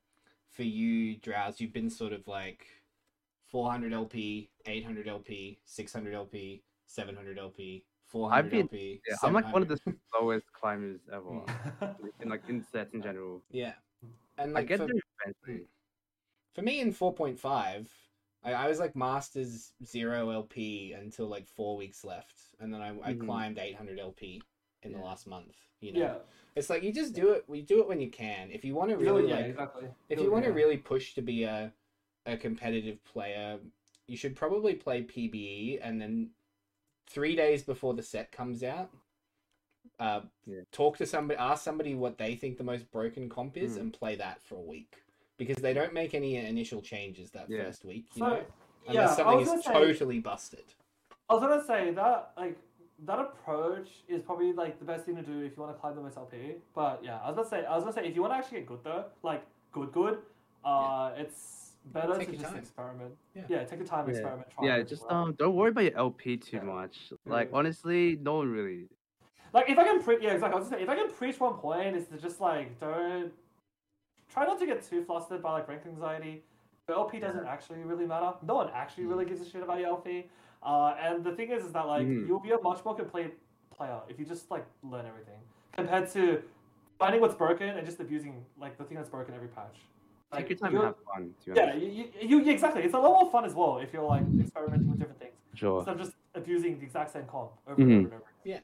[0.51, 2.67] for you, Drowse, you've been sort of like
[3.47, 9.01] 400 LP, 800 LP, 600 LP, 700 LP, 400 been- LP.
[9.09, 10.01] Yeah, I'm like one of the 700.
[10.13, 11.43] slowest climbers ever.
[12.21, 13.43] In like in sets in general.
[13.51, 13.75] Yeah,
[14.39, 15.57] and I like get for, there
[16.55, 17.87] for me in 4.5,
[18.45, 22.91] I, I was like Masters zero LP until like four weeks left, and then I,
[23.03, 23.25] I Mhm.
[23.25, 24.43] climbed 800 LP
[24.83, 25.57] in the last month.
[25.81, 26.15] You know, yeah.
[26.57, 27.45] it's like you just do it.
[27.47, 28.51] We do it when you can.
[28.51, 29.89] If you want to really yeah, like exactly.
[30.09, 31.73] if Feel you want to really push to be a
[32.27, 33.59] a competitive player,
[34.07, 36.31] you should probably play PBE and then
[37.07, 38.91] three days before the set comes out,
[39.99, 40.61] uh, Yeah.
[40.73, 43.81] talk to somebody, ask somebody what they think the most broken comp is, Mm.
[43.81, 45.03] and play that for a week
[45.39, 47.65] because they don't make any initial changes that Yeah.
[47.65, 48.07] first week.
[48.15, 48.37] You So, know,
[48.85, 50.75] yeah, unless I something is say- totally busted.
[51.31, 52.59] I was gonna say that like
[53.07, 55.95] that approach is probably like the best thing to do if you want to climb
[55.95, 56.57] the most LP.
[56.75, 58.59] But yeah, I was gonna say I was gonna say if you want to actually
[58.59, 60.19] get good though, like good good,
[60.65, 62.59] uh, it's better Take to just time.
[62.59, 63.15] experiment.
[63.35, 63.65] Yeah.
[63.65, 64.13] take your time, Yeah.
[64.13, 64.49] experiment.
[64.51, 65.13] Try Yeah, just out.
[65.13, 66.63] um, don't worry about your LP too Yeah.
[66.65, 67.13] much.
[67.25, 67.57] Like Yeah.
[67.57, 68.89] honestly, no one really.
[69.53, 70.57] Like if I can pre yeah exactly.
[70.57, 73.33] I was gonna say if I can preach one point is to just like don't
[74.29, 76.43] try not to get too flustered by like rank anxiety.
[76.87, 78.33] The LP doesn't actually really matter.
[78.43, 80.29] No one actually really gives a shit about your LP.
[80.63, 82.27] Uh, and the thing is, is that like Mhm.
[82.27, 83.33] you'll be a much more complete
[83.71, 85.39] player if you just like learn everything
[85.73, 86.43] compared to
[86.99, 89.77] finding what's broken and just abusing like the thing that's broken every patch.
[90.33, 91.35] Take your time and have fun.
[91.47, 92.83] Yeah, you, you, you, exactly.
[92.83, 95.79] It's a lot more fun as well if you're like experimenting with different things Sure.
[95.79, 97.83] instead of just abusing the exact same comp over Mhm.
[97.83, 98.25] and over and over.
[98.45, 98.61] Yeah.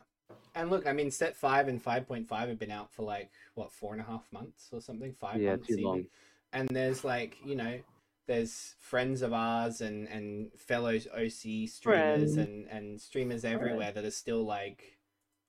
[0.56, 3.30] And look, I mean, set five and five point five have been out for like
[3.54, 5.12] what four and a half months or something.
[5.14, 5.84] Five Yeah, months too even.
[5.84, 6.06] long.
[6.52, 7.80] And there's like you know,
[8.26, 12.36] there's friends of ours and and fellow OC streamers Friends.
[12.36, 14.98] and and streamers everywhere that are still like,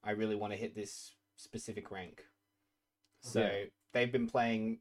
[0.04, 2.24] I really want to hit this specific rank.
[3.22, 3.66] So Yeah.
[3.94, 4.80] they've been playing.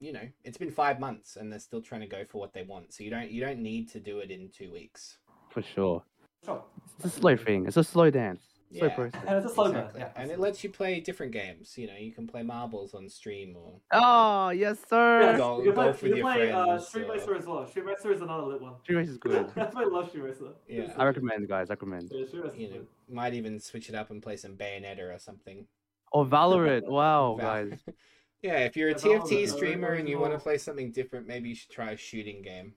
[0.00, 2.62] You know, it's been five months and they're still trying to go for what they
[2.62, 2.92] want.
[2.94, 5.18] So you don't you don't need to do it in two weeks.
[5.50, 6.04] For sure.
[6.44, 6.62] Sure.
[6.96, 7.66] It's a slow thing.
[7.66, 8.42] It's a slow dance.
[8.70, 8.94] Slow Yeah.
[8.94, 9.24] process.
[9.26, 9.76] And it's a slow burn.
[9.76, 10.00] Exactly.
[10.00, 11.78] Yeah, and it lets you play different games.
[11.78, 15.22] You know, you can play marbles on stream or Oh yes, sir.
[15.22, 17.12] Yeah, Go- you can play, golf with you can your play uh, friends, Street or-
[17.14, 17.66] Racer as well.
[17.66, 18.74] Street Racer is another lit one.
[18.82, 19.50] Street Race is good.
[19.54, 20.48] That's I love Street Racer.
[20.68, 20.92] Yeah.
[20.98, 21.70] I recommend, guys.
[21.70, 22.10] I recommend.
[22.12, 25.18] Yeah, Street Racer you know, might even switch it up and play some Bayonetta or
[25.18, 25.66] something.
[26.12, 26.82] Oh, Valorant.
[26.88, 27.78] Wow, Val- guys.
[28.42, 31.26] yeah, if you're a Yeah, TFT uh, streamer and you want to play something different,
[31.26, 32.74] maybe you should try a shooting game.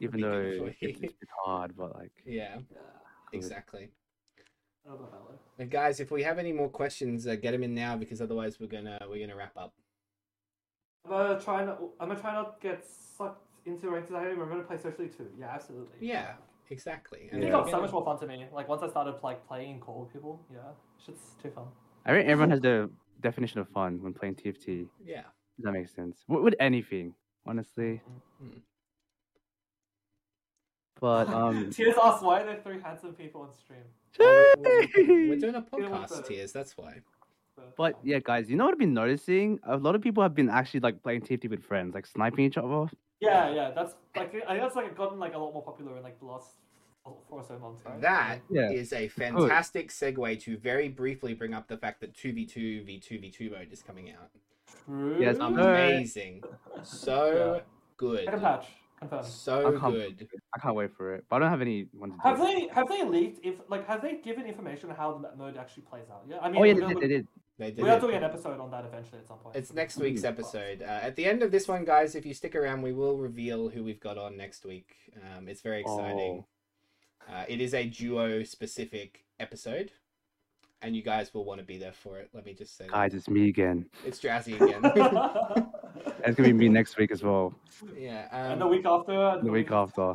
[0.00, 2.12] Even though it's, it's hard, but like.
[2.24, 2.78] Yeah, Yeah.
[3.32, 3.90] exactly.
[4.84, 5.38] I don't know about that.
[5.62, 8.58] And guys, if we have any more questions, uh, get them in now because otherwise
[8.60, 9.72] we're gonna we're gonna wrap up.
[11.04, 11.80] I'm gonna try not.
[12.00, 14.36] I'm gonna try not get sucked into ranked anxiety.
[14.36, 15.28] We're gonna play socially too.
[15.38, 15.96] Yeah, absolutely.
[16.00, 16.32] Yeah,
[16.70, 17.30] exactly.
[17.32, 18.46] It got we're so much more fun to me.
[18.52, 20.40] Like once I started like playing call with people.
[20.52, 20.58] Yeah,
[21.04, 21.66] shit's too fun.
[22.04, 22.90] I think everyone has their
[23.20, 24.88] definition of fun when playing TFT.
[25.04, 25.22] Yeah,
[25.56, 26.24] Does that make sense?
[26.28, 27.14] With, with anything,
[27.46, 28.02] honestly.
[28.42, 28.60] Mhm.
[31.00, 33.84] But um, Tears asks why are there three handsome people on stream.
[34.20, 36.24] Oh, we're, we're- we're doing a podcast, that?
[36.26, 36.52] tears.
[36.52, 37.00] That's why.
[37.76, 39.58] but yeah, guys, you know what I've been noticing?
[39.66, 42.56] A lot of people have been actually like playing TFT with friends, like sniping each
[42.58, 42.68] other.
[42.68, 42.94] Off.
[43.20, 43.70] Yeah, yeah.
[43.74, 46.26] That's like I think that's like gotten like a lot more popular in like the
[46.26, 46.50] last
[47.04, 47.82] four or so months.
[47.84, 48.00] Right?
[48.00, 48.98] That is Yeah.
[48.98, 53.68] a fantastic segue to very briefly bring up the fact that 2v2 v2 v2 mode
[53.72, 54.30] is coming out.
[54.86, 55.16] True.
[55.20, 55.46] Yes, Sure.
[55.46, 56.42] Amazing.
[56.82, 57.62] So
[57.96, 58.24] good.
[58.26, 58.66] Second patch.
[59.08, 59.26] Confirmed.
[59.26, 60.28] So I can't- good.
[60.54, 62.22] I can't wait for it, but I don't have any anyone to do.
[62.22, 62.44] Have it.
[62.44, 65.84] they have they leaked if like have they given information on how the mode actually
[65.84, 66.24] plays out?
[66.28, 67.00] Yeah, I mean, Oh yeah, they did.
[67.02, 67.28] They did.
[67.56, 68.00] They did We are it.
[68.00, 69.54] doing an episode on that eventually at some point.
[69.54, 70.28] It's next week's Mm.
[70.28, 70.82] episode.
[70.82, 73.68] Uh, at the end of this one, guys, if you stick around, we will reveal
[73.68, 74.96] who we've got on next week.
[75.36, 76.44] Um, it's very exciting.
[77.28, 79.92] Uh, it is a duo specific episode,
[80.84, 82.28] and you guys will want to be there for it.
[82.34, 82.92] Let me just say, that.
[82.92, 83.86] Guys, it's me again.
[84.04, 84.84] it's Jazzy again.
[84.84, 87.54] And it's gonna be me next week as well.
[87.96, 88.28] yeah.
[88.30, 89.40] and Um, the week after.
[89.42, 90.14] The week after.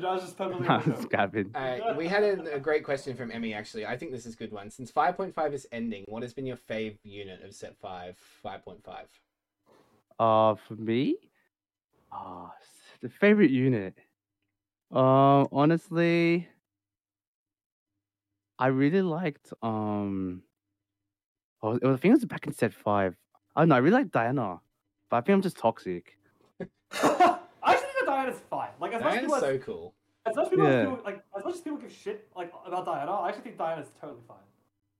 [0.00, 0.92] Josh just permanently.
[0.92, 1.50] it's Gavin.
[1.54, 3.86] Uh, we had a, a great question from Emmy actually.
[3.86, 4.70] I think this is a good one.
[4.70, 8.76] Since 5.5 is ending, what has been your fave unit of set 5, 5.5?
[10.18, 11.16] Uh, for me,
[12.12, 12.48] uh,
[13.00, 13.94] the favorite unit.
[14.90, 16.46] Um, honestly,
[18.62, 20.42] I really liked um.
[21.64, 23.16] Oh, it was, I think it was back in set five.
[23.56, 23.74] I don't know.
[23.74, 24.60] I really like Diana,
[25.10, 26.16] but I think I'm just toxic.
[26.60, 26.64] I
[26.94, 28.70] actually think that Diana's fine.
[28.80, 29.94] Like as much, Diana's people so as, cool.
[30.26, 30.84] as much people as Yeah.
[30.84, 33.88] people, like as much as people give shit like about Diana, I actually think Diana's
[34.00, 34.36] totally fine.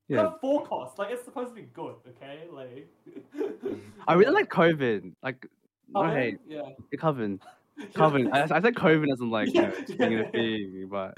[0.09, 0.31] Yeah, Yeah.
[0.41, 0.99] four costs.
[0.99, 2.41] Like it's supposed to be good, okay?
[2.51, 2.87] Like.
[4.09, 5.15] I really like Coven.
[5.23, 5.47] Like,
[5.87, 6.63] no hate, Yeah.
[6.99, 7.39] Coven,
[7.95, 8.29] Coven.
[8.33, 9.95] I, I said Coven as in like you know, Yeah.
[10.09, 11.17] being a thing, but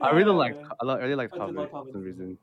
[0.00, 0.68] I really Yeah, like yeah.
[0.80, 2.38] I li- really like I did Coven like for Coven some reason.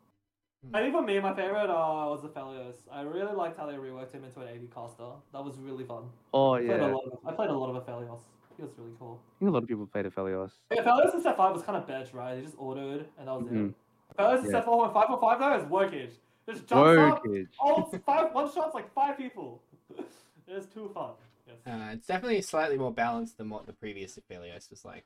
[0.74, 2.76] I think for me, my favorite uh, was the Felios.
[2.92, 5.06] I really liked how they reworked him into an AD caster.
[5.34, 6.04] That was really fun.
[6.34, 8.20] Oh I played, yeah, a lot of, I played a lot of Aphelios.
[8.58, 9.20] He was really cool.
[9.20, 10.52] I think a lot of people played Aphelios.
[10.72, 12.36] Yeah, Aphelios in set 5 was kind of bench, right?
[12.38, 13.70] He just autoed, and that was Mhm.
[13.70, 13.76] it.
[14.18, 14.52] Aphelios in Yeah.
[14.52, 16.12] set 4 and 5.5 though is workage.
[16.48, 17.48] Just jumps up, Workage.
[17.60, 19.62] ults, five, one shots like five people.
[20.48, 21.14] it's too fun.
[21.48, 21.58] Yes.
[21.66, 25.06] Uh, it's definitely slightly more balanced than what the previous Aphelios was like.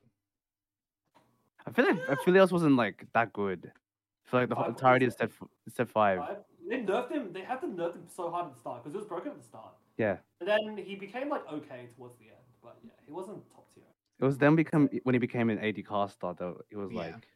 [1.67, 3.71] I feel like Aphelios wasn't like that good.
[3.73, 5.35] I feel like the whole Five entirety of points.
[5.35, 6.19] step step five.
[6.19, 6.37] Five.
[6.67, 7.31] They nerfed him.
[7.33, 9.37] They had to nerf him so hard at the start because it was broken at
[9.37, 9.73] the start.
[9.97, 10.17] Yeah.
[10.41, 13.83] And then he became like okay towards the end, but yeah, he wasn't top tier.
[14.19, 16.61] It was then become when he became an AD caster though.
[16.71, 17.27] It was like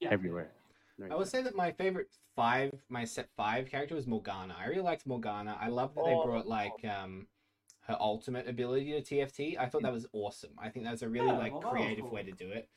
[0.00, 0.52] Yeah, Everywhere.
[1.10, 4.56] I would say that my favorite five, my set five character was Morgana.
[4.58, 5.56] I really liked Morgana.
[5.60, 6.24] I love that they Oh.
[6.24, 7.26] brought like um
[7.80, 9.56] her ultimate ability to TFT.
[9.58, 10.50] I thought that was awesome.
[10.58, 12.12] I think that was a really Yeah, like Morgana was creative cool.
[12.14, 12.68] way to do it.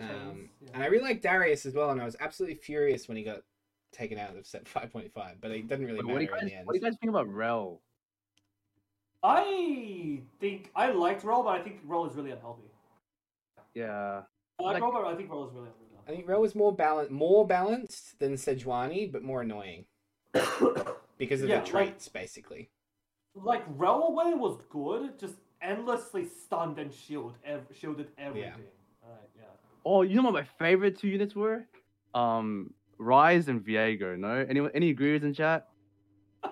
[0.00, 0.70] Um, yeah.
[0.74, 1.90] and I really like Darius as well.
[1.90, 3.40] And I was absolutely furious when he got
[3.92, 6.24] taken out of set five point five, but it doesn't really But matter what, do
[6.36, 6.66] you in the end.
[6.66, 7.80] what do you guys think about Rell?
[9.22, 12.62] I think I liked Rell, but I think Rell is really unhealthy.
[13.74, 14.22] Yeah.
[14.58, 15.76] I like Like- Rell, but I think Rell is really unhealthy.
[16.08, 19.84] I think Ro was more balanced, more balanced than Sejuani, but more annoying
[21.18, 22.70] because of Yeah, the like- traits, basically.
[23.34, 28.50] like Railway was good, just endlessly stunned and shield, ev- shielded everything.
[28.56, 28.64] Yeah.
[29.84, 31.64] Oh, you know what my favorite two units were?
[32.14, 34.18] Um, Rise and Viego.
[34.18, 35.68] No, any any agrees in chat?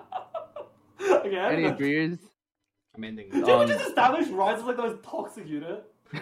[0.99, 2.17] Again, Any agrees?
[2.95, 3.29] I'm ending.
[3.29, 5.83] Did Um, we just establish Rise as like the most toxic unit?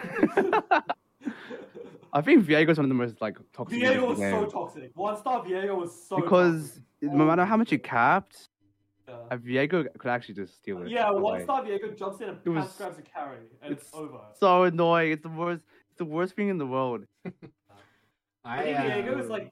[2.12, 3.78] I think Viego is one of the most like toxic.
[3.78, 4.90] units in Viego the was so toxic.
[4.94, 6.84] One star Viego was so because toxic.
[7.12, 8.48] no matter how much you capped,
[9.08, 9.14] Yeah.
[9.30, 10.88] a Viego could actually just steal it.
[10.90, 11.42] Yeah, one away.
[11.44, 14.20] star Viego jumps in and It was- pass grabs a carry, and it's, it's over.
[14.38, 15.12] So annoying.
[15.12, 15.64] It's the worst.
[15.98, 17.06] It's the worst thing in the world.
[17.26, 17.30] I
[18.44, 19.50] I, think Viego uh, is like.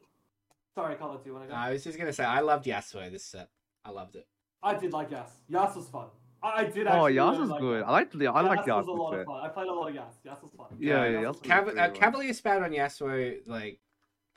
[0.77, 1.57] Sorry, Carla, do you want to go?
[1.57, 3.49] I was just gonna say I loved Yasuo this set.
[3.85, 4.29] I loved it.
[4.63, 5.29] I did like Yas.
[5.49, 6.07] Yas was fun.
[6.41, 7.15] I, I did Oh, actually.
[7.15, 7.79] Yas really is like good.
[7.81, 7.89] Yas.
[7.89, 8.77] I like the I like Yas Yas.
[8.77, 9.41] was a lot of fun.
[9.43, 10.15] I played a lot of Yas.
[10.25, 10.67] Yas was fun.
[10.79, 11.51] Yeah, yeah, Yas Yas was was.
[11.51, 11.91] Cav- pretty uh.
[11.91, 13.39] Cavalier spat on Yasuo.
[13.49, 13.81] Like,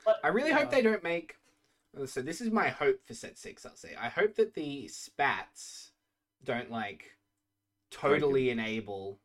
[0.04, 1.36] But- I really hope they don't make.
[2.06, 3.64] So this is my hope for set six.
[3.64, 3.94] I'll say.
[4.00, 5.92] I hope that the spats
[6.44, 7.16] don't like
[7.92, 9.20] totally enable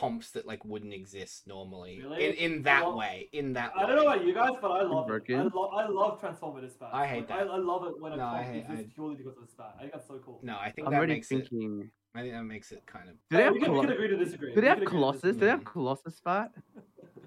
[0.00, 2.24] comps that like wouldn't exist normally Really?
[2.28, 3.28] in in that Well, way.
[3.32, 3.86] In that I way.
[3.88, 5.22] don't know about you guys, but I love it.
[5.34, 6.90] I, lo- I love transformative spat.
[6.94, 7.38] I hate Like, that.
[7.48, 9.42] I, I love it when a No, I comp hate- exists I- purely because of
[9.44, 9.74] the spat.
[9.76, 10.40] I think that's so cool.
[10.42, 11.40] No, I think I'm that already makes it.
[11.48, 11.90] thinking.
[12.14, 14.08] I think that makes it kind of Do they have we, can, we can agree
[14.08, 14.54] to disagree.
[14.54, 15.34] Do they have can agree to Colossus?
[15.36, 16.50] Do they have Colossus spat?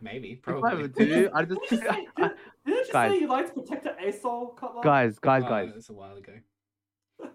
[0.02, 0.84] maybe If probably.
[0.84, 2.38] I do, I just Didn't you say, did, didn't
[2.68, 3.12] you just Guys.
[3.12, 4.82] say you liked Protector ASOL, Cutler?
[4.84, 5.70] guys, guys, Oh, guys.
[5.74, 6.34] That's a while ago.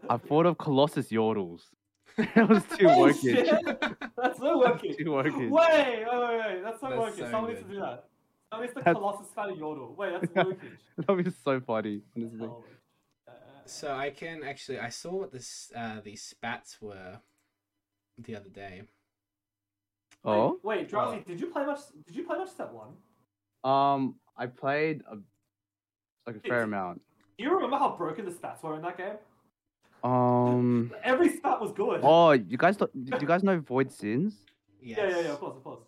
[0.08, 1.62] I thought of Colossus Yordles.
[2.34, 3.34] that was too Oh, working.
[3.34, 3.48] shit.
[4.16, 4.96] That's so working.
[4.96, 5.50] too working.
[5.50, 6.62] Wait, wait, wait, wait.
[6.62, 7.24] That's so That's working.
[7.24, 8.04] so Someone needs to do that.
[8.50, 9.96] Someone needs to That's- Colossus spat a Yordle.
[9.96, 10.42] Wait, that's Yeah.
[10.44, 10.70] working.
[10.98, 12.46] That would be so funny, honestly.
[12.48, 12.64] Oh,
[13.28, 13.32] uh,
[13.66, 17.20] So I can actually I saw what this uh these spats were
[18.18, 18.82] the other day.
[20.24, 21.26] Oh, Wait, wait Drowsy, What?
[21.26, 21.80] did you play much?
[22.06, 22.94] Did you play much set one?
[23.64, 25.16] um, I played a,
[26.26, 27.00] like a fair It's- amount.
[27.38, 29.14] Do you remember how broken the spats were in that game?
[30.04, 32.00] Um, Every spat was good.
[32.02, 34.34] oh, you guys, don't- you guys know Void Sins?
[34.82, 34.98] Yes.
[34.98, 35.32] Yeah, yeah, yeah.
[35.32, 35.80] Of course, of course.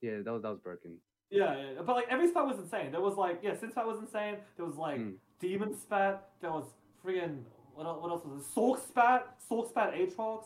[0.00, 0.96] Yeah, that was that was broken.
[1.30, 1.82] Yeah, yeah, yeah.
[1.82, 2.92] But like every spat was insane.
[2.92, 4.36] There was like yeah, Sin spat was insane.
[4.56, 5.14] There was like Mm.
[5.40, 6.28] Demon spat.
[6.40, 6.64] There was
[7.04, 7.42] friggin'
[7.74, 8.46] what else, what else was it?
[8.54, 9.38] Sork spat.
[9.50, 10.44] Sork spat Aatrox.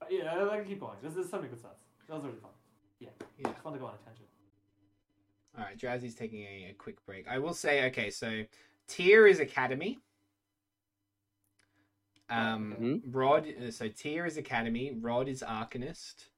[0.00, 0.96] Uh, Yeah, I can keep going.
[1.02, 1.80] There's, there's so many good stats.
[2.08, 2.50] That was really fun.
[3.00, 3.08] Yeah,
[3.38, 3.48] Yeah.
[3.50, 4.28] it's fun to go on a tangent.
[5.56, 7.26] All right, Drowsy's taking a, a quick break.
[7.26, 8.44] I will say, okay, so
[8.86, 9.98] tear is academy.
[12.30, 13.02] Um, Mhm.
[13.14, 13.46] Rod.
[13.46, 14.92] uh, So Tear is Academy.
[14.92, 16.28] Rod is Arcanist.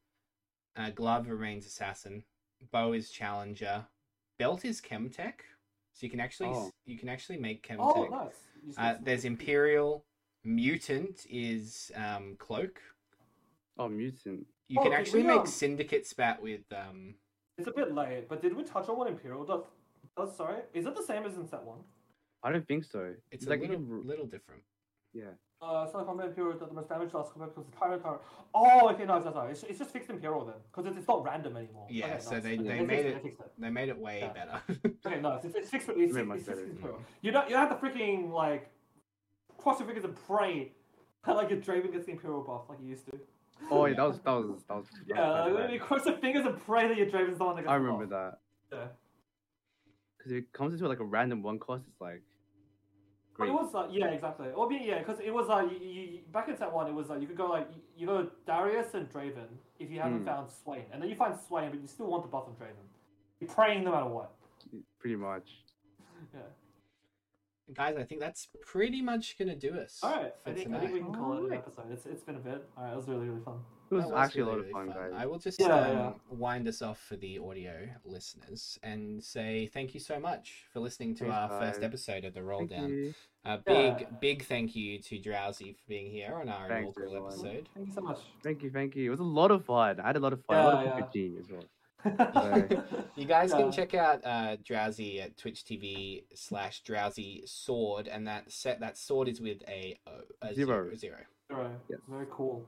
[0.76, 2.24] Uh, Glove remains Assassin.
[2.70, 3.86] Bow is Challenger.
[4.38, 5.40] Belt is Chemtech.
[5.92, 6.70] So you can actually Oh.
[6.84, 7.78] you can actually make Chemtech.
[7.96, 8.48] Oh, nice.
[8.76, 10.06] Uh, there's Imperial.
[10.44, 12.80] Mutant is um, Cloak.
[13.76, 14.46] Oh, mutant.
[14.68, 17.16] You Oh, can actually we, make um, Syndicate spat with um.
[17.58, 19.64] It's a bit late, but did we touch on what Imperial does?
[20.16, 21.84] does sorry, is it the same as in set one?
[22.42, 23.04] I don't think so.
[23.04, 24.62] It's, It's a like little, little different.
[25.12, 25.32] yeah.
[25.62, 28.18] Uh, so combat Imperial does the most damage last combat becomes the tyrant tower.
[28.54, 29.52] Oh, okay, no, sorry, sorry.
[29.52, 31.86] It's, it's just fixed Imperial then, because it's, it's not random anymore.
[31.90, 32.42] Yeah, okay, so nice.
[32.42, 33.52] they- they fixed made it- fixed it.
[33.58, 34.32] They made it way Yeah.
[34.32, 34.62] better.
[35.06, 35.88] Okay, no, it's, it's fixed.
[35.90, 37.00] It's, it's, Made it's fixed better, Imperial.
[37.20, 38.70] You don't you don't have to freaking like
[39.58, 40.72] cross your fingers and pray
[41.26, 43.18] that like your Draven gets the Imperial buff like you used to.
[43.70, 44.64] Oh, yeah, that was that was that was.
[44.68, 47.56] that was Yeah, like, you cross your fingers and pray that your Draven's the one
[47.56, 48.34] that gets I the remember buff.
[48.70, 48.76] that.
[48.78, 48.86] Yeah.
[50.16, 52.22] Because it comes into like a random one cost, it's like.
[53.38, 54.48] But it was like yeah exactly.
[54.54, 56.94] Or be yeah because it was like you, you, you- back in set one it
[56.94, 59.48] was like you could go like you, you go Darius and Draven
[59.78, 60.26] if you haven't Hmm.
[60.26, 62.86] found Swain and then you find Swain but you still want the buff on Draven.
[63.40, 64.32] You're praying no matter what.
[64.98, 65.48] Pretty much.
[66.34, 66.40] Yeah.
[67.72, 70.00] Guys, I think that's pretty much gonna do us.
[70.02, 70.34] All right.
[70.44, 71.90] I think I think we can call it an episode.
[71.92, 72.68] It's it's been a bit.
[72.76, 72.92] All right.
[72.92, 73.60] It was really really fun.
[73.90, 75.12] It was That actually really, a lot of fun, guys.
[75.16, 76.12] I will just Yeah, um, yeah.
[76.30, 81.14] wind us off for the audio listeners and say thank you so much for listening
[81.16, 82.88] to Thanks, our first episode of the Roll Thank Down.
[82.90, 83.14] you.
[83.44, 84.06] A big, Yeah.
[84.20, 87.32] big thank you to Drowsy for being here on our Thanks, inaugural everyone.
[87.32, 87.68] episode.
[87.74, 88.18] Thank you so much.
[88.44, 89.06] Thank you, thank you.
[89.06, 89.98] It was a lot of fun.
[89.98, 90.56] I had a lot of fun.
[90.56, 91.06] a lot Yeah, of yeah.
[91.06, 91.64] PUBG as well.
[93.16, 93.58] You guys Yeah.
[93.58, 98.96] can check out uh, Drowsy at Twitch TV slash Drowsy Sword, and that set that
[98.96, 99.98] sword is with a
[100.54, 100.94] Zero.
[100.94, 100.94] zero.
[100.94, 101.16] zero.
[101.50, 101.70] Right.
[101.88, 101.98] Yes.
[102.08, 102.64] Very cool.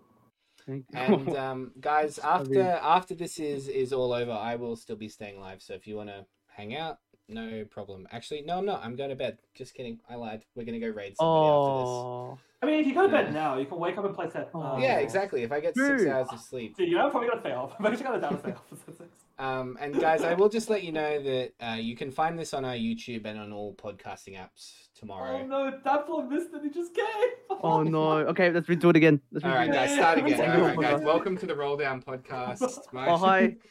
[0.67, 5.41] And um, guys, after after this is is all over, I will still be staying
[5.41, 5.63] live.
[5.63, 6.99] So if you want to hang out,
[7.33, 8.07] no problem.
[8.13, 8.85] Actually, no, I'm not.
[8.85, 9.39] I'm going to bed.
[9.55, 9.99] Just kidding.
[10.09, 10.45] I lied.
[10.55, 13.23] We're gonna go raid somebody oh, I mean, if you go to Yeah.
[13.25, 14.51] bed now, you can wake up and play set.
[14.55, 14.83] After this.
[14.85, 15.43] Yeah, exactly.
[15.43, 16.09] If I get six Dude.
[16.13, 16.77] hours of sleep.
[16.77, 17.71] Dude, you know, I'm probably gonna fail.
[17.71, 17.77] up.
[17.79, 18.65] I'm actually gonna down to stay up.
[18.69, 19.09] for six.
[19.39, 22.55] Um, and guys, I will just let you know that uh, you can find this
[22.55, 25.41] on our YouTube and on all podcasting apps tomorrow.
[25.43, 27.59] Oh no, that vlog missed and he just came.
[27.63, 28.19] oh no.
[28.29, 29.21] Okay, let's redo it again.
[29.33, 29.73] Let's All redo right, it.
[29.73, 30.37] guys, start again.
[30.39, 30.65] Thank All you.
[30.67, 32.79] right, guys, welcome to the Roll Down podcast.
[32.93, 33.57] My- Oh hi.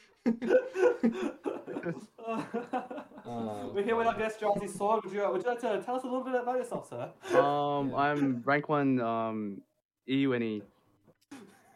[2.24, 5.04] Oh, We're here with our guest, Drowsy Sword.
[5.04, 7.12] Would you, would you like to tell us a little bit about yourself, sir?
[7.38, 9.00] Um, I'm rank one.
[9.00, 9.62] Um,
[10.08, 10.62] EU and E.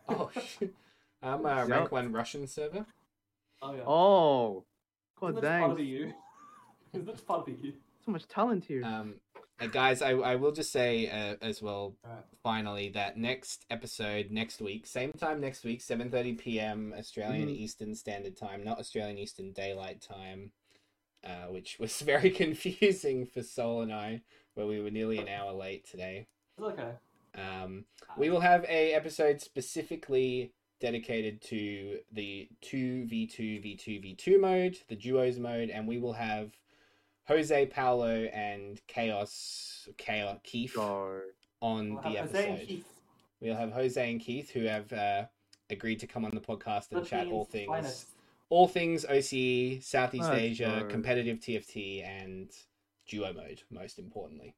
[0.10, 0.74] Oh, shit.
[1.24, 1.68] I'm a Yep.
[1.70, 2.86] rank one Russian server.
[3.62, 3.84] Oh yeah.
[3.88, 4.64] Oh,
[5.24, 5.86] Isn't god part of dang.
[5.88, 6.14] you?
[6.94, 7.74] Isn't that part of you?
[8.06, 8.84] So much talent here.
[8.84, 9.16] Um,
[9.60, 12.24] uh, guys, I, I will just say uh, as well, Alright.
[12.44, 16.94] finally, that next episode next week, same time next week, 7:30 p.m.
[16.98, 17.58] Australian Mhm.
[17.58, 20.52] Eastern Standard Time, not Australian Eastern Daylight Time,
[21.24, 24.22] uh, which was very confusing for Soul and I,
[24.56, 26.28] where we were nearly an hour late today.
[26.58, 26.92] It's okay.
[27.36, 27.86] Um,
[28.18, 35.38] we will have a episode specifically dedicated to the 2v2 v2 v2 mode, the duos
[35.40, 36.52] mode, and we will have
[37.28, 41.22] Jose, Paolo, and Chaos, Chaos Keith Go.
[41.62, 42.68] on We'll the have Jose and episode.
[42.68, 42.86] Keith,
[43.42, 45.26] We'll have Jose and Keith who have uh,
[45.70, 48.08] agreed to come on the podcast and chat all things, finest.
[48.50, 50.88] all things OCE, Southeast Let's Asia, go.
[50.88, 52.50] competitive TFT, and
[53.08, 54.56] duo mode, most importantly.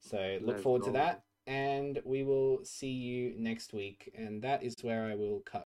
[0.00, 4.12] So look Let's forward to that, and we will see you next week.
[4.16, 5.66] And that is where I will cut